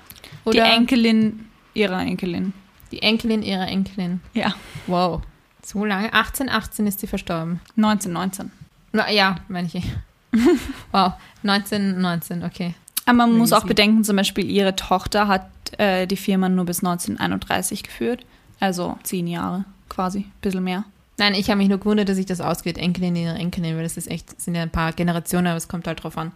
Die 0.45 0.49
Oder 0.49 0.65
Enkelin 0.65 1.47
ihrer 1.73 2.01
Enkelin. 2.01 2.53
die 2.91 3.01
Enkelin 3.01 3.41
ihrer 3.41 3.67
Enkelin. 3.67 4.19
Ja. 4.33 4.53
Wow. 4.87 5.21
So 5.63 5.85
lange? 5.85 6.13
1818 6.13 6.87
ist 6.87 6.99
sie 6.99 7.07
verstorben. 7.07 7.61
1919. 7.77 8.51
Na 8.91 9.09
ja, 9.09 9.35
meine 9.47 9.69
ich. 9.71 9.83
wow, 10.91 11.13
1919, 11.43 12.43
okay. 12.43 12.73
Aber 13.05 13.17
man 13.17 13.37
muss 13.37 13.53
auch 13.53 13.65
bedenken, 13.65 14.03
zum 14.03 14.17
Beispiel 14.17 14.49
ihre 14.49 14.75
Tochter 14.75 15.27
hat 15.27 15.49
äh, 15.77 16.05
die 16.05 16.17
Firma 16.17 16.49
nur 16.49 16.65
bis 16.65 16.79
1931 16.79 17.83
geführt. 17.83 18.25
Also 18.59 18.97
zehn 19.03 19.25
Jahre 19.27 19.65
quasi, 19.89 20.19
ein 20.19 20.31
bisschen 20.41 20.63
mehr. 20.63 20.85
Nein, 21.17 21.33
ich 21.33 21.49
habe 21.49 21.57
mich 21.57 21.67
nur 21.67 21.79
gewundert, 21.79 22.07
dass 22.07 22.15
sich 22.15 22.25
das 22.25 22.39
ausgeht, 22.39 22.77
Enkelin 22.77 23.15
ihre 23.15 23.35
Enkelin, 23.35 23.75
weil 23.75 23.83
das 23.83 23.97
ist 23.97 24.09
echt, 24.09 24.39
sind 24.41 24.55
ja 24.55 24.61
ein 24.61 24.69
paar 24.69 24.93
Generationen, 24.93 25.47
aber 25.47 25.57
es 25.57 25.67
kommt 25.67 25.85
halt 25.87 26.03
drauf 26.03 26.17
an, 26.17 26.31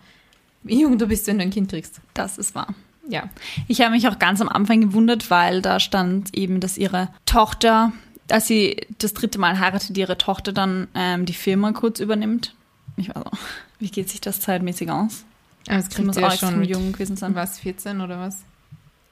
wie 0.63 0.81
jung 0.81 0.97
du 0.97 1.07
bist, 1.07 1.27
wenn 1.27 1.37
du 1.37 1.43
ein 1.43 1.51
Kind 1.51 1.69
kriegst. 1.69 2.01
Das 2.13 2.37
ist 2.37 2.53
wahr. 2.55 2.73
Ja. 3.07 3.29
Ich 3.67 3.81
habe 3.81 3.91
mich 3.91 4.07
auch 4.07 4.19
ganz 4.19 4.41
am 4.41 4.49
Anfang 4.49 4.81
gewundert, 4.81 5.29
weil 5.29 5.61
da 5.61 5.79
stand 5.79 6.35
eben, 6.35 6.59
dass 6.59 6.77
ihre 6.77 7.09
Tochter, 7.25 7.91
als 8.29 8.47
sie 8.47 8.87
das 8.99 9.13
dritte 9.13 9.39
Mal 9.39 9.59
heiratet, 9.59 9.97
ihre 9.97 10.17
Tochter 10.17 10.53
dann 10.53 10.87
ähm, 10.95 11.25
die 11.25 11.33
Firma 11.33 11.71
kurz 11.73 11.99
übernimmt. 11.99 12.55
Ich 12.97 13.09
weiß 13.09 13.25
auch, 13.25 13.31
wie 13.79 13.89
geht 13.89 14.09
sich 14.09 14.21
das 14.21 14.39
zeitmäßig 14.39 14.89
aus? 14.89 15.25
Aber 15.67 15.77
es 15.79 15.89
kriegt 15.89 16.05
muss 16.07 16.17
ja 16.17 16.27
auch 16.27 16.33
schon 16.33 16.59
mit, 16.59 16.69
jung 16.69 16.91
gewesen 16.91 17.15
sein. 17.15 17.35
was, 17.35 17.59
14 17.59 18.01
oder 18.01 18.19
was? 18.19 18.43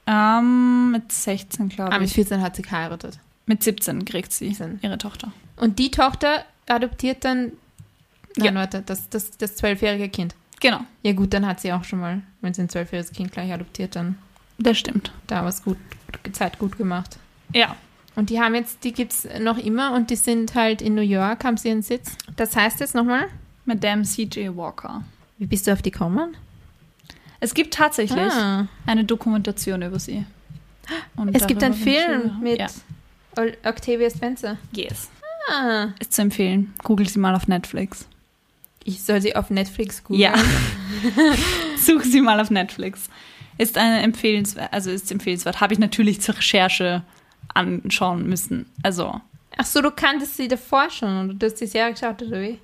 Ähm, 0.05 0.91
mit 0.91 1.11
16, 1.11 1.69
glaube 1.69 1.91
Ah, 1.93 1.99
mit 1.99 2.09
ich. 2.09 2.13
14 2.15 2.41
hat 2.41 2.55
sie 2.55 2.61
geheiratet. 2.61 3.19
Mit 3.45 3.63
17 3.63 4.05
kriegt 4.05 4.31
sie 4.31 4.47
17. 4.49 4.79
ihre 4.81 4.97
Tochter. 4.97 5.31
Und 5.57 5.79
die 5.79 5.91
Tochter 5.91 6.45
adoptiert 6.67 7.25
dann, 7.25 7.51
nein, 8.37 8.53
Ja. 8.53 8.55
warte, 8.55 8.81
das, 8.85 9.09
das, 9.09 9.31
das 9.37 9.55
zwölfjährige 9.55 10.09
Kind. 10.09 10.35
Genau, 10.59 10.79
Ja 11.03 11.13
gut, 11.13 11.33
dann 11.33 11.45
hat 11.47 11.59
sie 11.59 11.73
auch 11.73 11.83
schon 11.83 11.99
mal, 11.99 12.21
wenn 12.41 12.53
sie 12.53 12.61
ein 12.61 12.69
zwölfjähriges 12.69 13.11
Kind 13.13 13.31
gleich 13.31 13.51
adoptiert, 13.51 13.95
dann 13.95 14.17
das 14.59 14.77
stimmt. 14.77 15.11
da 15.27 15.43
was 15.43 15.63
gut, 15.63 15.77
Zeit 16.33 16.59
gut 16.59 16.77
gemacht. 16.77 17.17
Ja, 17.53 17.75
Und 18.15 18.29
die 18.29 18.39
haben 18.39 18.53
jetzt, 18.55 18.83
die 18.83 18.91
gibt 18.93 19.11
es 19.13 19.27
noch 19.39 19.57
immer 19.57 19.93
und 19.93 20.09
die 20.11 20.15
sind 20.15 20.53
halt 20.53 20.81
in 20.81 20.93
New 20.95 21.01
York, 21.01 21.43
haben 21.45 21.57
sie 21.57 21.69
ihren 21.69 21.81
Sitz. 21.81 22.15
Das 22.35 22.55
heißt 22.55 22.79
jetzt 22.79 22.93
nochmal, 22.93 23.27
Madame 23.65 24.03
C.J. 24.03 24.55
Walker. 24.55 25.03
wie 25.37 25.47
bist 25.47 25.65
du 25.65 25.73
auf 25.73 25.81
die 25.81 25.91
gekommen? 25.91 26.35
Es 27.39 27.53
gibt 27.55 27.73
tatsächlich 27.73 28.31
Ah. 28.31 28.67
eine 28.85 29.03
Dokumentation 29.03 29.81
über 29.81 29.97
sie. 29.97 30.25
Und 31.15 31.33
Es 31.35 31.47
gibt 31.47 31.63
einen 31.63 31.73
Film 31.73 32.39
mit 32.41 32.59
Ja. 32.59 32.67
Octavia 33.63 34.09
Spencer. 34.09 34.57
Yes. 34.75 35.09
Ah. 35.49 35.87
Ist 35.99 36.13
zu 36.13 36.21
empfehlen. 36.21 36.73
Google 36.83 37.07
sie 37.09 37.19
mal 37.19 37.35
auf 37.35 37.47
Netflix. 37.47 38.05
Ich 38.83 39.01
soll 39.03 39.21
sie 39.21 39.35
auf 39.35 39.49
Netflix 39.49 40.03
googeln. 40.03 40.21
Ja. 40.21 40.33
Such 41.77 42.03
sie 42.03 42.21
mal 42.21 42.39
auf 42.39 42.49
Netflix. 42.49 43.09
Ist 43.57 43.77
eine 43.77 44.01
empfehlenswert, 44.01 44.71
also 44.73 44.89
ist 44.91 45.11
empfehlenswert. 45.11 45.61
Habe 45.61 45.73
ich 45.73 45.79
natürlich 45.79 46.21
zur 46.21 46.35
Recherche 46.37 47.03
anschauen 47.53 48.27
müssen. 48.27 48.65
Also 48.83 49.19
Ach 49.57 49.65
so, 49.65 49.81
du 49.81 49.91
kanntest 49.91 50.37
sie 50.37 50.47
davor 50.47 50.89
schon 50.89 51.29
und 51.29 51.39
du 51.39 51.45
hast 51.45 51.55
die 51.55 51.67
Serie 51.67 51.93
geschaut, 51.93 52.21
oder 52.23 52.41
wie? 52.41 52.59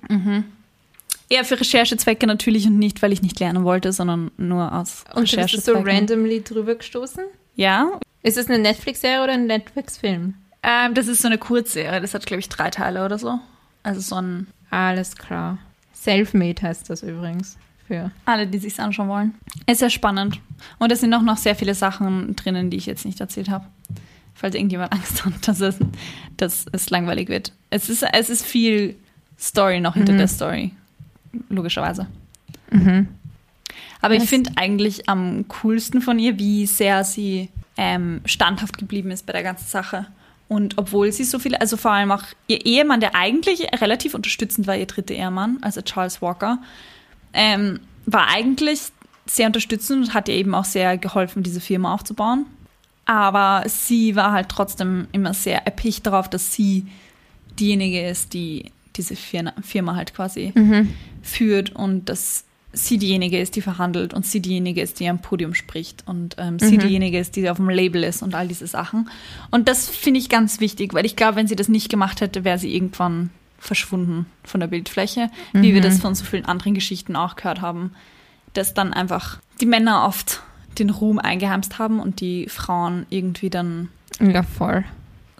eher 1.28 1.44
für 1.44 1.60
Recherchezwecke 1.60 2.26
natürlich 2.26 2.66
und 2.66 2.78
nicht, 2.78 3.02
weil 3.02 3.12
ich 3.12 3.22
nicht 3.22 3.38
lernen 3.38 3.64
wollte, 3.64 3.92
sondern 3.92 4.30
nur 4.38 4.72
aus 4.72 5.04
Und 5.14 5.30
du 5.32 5.36
bist 5.36 5.64
so 5.64 5.72
Recherchezwecken. 5.72 5.86
randomly 5.86 6.42
drüber 6.42 6.74
gestoßen? 6.74 7.24
Ja. 7.54 8.00
Ist 8.22 8.38
es 8.38 8.48
eine 8.48 8.58
Netflix-Serie 8.58 9.22
oder 9.22 9.34
ein 9.34 9.46
Netflix-Film? 9.46 10.34
Ähm, 10.70 10.92
das 10.92 11.08
ist 11.08 11.22
so 11.22 11.28
eine 11.28 11.38
Kurzserie. 11.38 12.00
Das 12.00 12.12
hat, 12.12 12.26
glaube 12.26 12.40
ich, 12.40 12.48
drei 12.50 12.68
Teile 12.70 13.04
oder 13.04 13.18
so. 13.18 13.38
Also 13.82 14.00
so 14.00 14.16
ein 14.16 14.46
Alles 14.70 15.16
klar. 15.16 15.56
Selfmade 15.94 16.60
heißt 16.62 16.90
das 16.90 17.02
übrigens. 17.02 17.56
Für. 17.86 18.10
Alle, 18.26 18.46
die 18.46 18.58
sich's 18.58 18.78
anschauen 18.78 19.08
wollen. 19.08 19.34
Ist 19.66 19.78
sehr 19.78 19.88
spannend. 19.88 20.40
Und 20.78 20.92
es 20.92 21.00
sind 21.00 21.14
auch 21.14 21.22
noch 21.22 21.38
sehr 21.38 21.56
viele 21.56 21.74
Sachen 21.74 22.36
drinnen, 22.36 22.68
die 22.68 22.76
ich 22.76 22.84
jetzt 22.84 23.06
nicht 23.06 23.18
erzählt 23.18 23.48
habe. 23.48 23.64
Falls 24.34 24.54
irgendjemand 24.54 24.92
Angst 24.92 25.24
hat, 25.24 25.48
dass 25.48 25.60
es, 25.62 25.78
dass 26.36 26.66
es 26.70 26.90
langweilig 26.90 27.28
wird. 27.30 27.52
Es 27.70 27.88
ist, 27.88 28.04
es 28.12 28.28
ist 28.28 28.44
viel 28.44 28.94
Story 29.38 29.80
noch 29.80 29.94
hinter 29.94 30.12
Mhm. 30.12 30.18
der 30.18 30.28
Story. 30.28 30.72
Logischerweise. 31.48 32.06
Mhm. 32.70 33.08
Aber 34.02 34.14
ich 34.14 34.24
finde 34.24 34.50
eigentlich 34.56 35.08
am 35.08 35.48
coolsten 35.48 36.02
von 36.02 36.18
ihr, 36.18 36.38
wie 36.38 36.66
sehr 36.66 37.04
sie 37.04 37.48
ähm, 37.78 38.20
standhaft 38.26 38.76
geblieben 38.76 39.10
ist 39.10 39.24
bei 39.26 39.32
der 39.32 39.42
ganzen 39.42 39.66
Sache. 39.66 40.06
Und 40.48 40.78
obwohl 40.78 41.12
sie 41.12 41.24
so 41.24 41.38
viele, 41.38 41.60
also 41.60 41.76
vor 41.76 41.90
allem 41.92 42.10
auch 42.10 42.22
ihr 42.46 42.64
Ehemann, 42.64 43.00
der 43.00 43.14
eigentlich 43.14 43.68
relativ 43.80 44.14
unterstützend 44.14 44.66
war, 44.66 44.76
ihr 44.76 44.86
dritter 44.86 45.14
Ehemann, 45.14 45.58
also 45.60 45.82
Charles 45.82 46.22
Walker, 46.22 46.58
ähm, 47.34 47.80
war 48.06 48.28
eigentlich 48.28 48.80
sehr 49.26 49.46
unterstützend 49.46 50.06
und 50.08 50.14
hat 50.14 50.28
ihr 50.28 50.34
eben 50.34 50.54
auch 50.54 50.64
sehr 50.64 50.96
geholfen, 50.96 51.42
diese 51.42 51.60
Firma 51.60 51.92
aufzubauen. 51.92 52.46
Aber 53.04 53.64
sie 53.68 54.16
war 54.16 54.32
halt 54.32 54.48
trotzdem 54.48 55.08
immer 55.12 55.34
sehr 55.34 55.66
erpicht 55.66 56.06
darauf, 56.06 56.28
dass 56.28 56.52
sie 56.54 56.86
diejenige 57.58 58.06
ist, 58.08 58.32
die 58.32 58.72
diese 58.96 59.16
Firma, 59.16 59.52
Firma 59.62 59.94
halt 59.96 60.14
quasi 60.14 60.52
Mhm. 60.54 60.94
führt 61.22 61.74
und 61.74 62.08
dass 62.08 62.44
sie 62.86 62.98
diejenige 62.98 63.38
ist, 63.40 63.56
die 63.56 63.60
verhandelt 63.60 64.14
und 64.14 64.24
sie 64.26 64.40
diejenige 64.40 64.80
ist, 64.80 65.00
die 65.00 65.08
am 65.08 65.20
Podium 65.20 65.54
spricht 65.54 66.04
und 66.06 66.36
ähm, 66.38 66.58
sie 66.58 66.76
Mhm. 66.76 66.80
diejenige 66.80 67.18
ist, 67.18 67.36
die 67.36 67.48
auf 67.50 67.56
dem 67.58 67.68
Label 67.68 68.04
ist 68.04 68.22
und 68.22 68.34
all 68.34 68.48
diese 68.48 68.66
Sachen. 68.66 69.08
Und 69.50 69.68
das 69.68 69.88
finde 69.88 70.20
ich 70.20 70.28
ganz 70.28 70.60
wichtig, 70.60 70.94
weil 70.94 71.04
ich 71.06 71.16
glaube, 71.16 71.36
wenn 71.36 71.46
sie 71.48 71.56
das 71.56 71.68
nicht 71.68 71.88
gemacht 71.90 72.20
hätte, 72.20 72.44
wäre 72.44 72.58
sie 72.58 72.74
irgendwann 72.74 73.30
verschwunden 73.58 74.26
von 74.44 74.60
der 74.60 74.68
Bildfläche, 74.68 75.30
wie 75.52 75.74
wir 75.74 75.80
Mhm. 75.80 75.84
das 75.84 75.98
von 75.98 76.14
so 76.14 76.24
vielen 76.24 76.44
anderen 76.44 76.74
Geschichten 76.74 77.16
auch 77.16 77.34
gehört 77.36 77.60
haben, 77.60 77.92
dass 78.54 78.72
dann 78.74 78.92
einfach 78.92 79.38
die 79.60 79.66
Männer 79.66 80.04
oft 80.06 80.42
den 80.78 80.90
Ruhm 80.90 81.18
eingeheimst 81.18 81.78
haben 81.80 81.98
und 81.98 82.20
die 82.20 82.48
Frauen 82.48 83.04
irgendwie 83.10 83.50
dann 83.50 83.88
Ja, 84.20 84.42
voll. 84.44 84.84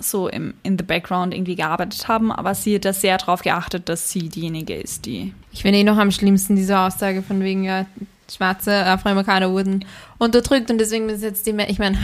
So 0.01 0.28
im, 0.28 0.55
in 0.62 0.76
the 0.78 0.84
background 0.84 1.34
irgendwie 1.34 1.55
gearbeitet 1.57 2.09
haben, 2.09 2.30
aber 2.32 2.55
sie 2.55 2.74
hat 2.76 2.84
da 2.84 2.92
sehr 2.92 3.16
darauf 3.18 3.42
geachtet, 3.42 3.88
dass 3.88 4.11
sie 4.11 4.28
diejenige 4.28 4.74
ist, 4.74 5.07
die 5.07 5.32
Ich 5.53 5.62
finde 5.62 5.78
eh 5.78 5.84
noch 5.84 5.96
am 5.99 6.11
schlimmsten 6.11 6.57
diese 6.57 6.78
Aussage 6.78 7.22
von 7.22 7.40
wegen, 7.40 7.64
ja, 7.64 7.86
schwarze 8.30 8.84
Afroamerikaner 8.86 9.51
wurden 9.51 9.84
unterdrückt 10.18 10.70
und 10.70 10.78
deswegen 10.78 11.09
ist 11.09 11.22
jetzt 11.22 11.46
die, 11.46 11.53
Me- 11.53 11.68
ich 11.70 11.78
meine, 11.78 11.96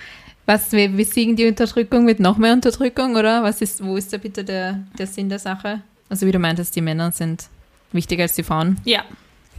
was, 0.46 0.72
wir 0.72 0.88
besiegen 0.88 1.36
die 1.36 1.46
Unterdrückung 1.46 2.04
mit 2.04 2.20
noch 2.20 2.38
mehr 2.38 2.52
Unterdrückung, 2.52 3.16
oder? 3.16 3.42
Was 3.42 3.60
ist, 3.60 3.84
wo 3.84 3.96
ist 3.96 4.12
da 4.12 4.16
bitte 4.18 4.44
der, 4.44 4.80
der 4.98 5.06
Sinn 5.06 5.28
der 5.28 5.38
Sache? 5.38 5.82
Also 6.08 6.26
wie 6.26 6.32
du 6.32 6.38
meintest, 6.38 6.74
die 6.76 6.80
Männer 6.80 7.10
sind 7.12 7.48
wichtiger 7.92 8.22
als 8.22 8.34
die 8.34 8.42
Frauen. 8.42 8.76
ja, 8.84 9.04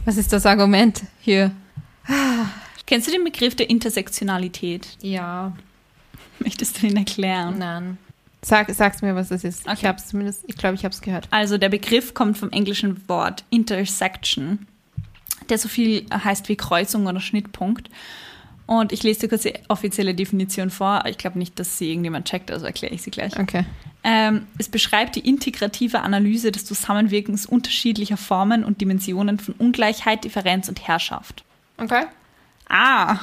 Was 0.04 0.16
ist 0.16 0.32
das 0.32 0.46
Argument 0.46 1.02
hier? 1.20 1.50
Kennst 2.86 3.06
du 3.06 3.12
den 3.12 3.22
Begriff 3.24 3.54
der 3.54 3.68
Intersektionalität? 3.68 4.88
Ja, 5.02 5.52
Möchtest 6.44 6.82
du 6.82 6.86
ihn 6.86 6.96
erklären? 6.96 7.58
nein. 7.58 7.98
Sag, 8.40 8.70
sag's 8.70 9.02
mir, 9.02 9.16
was 9.16 9.30
das 9.30 9.42
ist. 9.42 9.66
Ich 9.66 9.72
Okay. 9.72 9.88
hab's 9.88 10.06
zumindest, 10.08 10.44
ich 10.46 10.56
glaube, 10.56 10.76
ich 10.76 10.84
hab's 10.84 11.00
gehört. 11.00 11.26
Also 11.32 11.58
der 11.58 11.68
Begriff 11.70 12.14
kommt 12.14 12.38
vom 12.38 12.50
englischen 12.50 13.02
Wort 13.08 13.42
Intersection, 13.50 14.66
der 15.48 15.58
so 15.58 15.68
viel 15.68 16.06
heißt 16.12 16.48
wie 16.48 16.54
Kreuzung 16.54 17.06
oder 17.06 17.18
Schnittpunkt. 17.20 17.90
Und 18.66 18.92
ich 18.92 19.02
lese 19.02 19.20
dir 19.20 19.28
kurz 19.28 19.42
die 19.42 19.54
offizielle 19.66 20.14
Definition 20.14 20.70
vor. 20.70 21.02
Ich 21.06 21.18
glaube 21.18 21.36
nicht, 21.38 21.58
dass 21.58 21.78
sie 21.78 21.90
irgendjemand 21.90 22.28
checkt, 22.28 22.52
also 22.52 22.64
erkläre 22.64 22.94
ich 22.94 23.02
sie 23.02 23.10
gleich. 23.10 23.36
Okay. 23.36 23.64
Ähm, 24.04 24.46
es 24.56 24.68
beschreibt 24.68 25.16
die 25.16 25.28
integrative 25.28 26.00
Analyse 26.02 26.52
des 26.52 26.64
Zusammenwirkens 26.64 27.44
unterschiedlicher 27.44 28.16
Formen 28.16 28.62
und 28.62 28.80
Dimensionen 28.80 29.40
von 29.40 29.54
Ungleichheit, 29.54 30.22
Differenz 30.22 30.68
und 30.68 30.86
Herrschaft. 30.86 31.42
Okay. 31.78 32.04
Ah, 32.68 33.18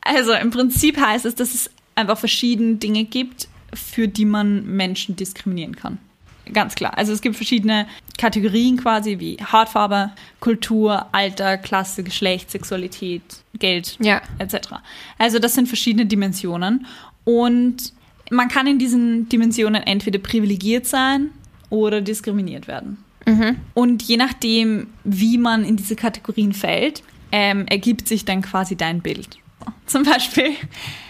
also 0.00 0.32
im 0.32 0.50
Prinzip 0.50 0.98
heißt 0.98 1.24
es, 1.24 1.36
dass 1.36 1.54
es 1.54 1.70
einfach 1.94 2.18
verschiedene 2.18 2.76
Dinge 2.76 3.04
gibt, 3.04 3.48
für 3.72 4.08
die 4.08 4.24
man 4.24 4.64
Menschen 4.66 5.16
diskriminieren 5.16 5.76
kann. 5.76 5.98
Ganz 6.52 6.74
klar. 6.74 6.96
Also 6.98 7.12
es 7.12 7.22
gibt 7.22 7.36
verschiedene 7.36 7.86
Kategorien 8.18 8.76
quasi 8.76 9.18
wie 9.18 9.38
Hautfarbe, 9.50 10.10
Kultur, 10.40 11.06
Alter, 11.12 11.56
Klasse, 11.56 12.02
Geschlecht, 12.02 12.50
Sexualität, 12.50 13.22
Geld 13.58 13.96
Ja. 14.00 14.20
etc. 14.38 14.74
Also 15.18 15.38
das 15.38 15.54
sind 15.54 15.68
verschiedene 15.68 16.04
Dimensionen 16.06 16.86
und 17.24 17.92
man 18.30 18.48
kann 18.48 18.66
in 18.66 18.78
diesen 18.78 19.28
Dimensionen 19.28 19.82
entweder 19.82 20.18
privilegiert 20.18 20.86
sein 20.86 21.30
oder 21.70 22.00
diskriminiert 22.02 22.68
werden. 22.68 22.98
Mhm. 23.26 23.56
Und 23.72 24.02
je 24.02 24.18
nachdem, 24.18 24.88
wie 25.04 25.38
man 25.38 25.64
in 25.64 25.76
diese 25.76 25.96
Kategorien 25.96 26.52
fällt, 26.52 27.02
ähm, 27.32 27.66
ergibt 27.68 28.06
sich 28.06 28.24
dann 28.26 28.42
quasi 28.42 28.76
dein 28.76 29.00
Bild. 29.00 29.38
Zum 29.86 30.02
Beispiel 30.04 30.50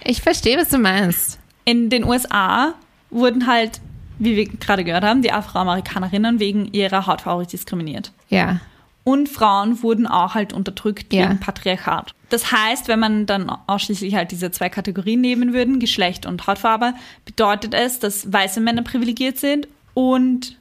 Ich 0.04 0.22
verstehe, 0.22 0.56
was 0.58 0.68
du 0.68 0.78
meinst. 0.78 1.38
in 1.64 1.90
den 1.90 2.04
USA 2.04 2.74
wurden 3.10 3.46
halt, 3.46 3.80
wie 4.18 4.36
wir 4.36 4.46
gerade 4.48 4.84
gehört 4.84 5.04
haben, 5.04 5.22
die 5.22 5.32
Afroamerikanerinnen 5.32 6.40
wegen 6.40 6.72
ihrer 6.72 7.06
Hautfarbe 7.06 7.46
diskriminiert. 7.46 8.12
Ja. 8.28 8.60
Und 9.04 9.28
Frauen 9.28 9.82
wurden 9.82 10.06
auch 10.06 10.34
halt 10.34 10.52
unterdrückt 10.52 11.12
Ja. 11.12 11.24
wegen 11.28 11.38
Patriarchat. 11.40 12.12
Das 12.30 12.50
heißt, 12.50 12.88
wenn 12.88 12.98
man 12.98 13.26
dann 13.26 13.50
ausschließlich 13.66 14.14
halt 14.14 14.30
diese 14.30 14.50
zwei 14.50 14.68
Kategorien 14.70 15.20
nehmen 15.20 15.52
würden, 15.52 15.78
Geschlecht 15.78 16.24
und 16.26 16.46
Hautfarbe, 16.46 16.94
bedeutet 17.24 17.74
es, 17.74 17.98
dass 17.98 18.32
weiße 18.32 18.60
Männer 18.60 18.82
privilegiert 18.82 19.38
sind 19.38 19.68
und 19.92 20.58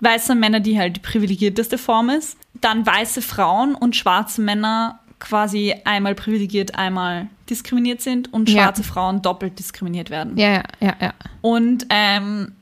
weiße 0.00 0.34
Männer, 0.34 0.60
die 0.60 0.78
halt 0.78 0.96
die 0.96 1.00
privilegierteste 1.00 1.78
Form 1.78 2.10
ist, 2.10 2.36
dann 2.60 2.84
weiße 2.86 3.22
Frauen 3.22 3.74
und 3.74 3.96
schwarze 3.96 4.42
Männer 4.42 5.00
quasi 5.18 5.74
einmal 5.86 6.14
privilegiert, 6.14 6.74
einmal 6.76 7.28
diskriminiert 7.50 8.00
sind 8.00 8.32
und 8.32 8.48
Ja. 8.50 8.64
schwarze 8.64 8.82
Frauen 8.82 9.22
doppelt 9.22 9.58
diskriminiert 9.58 10.10
werden. 10.10 10.36
Ja, 10.36 10.48
ja, 10.52 10.62
ja, 10.80 10.96
ja. 11.00 11.14
Und 11.42 11.86
ähm, 11.90 12.52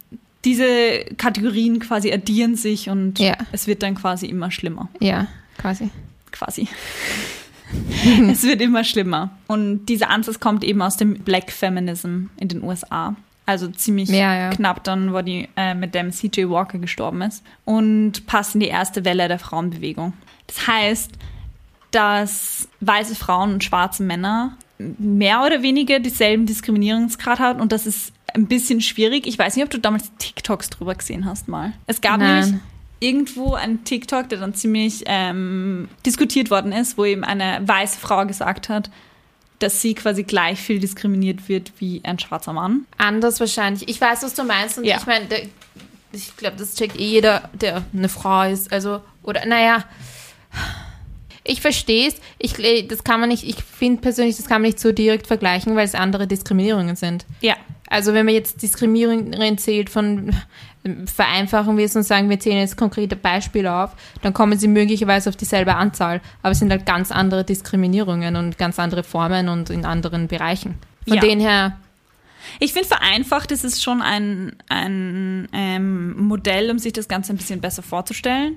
diese 0.44 1.04
Kategorien 1.16 1.78
quasi 1.80 2.12
addieren 2.12 2.54
sich 2.56 2.90
und 2.90 3.18
Ja. 3.18 3.34
es 3.52 3.66
wird 3.66 3.82
dann 3.82 3.94
quasi 3.94 4.26
immer 4.26 4.50
schlimmer. 4.50 4.88
Ja. 5.00 5.26
Quasi. 5.58 5.90
quasi. 6.32 6.68
es 8.30 8.42
wird 8.42 8.60
immer 8.60 8.84
schlimmer. 8.84 9.30
Und 9.46 9.86
dieser 9.86 10.10
Ansatz 10.10 10.40
kommt 10.40 10.64
eben 10.64 10.82
aus 10.82 10.96
dem 10.96 11.14
Black 11.20 11.50
Feminism 11.50 12.26
in 12.36 12.48
den 12.48 12.62
USA. 12.62 13.16
Also 13.46 13.68
ziemlich 13.68 14.08
Ja, 14.08 14.34
ja. 14.34 14.50
knapp 14.50 14.84
dann, 14.84 15.12
wo 15.12 15.20
die 15.22 15.48
äh, 15.56 15.74
mit 15.74 15.94
dem 15.94 16.10
CJ 16.12 16.48
Walker 16.48 16.78
gestorben 16.78 17.22
ist. 17.22 17.42
Und 17.64 18.26
passt 18.26 18.54
in 18.54 18.60
die 18.60 18.68
erste 18.68 19.04
Welle 19.04 19.28
der 19.28 19.38
Frauenbewegung. 19.38 20.12
Das 20.46 20.66
heißt, 20.66 21.10
dass 21.90 22.68
weiße 22.80 23.14
Frauen 23.14 23.52
und 23.54 23.64
schwarze 23.64 24.02
Männer 24.02 24.56
mehr 24.78 25.42
oder 25.44 25.62
weniger 25.62 26.00
dieselben 26.00 26.46
Diskriminierungsgrad 26.46 27.38
haben 27.38 27.60
und 27.60 27.72
das 27.72 27.86
ist 27.86 28.12
ein 28.34 28.46
bisschen 28.46 28.80
schwierig. 28.80 29.26
Ich 29.26 29.38
weiß 29.38 29.54
nicht, 29.56 29.64
ob 29.64 29.70
du 29.70 29.78
damals 29.78 30.10
TikToks 30.18 30.70
drüber 30.70 30.94
gesehen 30.94 31.24
hast 31.24 31.46
mal. 31.48 31.72
Es 31.86 32.00
gab 32.00 32.18
Nein. 32.18 32.40
nämlich 32.44 32.60
irgendwo 33.00 33.54
einen 33.54 33.84
TikTok, 33.84 34.28
der 34.28 34.38
dann 34.40 34.54
ziemlich 34.54 35.04
ähm, 35.06 35.88
diskutiert 36.04 36.50
worden 36.50 36.72
ist, 36.72 36.98
wo 36.98 37.04
eben 37.04 37.22
eine 37.22 37.60
weiße 37.66 37.98
Frau 37.98 38.26
gesagt 38.26 38.68
hat, 38.68 38.90
dass 39.60 39.80
sie 39.80 39.94
quasi 39.94 40.24
gleich 40.24 40.58
viel 40.58 40.80
diskriminiert 40.80 41.48
wird 41.48 41.72
wie 41.78 42.00
ein 42.04 42.18
schwarzer 42.18 42.52
Mann. 42.52 42.86
Anders 42.98 43.38
wahrscheinlich. 43.40 43.88
Ich 43.88 44.00
weiß, 44.00 44.22
was 44.22 44.34
du 44.34 44.42
meinst. 44.42 44.78
Und 44.78 44.84
Ja. 44.84 44.96
ich 44.96 45.06
meine, 45.06 45.26
ich 46.12 46.36
glaube, 46.36 46.56
das 46.56 46.74
checkt 46.74 46.98
eh 46.98 47.04
jeder, 47.06 47.48
der 47.52 47.84
eine 47.92 48.08
Frau 48.08 48.42
ist. 48.50 48.72
Also, 48.72 49.00
oder, 49.22 49.46
naja. 49.46 49.84
Ich 51.46 51.60
verstehe 51.60 52.08
es. 52.08 52.16
Ich, 52.38 52.54
gl- 52.54 52.88
das 52.88 53.04
kann 53.04 53.20
man 53.20 53.28
nicht, 53.28 53.44
ich 53.46 53.56
finde 53.62 54.00
persönlich, 54.00 54.36
das 54.36 54.46
kann 54.46 54.62
man 54.62 54.68
nicht 54.70 54.80
so 54.80 54.92
direkt 54.92 55.26
vergleichen, 55.26 55.76
weil 55.76 55.84
es 55.84 55.94
andere 55.94 56.26
Diskriminierungen 56.26 56.96
sind. 56.96 57.26
Ja. 57.42 57.54
Also 57.88 58.14
wenn 58.14 58.24
man 58.24 58.34
jetzt 58.34 58.62
Diskriminierungen 58.62 59.58
zählt 59.58 59.90
von 59.90 60.34
vereinfachen 61.06 61.78
wir 61.78 61.86
es 61.86 61.96
und 61.96 62.02
sagen, 62.02 62.28
wir 62.28 62.38
zählen 62.38 62.58
jetzt 62.58 62.76
konkrete 62.76 63.16
Beispiele 63.16 63.72
auf, 63.72 63.92
dann 64.20 64.34
kommen 64.34 64.58
sie 64.58 64.68
möglicherweise 64.68 65.30
auf 65.30 65.36
dieselbe 65.36 65.74
Anzahl. 65.76 66.20
Aber 66.42 66.52
es 66.52 66.58
sind 66.58 66.70
halt 66.70 66.84
ganz 66.84 67.10
andere 67.10 67.42
Diskriminierungen 67.44 68.36
und 68.36 68.58
ganz 68.58 68.78
andere 68.78 69.02
Formen 69.02 69.48
und 69.48 69.70
in 69.70 69.86
anderen 69.86 70.28
Bereichen. 70.28 70.74
Von 71.08 71.14
Ja. 71.16 71.20
denen 71.22 71.40
her, 71.40 71.78
Ich 72.60 72.74
finde, 72.74 72.88
vereinfacht 72.88 73.50
ist 73.50 73.64
es 73.64 73.82
schon 73.82 74.02
ein, 74.02 74.56
ein 74.68 75.48
ähm, 75.54 76.18
Modell, 76.26 76.70
um 76.70 76.78
sich 76.78 76.92
das 76.92 77.08
Ganze 77.08 77.32
ein 77.32 77.38
bisschen 77.38 77.60
besser 77.62 77.82
vorzustellen. 77.82 78.56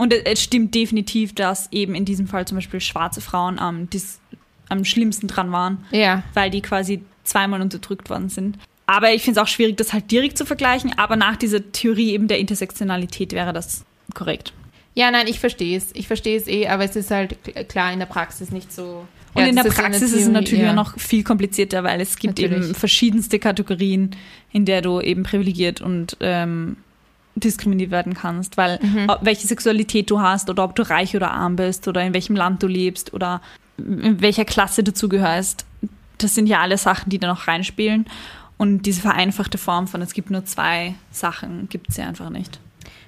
Und 0.00 0.14
es, 0.14 0.42
stimmt 0.42 0.74
definitiv, 0.74 1.34
dass 1.34 1.70
eben 1.72 1.94
in 1.94 2.04
diesem 2.06 2.26
Fall 2.26 2.46
zum 2.46 2.56
Beispiel 2.56 2.80
schwarze 2.80 3.20
Frauen 3.20 3.58
am, 3.58 3.86
am 4.70 4.84
schlimmsten 4.84 5.26
dran 5.26 5.52
waren, 5.52 5.84
ja, 5.90 6.22
weil 6.32 6.50
die 6.50 6.62
quasi 6.62 7.02
zweimal 7.24 7.60
unterdrückt 7.60 8.08
worden 8.08 8.28
sind. 8.30 8.56
Aber 8.86 9.12
ich 9.12 9.22
finde 9.22 9.38
es 9.38 9.44
auch 9.44 9.48
schwierig, 9.48 9.76
das 9.76 9.92
halt 9.92 10.10
direkt 10.10 10.38
zu 10.38 10.46
vergleichen. 10.46 10.92
Aber 10.98 11.16
nach 11.16 11.36
dieser 11.36 11.70
Theorie 11.70 12.12
eben 12.12 12.28
der 12.28 12.38
Intersektionalität 12.38 13.32
wäre 13.32 13.52
das 13.52 13.84
korrekt. 14.14 14.52
Ja, 14.94 15.10
nein, 15.10 15.26
ich 15.28 15.38
verstehe 15.38 15.76
es. 15.76 15.90
Ich 15.94 16.06
verstehe 16.08 16.36
es 16.36 16.48
eh, 16.48 16.66
aber 16.66 16.84
es 16.84 16.96
ist 16.96 17.10
halt 17.10 17.36
kl- 17.46 17.62
klar 17.64 17.92
in 17.92 17.98
der 18.00 18.06
Praxis 18.06 18.50
nicht 18.50 18.72
so. 18.72 19.06
Und 19.34 19.42
Ja, 19.42 19.48
in 19.48 19.54
der 19.54 19.64
das 19.64 19.78
eine 19.78 19.84
Praxis 19.90 20.02
ist 20.02 20.12
es 20.12 20.18
Theorie, 20.24 20.32
natürlich 20.32 20.64
ja. 20.64 20.70
auch 20.70 20.74
noch 20.74 20.98
viel 20.98 21.22
komplizierter, 21.22 21.84
weil 21.84 22.00
es 22.00 22.16
gibt 22.16 22.40
eben 22.40 22.54
Natürlich. 22.54 22.76
verschiedenste 22.76 23.38
Kategorien, 23.38 24.16
in 24.50 24.64
der 24.64 24.82
du 24.82 25.00
eben 25.00 25.22
privilegiert 25.22 25.80
und 25.80 26.16
ähm, 26.20 26.76
diskriminiert 27.44 27.90
werden 27.90 28.14
kannst, 28.14 28.56
weil 28.56 28.78
Mhm. 28.82 29.08
ob- 29.08 29.20
welche 29.22 29.46
Sexualität 29.46 30.10
du 30.10 30.20
hast 30.20 30.48
oder 30.50 30.64
ob 30.64 30.74
du 30.76 30.82
reich 30.88 31.16
oder 31.16 31.30
arm 31.32 31.56
bist 31.56 31.88
oder 31.88 32.02
in 32.02 32.14
welchem 32.14 32.36
Land 32.36 32.62
du 32.62 32.66
lebst 32.66 33.12
oder 33.14 33.40
in 33.78 34.20
welcher 34.20 34.44
Klasse 34.44 34.82
du 34.82 34.92
zugehörst, 34.92 35.64
das 36.18 36.34
sind 36.34 36.46
ja 36.46 36.60
alle 36.60 36.76
Sachen, 36.78 37.08
die 37.10 37.18
da 37.18 37.26
noch 37.28 37.48
reinspielen. 37.48 38.06
Und 38.58 38.82
diese 38.82 39.00
vereinfachte 39.00 39.56
Form 39.56 39.88
von 39.88 40.02
es 40.02 40.12
gibt 40.12 40.30
nur 40.30 40.44
zwei 40.44 40.94
Sachen, 41.10 41.68
gibt 41.70 41.88
es 41.88 41.96
ja 41.96 42.06
einfach 42.06 42.28
nicht. 42.28 42.60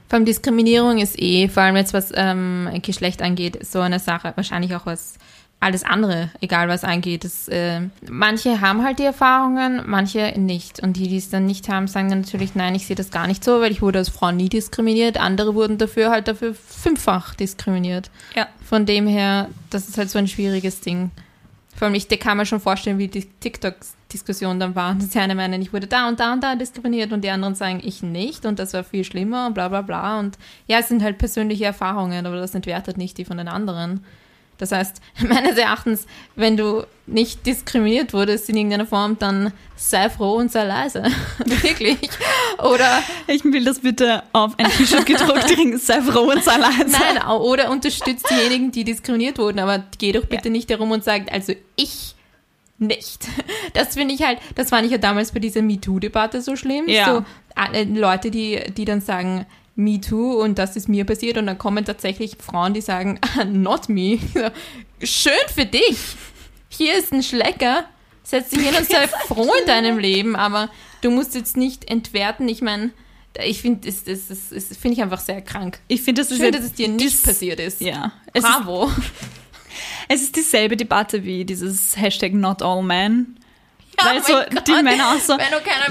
Vor 0.09 0.17
allem 0.17 0.25
Diskriminierung 0.25 0.99
ist 0.99 1.19
eh, 1.21 1.49
vor 1.49 1.63
allem 1.63 1.77
jetzt 1.77 1.93
was 1.93 2.11
ähm, 2.15 2.69
Geschlecht 2.83 3.21
angeht, 3.23 3.59
so 3.67 3.81
eine 3.81 3.99
Sache. 3.99 4.33
Wahrscheinlich 4.37 4.75
auch 4.75 4.87
was 4.87 5.15
alles 5.63 5.85
andere, 5.85 6.31
egal 6.41 6.69
was 6.69 6.83
angeht. 6.83 7.25
Das, 7.25 7.47
äh, 7.49 7.83
manche 8.11 8.61
haben 8.61 8.83
halt 8.83 8.99
die 8.99 9.05
Erfahrungen, 9.05 9.83
manche 9.87 10.35
nicht. 10.37 10.83
Und 10.83 10.97
die, 10.97 11.07
die 11.07 11.19
es 11.19 11.31
dann 11.31 11.47
nicht 11.47 11.69
haben, 11.69 11.87
sagen 11.87 12.11
dann 12.11 12.23
natürlich, 12.23 12.55
nein, 12.55 12.75
ich 12.75 12.87
sehe 12.87 12.97
das 12.97 13.11
gar 13.11 13.29
nicht 13.29 13.45
so, 13.45 13.61
weil 13.61 13.71
ich 13.71 13.81
wurde 13.81 14.01
als 14.01 14.09
Frau 14.09 14.33
nie 14.33 14.49
diskriminiert. 14.49 15.19
Andere 15.19 15.55
wurden 15.55 15.79
dafür 15.79 16.11
halt 16.11 16.27
dafür 16.27 16.55
fünffach 16.55 17.35
diskriminiert. 17.35 18.11
Ja. 18.35 18.49
Von 18.65 18.87
dem 18.87 19.07
her, 19.07 19.49
das 19.71 19.89
ist 19.89 19.99
halt 19.99 20.11
so 20.11 20.19
ein 20.19 20.27
schwieriges 20.27 20.81
Ding. 20.81 21.13
Vor 21.77 21.87
allem, 21.87 21.95
ich 21.95 22.09
kann 22.09 22.37
mir 22.37 22.47
schon 22.47 22.61
vorstellen, 22.61 22.99
wie 22.99 23.09
die 23.09 23.25
TikTok-Diskussion 23.25 24.59
dann 24.59 24.75
war. 24.75 24.95
Dass 24.95 25.11
die 25.11 25.19
eine 25.21 25.37
meinen, 25.37 25.63
ich 25.63 25.73
wurde 25.73 25.87
da 25.87 26.09
und 26.09 26.19
da 26.19 26.33
und 26.33 26.43
da 26.43 26.57
diskriminiert 26.57 27.13
und 27.13 27.23
die 27.23 27.31
anderen 27.31 27.55
sagen, 27.55 27.81
ich 27.85 28.03
nicht 28.03 28.45
und 28.47 28.59
das 28.59 28.75
war 28.75 28.83
viel 28.83 29.05
schlimmer 29.05 29.47
und 29.47 29.55
bla 29.55 29.69
bla 29.69 29.83
bla. 29.83 30.19
Und 30.19 30.39
ja, 30.67 30.79
es 30.81 30.89
sind 30.89 31.05
halt 31.05 31.19
persönliche 31.19 31.67
Erfahrungen, 31.67 32.27
aber 32.27 32.37
das 32.37 32.55
entwertet 32.55 32.99
nicht 32.99 33.17
die 33.17 33.25
von 33.25 33.37
den 33.37 33.49
anderen. 33.49 34.05
Das 34.63 34.71
heißt, 34.71 35.01
meines 35.29 35.57
Erachtens, 35.57 36.07
wenn 36.37 36.57
du 36.57 36.87
nicht 37.09 37.45
diskriminiert 37.47 38.15
wurdest 38.15 38.49
in 38.49 38.57
irgendeiner 38.57 38.87
Form, 38.87 39.19
dann 39.19 39.53
sei 39.75 40.09
froh 40.09 40.35
und 40.35 40.53
sei 40.53 40.63
leise. 40.63 41.03
Wirklich. 41.45 41.99
Oder 42.59 43.03
Ich 43.27 43.43
will 43.43 43.65
das 43.65 43.81
bitte 43.81 44.23
auf 44.33 44.57
ein 44.59 44.71
T-Shirt 44.71 45.05
gedruckt 45.05 45.47
kriegen, 45.49 45.77
sei 45.79 46.01
froh 46.01 46.31
und 46.31 46.45
sei 46.45 46.59
leise. 46.59 46.87
Nein, 46.87 47.27
oder 47.27 47.73
unterstützt 47.73 48.31
diejenigen, 48.31 48.71
die 48.71 48.85
diskriminiert 48.85 49.39
wurden, 49.39 49.59
aber 49.59 49.83
geh 49.99 50.13
doch 50.13 50.27
bitte 50.27 50.49
nicht 50.49 50.71
herum 50.71 50.93
und 50.93 51.03
sagt, 51.03 51.33
also 51.33 51.55
ich 51.75 52.15
nicht. 52.79 53.27
Das 53.75 53.95
finde 53.95 54.15
ich 54.15 54.23
halt, 54.23 54.39
das 54.55 54.71
fand 54.71 54.87
ich 54.87 54.93
ja 54.93 54.99
damals 54.99 55.33
bei 55.33 55.41
dieser 55.41 55.63
MeToo-Debatte 55.63 56.41
so 56.41 56.55
schlimm. 56.55 56.89
Ja. 56.89 57.07
So 57.07 57.25
alle 57.57 57.83
Leute, 57.83 58.31
die, 58.31 58.61
die 58.77 58.85
dann 58.85 59.01
sagen, 59.01 59.45
MeToo 59.83 60.43
und 60.43 60.59
das 60.59 60.77
ist 60.77 60.89
mir 60.89 61.05
passiert 61.05 61.39
und 61.39 61.47
dann 61.47 61.59
kommen 61.59 61.85
tatsächlich 61.85 62.37
Frauen, 62.39 62.75
die 62.75 62.81
sagen, 62.81 63.19
"Ah, 63.39 63.45
not 63.45 63.89
me. 63.89 64.19
Schön 65.03 65.33
für 65.55 65.67
dich. 65.67 65.99
Hier 66.69 66.97
ist 66.99 67.13
ein 67.13 67.23
Schlecker. 67.23 67.85
Setz 68.23 68.51
dich 68.51 68.61
hin 68.61 68.75
und 68.77 68.89
sei 68.89 69.09
froh 69.27 69.51
in 69.61 69.67
deinem 69.67 69.99
Leben, 69.99 70.37
aber 70.37 70.71
du 71.01 71.11
musst 71.11 71.35
jetzt 71.35 71.57
nicht 71.57 71.91
entwerten. 71.91 72.49
Ich 72.49 72.63
meine, 72.63 72.93
ich 73.45 73.61
finde, 73.61 73.89
das, 73.89 74.05
das, 74.05 74.29
das, 74.29 74.51
das 74.51 74.77
finde 74.77 74.95
ich 74.97 75.03
einfach 75.03 75.21
sehr 75.21 75.41
krank. 75.43 75.81
Ich 75.89 76.03
finde, 76.03 76.23
das 76.23 76.31
ist 76.31 76.39
Schön, 76.39 76.53
dass 76.53 76.65
es 76.65 76.73
dir 76.73 76.89
nicht 76.89 77.23
passiert 77.23 77.61
ist. 77.61 77.81
Ja. 77.81 78.13
Es 78.33 78.45
ist, 78.45 78.51
Bravo. 78.51 78.91
es 80.09 80.23
ist 80.23 80.37
dieselbe 80.37 80.77
Debatte 80.77 81.25
wie 81.25 81.45
dieses 81.45 81.97
Hashtag 81.97 82.33
Not 82.35 82.63
All 82.63 82.83
Men. 82.83 83.37
Weil 84.03 84.19
oh 84.19 84.23
so 84.27 84.33
Gott. 84.33 84.67
die 84.67 84.83
Männer 84.83 85.11
auch 85.11 85.19
so, 85.21 85.37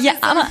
ja, 0.01 0.13
aber 0.21 0.47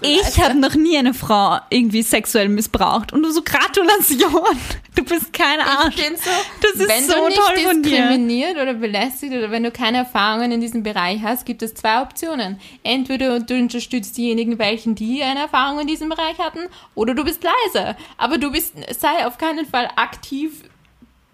ich 0.00 0.40
habe 0.40 0.54
noch 0.54 0.74
nie 0.74 0.96
eine 0.96 1.12
Frau 1.12 1.58
irgendwie 1.68 2.02
sexuell 2.02 2.48
missbraucht. 2.48 3.12
Und 3.12 3.22
du 3.24 3.30
so, 3.32 3.42
Gratulation, 3.42 4.56
du 4.94 5.04
bist 5.04 5.32
kein 5.32 5.60
Arsch. 5.60 5.96
Ich 5.96 6.06
bin 6.06 6.16
so, 6.16 6.30
Das 6.62 6.72
ist 6.80 6.88
wenn 6.88 7.04
so 7.04 7.14
du 7.14 7.26
nicht 7.26 7.36
toll 7.36 7.58
von 7.58 7.82
dir. 7.82 7.90
diskriminiert 7.90 8.56
oder 8.56 8.74
belästigt 8.74 9.32
oder 9.34 9.50
wenn 9.50 9.64
du 9.64 9.70
keine 9.72 9.98
Erfahrungen 9.98 10.52
in 10.52 10.60
diesem 10.60 10.82
Bereich 10.84 11.20
hast, 11.22 11.44
gibt 11.44 11.62
es 11.62 11.74
zwei 11.74 12.00
Optionen. 12.02 12.60
Entweder 12.84 13.40
du 13.40 13.54
unterstützt 13.54 14.16
diejenigen, 14.16 14.58
welchen 14.60 14.94
die 14.94 15.22
eine 15.24 15.40
Erfahrung 15.40 15.80
in 15.80 15.86
diesem 15.88 16.08
Bereich 16.08 16.38
hatten, 16.38 16.60
oder 16.94 17.14
du 17.14 17.24
bist 17.24 17.42
leise. 17.42 17.96
Aber 18.16 18.38
du 18.38 18.52
bist, 18.52 18.74
sei 18.98 19.26
auf 19.26 19.38
keinen 19.38 19.66
Fall 19.66 19.90
aktiv 19.96 20.52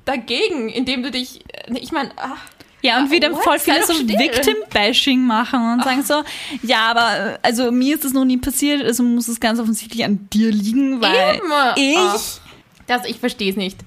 dagegen, 0.06 0.70
indem 0.70 1.02
du 1.02 1.10
dich, 1.10 1.44
ich 1.68 1.92
meine, 1.92 2.10
ach, 2.16 2.38
Ja, 2.82 2.98
und 2.98 3.10
wieder 3.10 3.30
What? 3.32 3.42
voll 3.42 3.58
doch 3.58 3.86
so. 3.86 4.08
Victim-Bashing 4.08 5.20
machen 5.20 5.60
und 5.72 5.84
sagen 5.84 6.02
so, 6.02 6.22
ja, 6.62 6.90
aber 6.90 7.38
also 7.42 7.70
mir 7.70 7.94
ist 7.94 8.04
das 8.04 8.12
noch 8.12 8.24
nie 8.24 8.38
passiert, 8.38 8.82
also 8.82 9.02
muss 9.02 9.28
es 9.28 9.40
ganz 9.40 9.58
offensichtlich 9.60 10.04
an 10.04 10.28
dir 10.32 10.50
liegen, 10.50 11.00
weil 11.00 11.40
Eben. 11.76 12.14
ich... 12.14 12.40
Das, 12.86 13.06
ich 13.06 13.18
verstehe 13.20 13.50
es 13.50 13.56
nicht. 13.56 13.78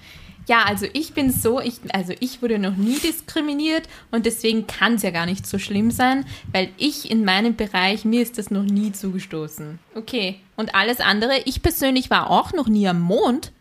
Ja, 0.47 0.63
also 0.63 0.85
ich 0.91 1.13
bin 1.13 1.31
so, 1.31 1.61
ich, 1.61 1.75
also 1.93 2.13
ich 2.19 2.41
wurde 2.41 2.59
noch 2.59 2.75
nie 2.75 2.99
diskriminiert 2.99 3.87
und 4.11 4.25
deswegen 4.25 4.67
kann 4.67 4.95
es 4.95 5.01
ja 5.01 5.11
gar 5.11 5.25
nicht 5.25 5.47
so 5.47 5.57
schlimm 5.57 5.89
sein, 5.91 6.25
weil 6.51 6.69
ich 6.77 7.09
in 7.09 7.23
meinem 7.23 7.55
Bereich, 7.55 8.03
mir 8.03 8.21
ist 8.21 8.37
das 8.37 8.51
noch 8.51 8.63
nie 8.63 8.91
zugestoßen. 8.91 9.79
Okay. 9.95 10.39
Und 10.55 10.75
alles 10.75 10.99
andere, 10.99 11.39
ich 11.45 11.61
persönlich 11.61 12.09
war 12.09 12.29
auch 12.29 12.51
noch 12.53 12.67
nie 12.67 12.87
am 12.87 13.01
Mond. 13.01 13.51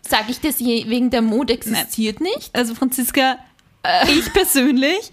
Sag 0.00 0.30
ich 0.30 0.40
das 0.40 0.58
je, 0.58 0.88
wegen 0.88 1.10
der 1.10 1.20
Mond 1.20 1.50
existiert 1.50 2.20
nicht? 2.22 2.54
Also 2.54 2.74
Franziska, 2.74 3.38
ich 4.08 4.32
persönlich 4.32 5.10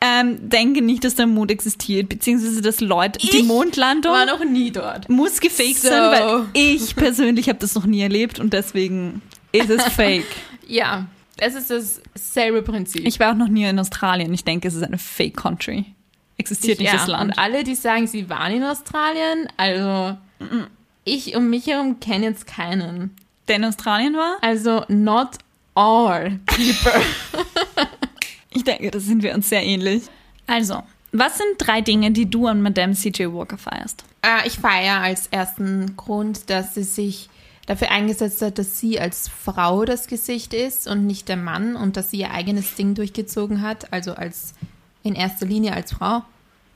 ähm, 0.00 0.48
denke 0.50 0.82
nicht, 0.82 1.04
dass 1.04 1.14
der 1.14 1.26
Mond 1.26 1.50
existiert, 1.50 2.08
beziehungsweise 2.08 2.60
dass 2.60 2.80
Leute, 2.80 3.18
die 3.18 3.38
Ich 3.38 3.44
Mondlandung 3.44 4.12
War 4.12 4.26
noch 4.26 4.44
nie 4.44 4.70
dort. 4.70 5.08
muss 5.08 5.40
gefaked 5.40 5.78
So. 5.78 5.88
sein, 5.88 6.02
weil 6.10 6.46
ich 6.52 6.94
persönlich 6.96 7.48
habe 7.48 7.58
das 7.58 7.74
noch 7.74 7.86
nie 7.86 8.02
erlebt 8.02 8.38
und 8.38 8.52
deswegen 8.52 9.22
ist 9.52 9.70
es 9.70 9.82
fake. 9.94 10.26
Ja, 10.66 11.06
es 11.38 11.54
ist 11.54 11.70
dasselbe 11.70 12.62
Prinzip. 12.62 13.06
Ich 13.06 13.18
war 13.18 13.32
auch 13.32 13.36
noch 13.36 13.48
nie 13.48 13.64
in 13.64 13.78
Australien. 13.78 14.32
Ich 14.34 14.44
denke, 14.44 14.68
es 14.68 14.74
ist 14.74 14.82
eine 14.82 14.98
fake 14.98 15.36
country. 15.36 15.86
Existiert 16.36 16.80
nicht 16.80 16.88
ja, 16.92 16.98
das 16.98 17.06
Land. 17.06 17.32
Und 17.32 17.38
alle, 17.38 17.64
die 17.64 17.74
sagen, 17.74 18.06
sie 18.06 18.28
waren 18.28 18.52
in 18.52 18.64
Australien, 18.64 19.48
also 19.56 20.16
ich 21.04 21.36
um 21.36 21.48
mich 21.48 21.66
herum 21.66 22.00
kenne 22.00 22.26
jetzt 22.26 22.46
keinen. 22.46 23.14
Der 23.48 23.56
in 23.56 23.64
Australien 23.64 24.14
war? 24.14 24.36
Also 24.42 24.84
not 24.88 25.38
all 25.74 26.38
people. 26.46 26.92
Ich 28.54 28.64
denke, 28.64 28.90
da 28.90 28.98
sind 29.00 29.22
wir 29.22 29.34
uns 29.34 29.48
sehr 29.48 29.62
ähnlich. 29.62 30.04
Also, 30.46 30.82
was 31.12 31.38
sind 31.38 31.56
drei 31.58 31.80
Dinge, 31.80 32.10
die 32.10 32.28
du 32.28 32.46
an 32.46 32.62
Madame 32.62 32.94
C.J. 32.94 33.32
Walker 33.32 33.58
feierst? 33.58 34.04
äh, 34.24 34.46
ich 34.46 34.58
feiere 34.58 35.00
als 35.00 35.26
ersten 35.28 35.96
Grund, 35.96 36.50
dass 36.50 36.74
sie 36.74 36.82
sich 36.82 37.28
dafür 37.66 37.90
eingesetzt 37.90 38.42
hat, 38.42 38.58
dass 38.58 38.80
sie 38.80 39.00
als 39.00 39.28
Frau 39.28 39.84
das 39.84 40.06
Gesicht 40.06 40.52
ist 40.52 40.86
und 40.86 41.06
nicht 41.06 41.28
der 41.28 41.36
Mann 41.36 41.76
und 41.76 41.96
dass 41.96 42.10
sie 42.10 42.18
ihr 42.18 42.30
eigenes 42.30 42.74
Ding 42.74 42.94
durchgezogen 42.94 43.62
hat, 43.62 43.92
also 43.92 44.14
als 44.14 44.54
in 45.02 45.14
erster 45.14 45.46
Linie 45.46 45.74
als 45.74 45.92
Frau, 45.92 46.22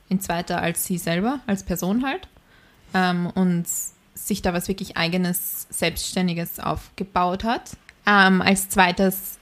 in 0.07 0.19
zweiter 0.19 0.61
als 0.61 0.85
sie 0.85 0.97
selber, 0.97 1.39
als 1.47 1.63
Person 1.63 2.05
halt. 2.05 2.27
Ähm, 2.93 3.27
und 3.35 3.65
sich 4.15 4.41
da 4.41 4.53
was 4.53 4.67
wirklich 4.67 4.97
eigenes, 4.97 5.67
selbstständiges 5.69 6.59
aufgebaut 6.59 7.43
hat. 7.43 7.77
Ähm, 8.05 8.41
als 8.41 8.69
zweites 8.69 9.37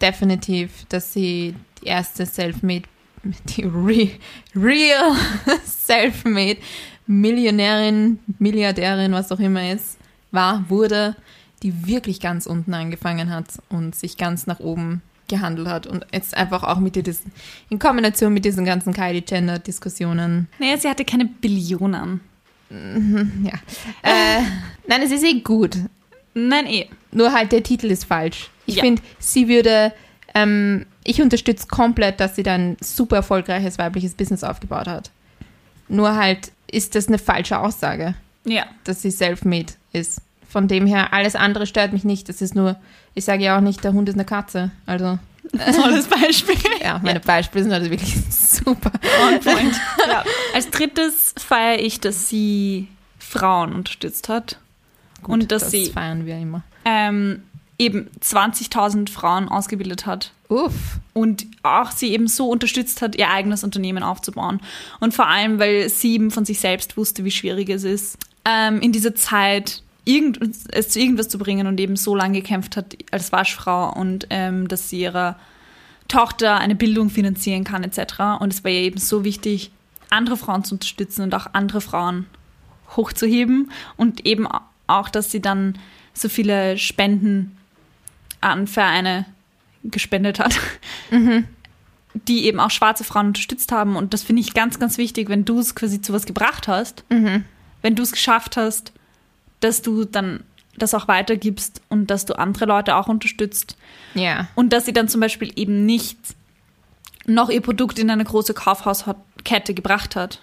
definitiv, 0.00 0.86
dass 0.88 1.12
sie 1.12 1.54
die 1.82 1.86
erste 1.86 2.26
Selfmade, 2.26 2.82
die 3.24 3.62
re, 3.64 4.10
real 4.54 5.16
Selfmade 5.64 6.58
Millionärin, 7.06 8.18
Milliardärin, 8.38 9.12
was 9.12 9.30
auch 9.32 9.38
immer 9.38 9.72
ist, 9.72 9.98
war, 10.32 10.64
wurde, 10.68 11.16
die 11.62 11.86
wirklich 11.86 12.20
ganz 12.20 12.46
unten 12.46 12.74
angefangen 12.74 13.30
hat 13.30 13.46
und 13.68 13.94
sich 13.94 14.16
ganz 14.16 14.46
nach 14.46 14.60
oben 14.60 15.02
gehandelt 15.28 15.66
hat 15.68 15.86
und 15.86 16.04
jetzt 16.12 16.36
einfach 16.36 16.62
auch 16.62 16.78
mit 16.78 16.94
diesen, 16.94 17.32
in 17.68 17.78
Kombination 17.78 18.32
mit 18.32 18.44
diesen 18.44 18.64
ganzen 18.64 18.92
Kylie 18.92 19.24
Jenner 19.26 19.58
Diskussionen. 19.58 20.48
Naja, 20.58 20.76
sie 20.78 20.88
hatte 20.88 21.04
keine 21.04 21.24
Billionen. 21.26 22.20
Ja. 22.70 23.52
Äh, 24.02 24.42
nein, 24.88 25.02
es 25.02 25.10
ist 25.12 25.24
eh 25.24 25.40
gut. 25.40 25.76
Nein, 26.34 26.66
eh. 26.66 26.86
Nur 27.12 27.32
halt 27.32 27.50
der 27.52 27.62
Titel 27.62 27.86
ist 27.86 28.04
falsch. 28.04 28.50
Ich 28.66 28.76
Ja. 28.76 28.82
finde, 28.84 29.02
sie 29.18 29.48
würde, 29.48 29.92
ähm, 30.36 30.86
ich 31.04 31.22
unterstütze 31.22 31.66
komplett, 31.66 32.20
dass 32.20 32.36
sie 32.36 32.42
dann 32.42 32.72
ein 32.72 32.76
super 32.80 33.16
erfolgreiches 33.16 33.78
weibliches 33.78 34.14
Business 34.14 34.44
aufgebaut 34.44 34.86
hat. 34.86 35.10
Nur 35.88 36.14
halt 36.16 36.52
ist 36.70 36.94
das 36.94 37.08
eine 37.08 37.18
falsche 37.18 37.58
Aussage, 37.58 38.14
Ja. 38.44 38.66
dass 38.84 39.02
sie 39.02 39.10
self-made 39.10 39.72
ist. 39.92 40.20
Von 40.48 40.68
dem 40.68 40.86
her, 40.86 41.12
alles 41.12 41.34
andere 41.36 41.66
stört 41.66 41.92
mich 41.92 42.04
nicht. 42.04 42.28
Das 42.28 42.42
ist 42.42 42.54
nur, 42.54 42.76
ich 43.14 43.24
sage 43.24 43.44
ja 43.44 43.56
auch 43.56 43.60
nicht, 43.60 43.82
der 43.84 43.92
Hund 43.92 44.08
ist 44.08 44.14
eine 44.16 44.24
Katze. 44.24 44.70
Also, 44.84 45.18
Tolles 45.76 46.06
Beispiel. 46.08 46.56
ja, 46.82 47.00
meine 47.04 47.20
Beispiele 47.20 47.64
sind 47.64 47.72
halt 47.72 47.88
wirklich 47.90 48.14
super. 48.30 48.90
On 49.26 49.40
point. 49.40 49.74
ja. 50.08 50.24
Als 50.54 50.68
drittes 50.70 51.34
feiere 51.38 51.78
ich, 51.80 52.00
dass 52.00 52.28
sie 52.28 52.88
Frauen 53.18 53.72
unterstützt 53.72 54.28
hat. 54.28 54.58
und 55.22 55.50
dass 55.52 55.62
das 55.62 55.70
sie 55.70 55.86
feiern 55.86 56.26
wir 56.26 56.36
immer. 56.38 56.62
ähm, 56.84 57.42
eben 57.78 58.08
20.000 58.20 59.10
Frauen 59.10 59.48
ausgebildet 59.48 60.06
hat. 60.06 60.32
Uff. 60.48 60.98
Und 61.12 61.46
auch 61.62 61.90
sie 61.90 62.12
eben 62.12 62.28
so 62.28 62.48
unterstützt 62.48 63.02
hat, 63.02 63.16
ihr 63.16 63.30
eigenes 63.30 63.64
Unternehmen 63.64 64.02
aufzubauen. 64.02 64.60
Und 65.00 65.14
vor 65.14 65.26
allem, 65.26 65.58
weil 65.58 65.88
sie 65.88 66.14
eben 66.14 66.30
von 66.30 66.44
sich 66.44 66.60
selbst 66.60 66.96
wusste, 66.96 67.24
wie 67.24 67.30
schwierig 67.30 67.68
es 67.68 67.84
ist, 67.84 68.18
ähm, 68.44 68.80
in 68.80 68.92
dieser 68.92 69.14
Zeit 69.14 69.82
irgend, 70.04 70.38
es 70.72 70.88
zu 70.88 71.00
irgendwas 71.00 71.28
zu 71.28 71.38
bringen 71.38 71.66
und 71.66 71.80
eben 71.80 71.96
so 71.96 72.14
lange 72.14 72.40
gekämpft 72.40 72.76
hat 72.76 72.96
als 73.10 73.32
Waschfrau 73.32 73.92
und 73.92 74.26
ähm, 74.30 74.68
dass 74.68 74.88
sie 74.88 75.00
ihrer 75.00 75.36
Tochter 76.08 76.56
eine 76.58 76.76
Bildung 76.76 77.10
finanzieren 77.10 77.64
kann 77.64 77.82
etc. 77.82 78.40
Und 78.40 78.52
es 78.52 78.62
war 78.62 78.70
ihr 78.70 78.80
eben 78.80 78.98
so 78.98 79.24
wichtig, 79.24 79.72
andere 80.08 80.36
Frauen 80.36 80.64
zu 80.64 80.76
unterstützen 80.76 81.22
und 81.22 81.34
auch 81.34 81.48
andere 81.52 81.80
Frauen 81.80 82.26
hochzuheben 82.96 83.72
und 83.96 84.24
eben 84.24 84.46
auch, 84.86 85.08
dass 85.08 85.32
sie 85.32 85.42
dann 85.42 85.76
so 86.14 86.28
viele 86.28 86.78
Spenden 86.78 87.56
an 88.40 88.66
Vereine 88.66 89.26
gespendet 89.84 90.38
hat, 90.38 90.58
die 92.14 92.44
eben 92.44 92.60
auch 92.60 92.70
schwarze 92.70 93.04
Frauen 93.04 93.28
unterstützt 93.28 93.72
haben. 93.72 93.96
Und 93.96 94.14
das 94.14 94.22
finde 94.22 94.40
ich 94.40 94.54
ganz, 94.54 94.78
ganz 94.78 94.98
wichtig, 94.98 95.28
wenn 95.28 95.44
du 95.44 95.58
es 95.58 95.74
quasi 95.74 96.00
zu 96.00 96.12
was 96.12 96.26
gebracht 96.26 96.68
hast, 96.68 97.04
wenn 97.82 97.94
du 97.94 98.02
es 98.02 98.12
geschafft 98.12 98.56
hast, 98.56 98.92
dass 99.60 99.82
du 99.82 100.04
dann 100.04 100.42
das 100.76 100.94
auch 100.94 101.08
weitergibst 101.08 101.80
und 101.88 102.10
dass 102.10 102.26
du 102.26 102.38
andere 102.38 102.66
Leute 102.66 102.96
auch 102.96 103.08
unterstützt. 103.08 103.76
Ja. 104.14 104.48
Und 104.54 104.72
dass 104.72 104.84
sie 104.86 104.92
dann 104.92 105.08
zum 105.08 105.20
Beispiel 105.20 105.52
eben 105.56 105.86
nicht 105.86 106.18
noch 107.26 107.48
ihr 107.48 107.60
Produkt 107.60 107.98
in 107.98 108.10
eine 108.10 108.24
große 108.24 108.54
Kaufhauskette 108.54 109.74
gebracht 109.74 110.16
hat, 110.16 110.40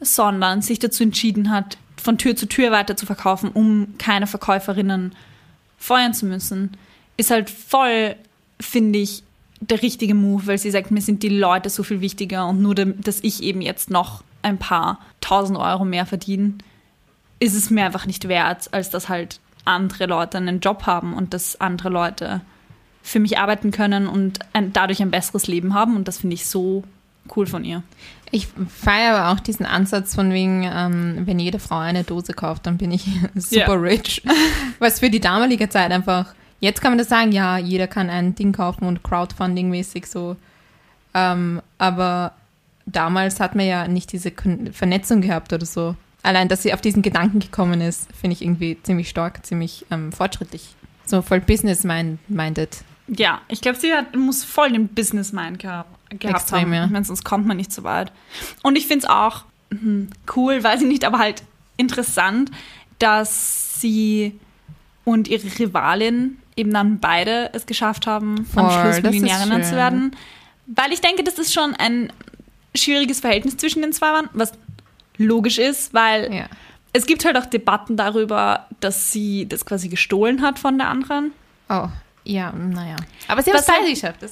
sondern 0.00 0.62
sich 0.62 0.78
dazu 0.78 1.02
entschieden 1.02 1.50
hat, 1.50 1.78
von 1.96 2.18
Tür 2.18 2.34
zu 2.34 2.46
Tür 2.46 2.72
weiter 2.72 2.96
zu 2.96 3.06
verkaufen, 3.06 3.50
um 3.50 3.94
keine 3.98 4.26
Verkäuferinnen 4.26 5.14
feuern 5.78 6.14
zu 6.14 6.26
müssen, 6.26 6.76
ist 7.22 7.30
halt 7.30 7.48
voll, 7.50 8.16
finde 8.60 8.98
ich, 8.98 9.22
der 9.60 9.80
richtige 9.80 10.14
Move, 10.14 10.46
weil 10.48 10.58
sie 10.58 10.70
sagt, 10.72 10.90
mir 10.90 11.00
sind 11.00 11.22
die 11.22 11.28
Leute 11.28 11.70
so 11.70 11.82
viel 11.84 12.00
wichtiger 12.00 12.48
und 12.48 12.60
nur, 12.60 12.74
dass 12.74 13.20
ich 13.20 13.42
eben 13.42 13.60
jetzt 13.62 13.90
noch 13.90 14.24
ein 14.42 14.58
paar 14.58 14.98
tausend 15.20 15.56
Euro 15.58 15.84
mehr 15.84 16.04
verdiene, 16.04 16.54
ist 17.38 17.54
es 17.54 17.70
mir 17.70 17.84
einfach 17.84 18.06
nicht 18.06 18.26
wert, 18.28 18.68
als 18.72 18.90
dass 18.90 19.08
halt 19.08 19.38
andere 19.64 20.06
Leute 20.06 20.38
einen 20.38 20.58
Job 20.58 20.84
haben 20.86 21.14
und 21.14 21.32
dass 21.32 21.60
andere 21.60 21.90
Leute 21.90 22.40
für 23.04 23.20
mich 23.20 23.38
arbeiten 23.38 23.70
können 23.70 24.08
und 24.08 24.40
ein, 24.52 24.72
dadurch 24.72 25.00
ein 25.00 25.12
besseres 25.12 25.46
Leben 25.46 25.74
haben. 25.74 25.94
Und 25.94 26.08
das 26.08 26.18
finde 26.18 26.34
ich 26.34 26.46
so 26.46 26.82
cool 27.36 27.46
von 27.46 27.64
ihr. 27.64 27.84
Ich 28.32 28.48
feiere 28.68 29.16
aber 29.16 29.32
auch 29.32 29.40
diesen 29.40 29.66
Ansatz 29.66 30.14
von 30.16 30.32
wegen, 30.32 30.64
ähm, 30.64 31.22
wenn 31.26 31.38
jede 31.38 31.58
Frau 31.60 31.78
eine 31.78 32.02
Dose 32.02 32.32
kauft, 32.32 32.66
dann 32.66 32.78
bin 32.78 32.90
ich 32.90 33.04
super 33.36 33.74
Ja. 33.74 33.80
rich. 33.80 34.22
Was 34.80 34.98
für 35.00 35.10
die 35.10 35.20
damalige 35.20 35.68
Zeit 35.68 35.92
einfach, 35.92 36.34
jetzt 36.62 36.80
kann 36.80 36.92
man 36.92 36.98
das 36.98 37.08
sagen, 37.08 37.32
ja, 37.32 37.58
jeder 37.58 37.86
kann 37.86 38.08
ein 38.08 38.34
Ding 38.34 38.52
kaufen 38.52 38.86
und 38.86 39.02
Crowdfunding-mäßig 39.02 40.06
so. 40.06 40.36
Ähm, 41.12 41.60
aber 41.76 42.32
damals 42.86 43.40
hat 43.40 43.54
man 43.54 43.66
ja 43.66 43.86
nicht 43.88 44.12
diese 44.12 44.32
Vernetzung 44.72 45.20
gehabt 45.20 45.52
oder 45.52 45.66
so. 45.66 45.96
Allein, 46.22 46.48
dass 46.48 46.62
sie 46.62 46.72
auf 46.72 46.80
diesen 46.80 47.02
Gedanken 47.02 47.40
gekommen 47.40 47.80
ist, 47.80 48.08
finde 48.18 48.34
ich 48.34 48.42
irgendwie 48.42 48.78
ziemlich 48.82 49.08
stark, 49.08 49.44
ziemlich 49.44 49.84
ähm, 49.90 50.12
fortschrittlich. 50.12 50.76
So 51.04 51.20
voll 51.20 51.40
business-minded. 51.40 52.84
Ja, 53.08 53.40
ich 53.48 53.60
glaube, 53.60 53.78
sie 53.78 53.92
hat, 53.92 54.14
muss 54.14 54.44
voll 54.44 54.70
den 54.70 54.86
Business-Mind 54.86 55.58
gehabt, 55.58 55.90
gehabt 56.20 56.42
Extrem, 56.42 56.60
haben. 56.60 56.74
ja. 56.74 56.84
Ich 56.84 56.90
meine, 56.90 57.04
sonst 57.04 57.24
kommt 57.24 57.44
man 57.44 57.56
nicht 57.56 57.72
so 57.72 57.82
weit. 57.82 58.12
Und 58.62 58.76
ich 58.76 58.86
finde 58.86 59.04
es 59.04 59.10
auch 59.10 59.44
hm, 59.70 60.10
cool, 60.36 60.62
weiß 60.62 60.82
ich 60.82 60.88
nicht, 60.88 61.04
aber 61.04 61.18
halt 61.18 61.42
interessant, 61.76 62.52
dass 63.00 63.80
sie 63.80 64.38
und 65.04 65.26
ihre 65.26 65.58
Rivalin 65.58 66.38
eben 66.56 66.72
dann 66.72 66.98
beide 67.00 67.50
es 67.54 67.66
geschafft 67.66 68.06
haben, 68.06 68.44
Voll, 68.46 68.64
am 68.64 68.70
Schluss 68.70 68.96
ist 68.98 69.02
Millionärinnen 69.04 69.64
zu 69.64 69.74
werden. 69.76 70.16
Weil 70.66 70.92
ich 70.92 71.00
denke, 71.00 71.24
das 71.24 71.38
schon 71.52 71.74
ein 71.74 72.12
schwieriges 72.74 73.20
Verhältnis 73.20 73.56
zwischen 73.56 73.82
den 73.82 73.92
zwei 73.92 74.12
waren, 74.12 74.28
was 74.32 74.52
logisch 75.18 75.58
ist, 75.58 75.92
weil 75.92 76.32
Ja. 76.32 76.46
es 76.92 77.06
gibt 77.06 77.24
halt 77.24 77.36
auch 77.36 77.46
Debatten 77.46 77.96
darüber, 77.96 78.66
dass 78.80 79.12
sie 79.12 79.46
das 79.48 79.66
quasi 79.66 79.88
gestohlen 79.88 80.42
hat 80.42 80.58
von 80.58 80.78
der 80.78 80.88
anderen. 80.88 81.32
Oh, 81.68 81.88
ja, 82.24 82.52
naja. 82.52 82.96
Aber 83.28 83.42
sie 83.42 83.50
hat 83.52 83.60
es 83.60 83.66
beide 83.66 83.82
halt- 83.84 83.94
geschafft. 83.94 84.22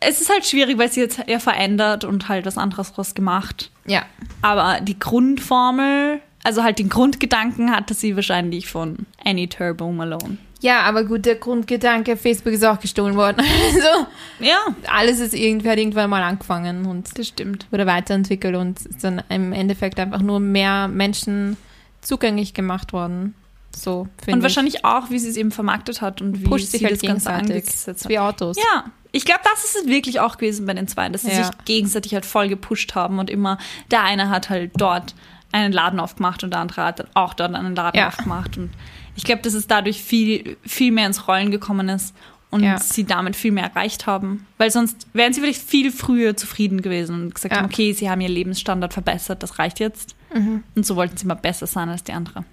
Es 0.00 0.20
ist 0.20 0.30
halt 0.30 0.46
schwierig, 0.46 0.78
weil 0.78 0.90
sie 0.90 1.00
jetzt 1.00 1.22
ja 1.26 1.38
verändert 1.38 2.04
und 2.04 2.28
halt 2.28 2.46
was 2.46 2.56
anderes 2.58 2.92
draus 2.92 3.14
gemacht. 3.14 3.70
ja. 3.84 4.02
Aber 4.40 4.80
die 4.80 4.98
Grundformel, 4.98 6.20
also 6.42 6.62
halt 6.64 6.78
den 6.78 6.88
Grundgedanken 6.88 7.70
hatte 7.70 7.94
sie 7.94 8.16
wahrscheinlich 8.16 8.68
von 8.68 9.06
Annie 9.24 9.48
Turbo 9.48 9.92
Malone. 9.92 10.38
Ja, 10.62 10.80
aber 10.82 11.04
gut, 11.04 11.26
der 11.26 11.34
Grundgedanke, 11.34 12.16
Facebook 12.16 12.52
ist 12.54 12.64
auch 12.64 12.80
gestohlen 12.80 13.16
worden. 13.16 13.44
Also, 13.74 14.06
Ja, 14.40 14.58
alles 14.90 15.20
ist 15.20 15.34
irgendwie, 15.34 15.68
hat 15.68 15.76
irgendwann 15.78 16.08
mal 16.08 16.22
angefangen 16.22 16.86
und 16.86 17.18
das 17.18 17.26
stimmt. 17.28 17.66
wurde 17.70 17.84
weiterentwickelt 17.86 18.56
und 18.56 18.80
ist 18.80 19.04
dann 19.04 19.22
im 19.28 19.52
Endeffekt 19.52 19.98
einfach 20.00 20.22
nur 20.22 20.40
mehr 20.40 20.88
Menschen 20.88 21.56
zugänglich 22.00 22.54
gemacht 22.54 22.92
worden. 22.92 23.34
So, 23.74 24.06
finde 24.18 24.32
Und 24.32 24.38
ich. 24.38 24.42
wahrscheinlich 24.44 24.84
auch, 24.84 25.10
wie 25.10 25.18
sie 25.18 25.28
es 25.30 25.36
eben 25.36 25.50
vermarktet 25.50 26.00
hat 26.00 26.20
und 26.22 26.40
wie 26.40 26.44
pusht 26.44 26.66
sie 26.66 26.78
sich 26.78 26.84
halt 26.84 26.94
das 26.94 27.02
Ganze 27.02 27.30
angesetzt 27.30 27.88
hat. 28.04 28.08
wie 28.08 28.18
Autos. 28.18 28.56
Ja, 28.56 28.84
ich 29.12 29.24
glaube, 29.24 29.40
das 29.44 29.64
ist 29.64 29.76
es 29.76 29.86
wirklich 29.86 30.20
auch 30.20 30.36
gewesen 30.38 30.66
bei 30.66 30.74
den 30.74 30.88
zwei, 30.88 31.08
dass 31.08 31.22
sie 31.22 31.30
Ja. 31.30 31.44
sich 31.44 31.50
gegenseitig 31.64 32.14
halt 32.14 32.24
voll 32.26 32.48
gepusht 32.48 32.94
haben 32.94 33.18
und 33.18 33.30
immer 33.30 33.58
der 33.90 34.02
eine 34.04 34.28
hat 34.28 34.48
halt 34.50 34.72
dort 34.76 35.14
einen 35.52 35.72
Laden 35.72 36.00
aufgemacht 36.00 36.44
und 36.44 36.50
der 36.50 36.60
andere 36.60 36.84
hat 36.84 36.98
dann 37.00 37.08
auch 37.14 37.34
dort 37.34 37.54
einen 37.54 37.74
Laden 37.74 37.98
Ja. 37.98 38.08
aufgemacht. 38.08 38.56
Und 38.56 38.70
ich 39.16 39.24
glaube, 39.24 39.42
dass 39.42 39.54
es 39.54 39.66
dadurch 39.66 40.02
viel, 40.02 40.56
viel 40.64 40.92
mehr 40.92 41.06
ins 41.06 41.28
Rollen 41.28 41.50
gekommen 41.50 41.88
ist 41.88 42.14
und 42.50 42.62
Ja. 42.62 42.78
sie 42.78 43.04
damit 43.04 43.34
viel 43.36 43.52
mehr 43.52 43.64
erreicht 43.64 44.06
haben. 44.06 44.46
Weil 44.58 44.70
sonst 44.70 45.06
wären 45.12 45.32
sie 45.32 45.40
vielleicht 45.40 45.62
viel 45.62 45.90
früher 45.90 46.36
zufrieden 46.36 46.82
gewesen 46.82 47.14
und 47.22 47.34
gesagt 47.34 47.54
Ja. 47.54 47.60
haben, 47.62 47.66
okay, 47.66 47.92
sie 47.92 48.08
haben 48.10 48.20
ihr 48.20 48.28
Lebensstandard 48.28 48.92
verbessert, 48.92 49.42
das 49.42 49.58
reicht 49.58 49.80
jetzt. 49.80 50.14
Mhm. 50.34 50.62
Und 50.74 50.86
so 50.86 50.96
wollten 50.96 51.16
sie 51.16 51.26
mal 51.26 51.34
besser 51.34 51.66
sein 51.66 51.88
als 51.88 52.04
die 52.04 52.12
andere. 52.12 52.44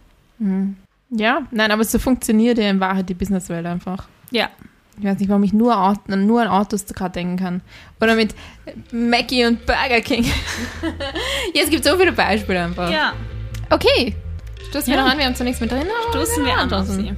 Ja, 1.12 1.42
nein, 1.52 1.72
aber 1.72 1.84
so 1.84 2.00
funktioniert 2.00 2.58
ja 2.58 2.70
in 2.70 2.80
Wahrheit 2.80 3.10
die 3.10 3.14
Businesswelt 3.14 3.66
einfach. 3.66 4.08
Ja. 4.32 4.50
Ich 4.98 5.06
weiß 5.06 5.18
nicht, 5.20 5.30
warum 5.30 5.44
ich 5.44 5.54
nur, 5.54 5.78
Aut 5.82 6.10
nur 6.10 6.42
an 6.42 6.48
Autos 6.50 6.86
gerade 6.86 7.14
denken 7.14 7.38
kann. 7.38 7.62
Oder 8.02 8.16
mit 8.16 8.36
Mackie 8.92 9.46
und 9.46 9.66
Burger 9.66 10.02
King. 10.02 10.26
ja, 11.54 11.64
es 11.64 11.70
gibt 11.70 11.86
so 11.86 11.98
viele 11.98 12.12
Beispiele 12.12 12.64
einfach. 12.64 12.92
Ja, 12.92 13.14
Okay. 13.70 14.16
Stoßen 14.70 14.88
wir 14.88 14.96
Ja. 14.96 15.04
noch 15.04 15.12
an, 15.12 15.18
wir 15.18 15.26
haben 15.26 15.44
nichts 15.44 15.62
mit 15.62 15.72
drin. 15.72 15.88
stoßen 16.12 16.46
wir 16.46 16.58
an 16.58 16.86
sie. 16.86 17.14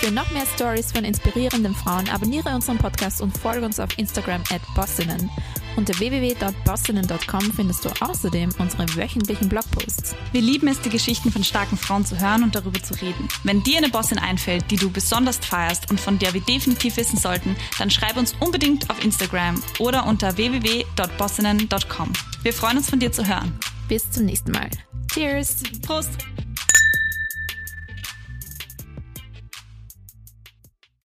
Für 0.00 0.12
noch 0.12 0.30
mehr 0.30 0.44
Stories 0.54 0.92
von 0.92 1.04
inspirierenden 1.04 1.74
Frauen 1.74 2.08
abonniere 2.08 2.50
unseren 2.54 2.78
Podcast 2.78 3.20
und 3.20 3.36
folge 3.36 3.66
uns 3.66 3.80
auf 3.80 3.90
Instagram 3.98 4.42
at 4.52 4.60
Bossinnen. 4.76 5.28
Unter 5.76 5.98
www.bossinnen.com 5.98 7.52
findest 7.52 7.84
du 7.84 7.90
außerdem 8.00 8.50
unsere 8.58 8.86
wöchentlichen 8.96 9.48
Blogposts. 9.48 10.14
Wir 10.32 10.40
lieben 10.40 10.66
es, 10.68 10.80
die 10.80 10.88
Geschichten 10.88 11.30
von 11.32 11.44
starken 11.44 11.76
Frauen 11.76 12.04
zu 12.06 12.18
hören 12.18 12.42
und 12.42 12.54
darüber 12.54 12.82
zu 12.82 12.94
reden. 12.94 13.28
Wenn 13.44 13.62
dir 13.62 13.78
eine 13.78 13.88
Bossin 13.88 14.18
einfällt, 14.18 14.70
die 14.70 14.76
du 14.76 14.90
besonders 14.90 15.36
feierst 15.38 15.90
und 15.90 16.00
von 16.00 16.18
der 16.18 16.32
wir 16.34 16.40
definitiv 16.42 16.96
wissen 16.96 17.18
sollten, 17.18 17.54
dann 17.78 17.90
schreib 17.90 18.16
uns 18.16 18.34
unbedingt 18.40 18.88
auf 18.90 19.04
Instagram 19.04 19.62
oder 19.78 20.06
unter 20.06 20.36
www.bossinnen.com. 20.36 22.12
Wir 22.42 22.52
freuen 22.52 22.78
uns 22.78 22.88
von 22.90 22.98
dir 22.98 23.12
zu 23.12 23.26
hören. 23.26 23.56
Bis 23.88 24.10
zum 24.10 24.26
nächsten 24.26 24.52
Mal. 24.52 24.68
Cheers! 25.10 25.62
Prost! 25.82 26.10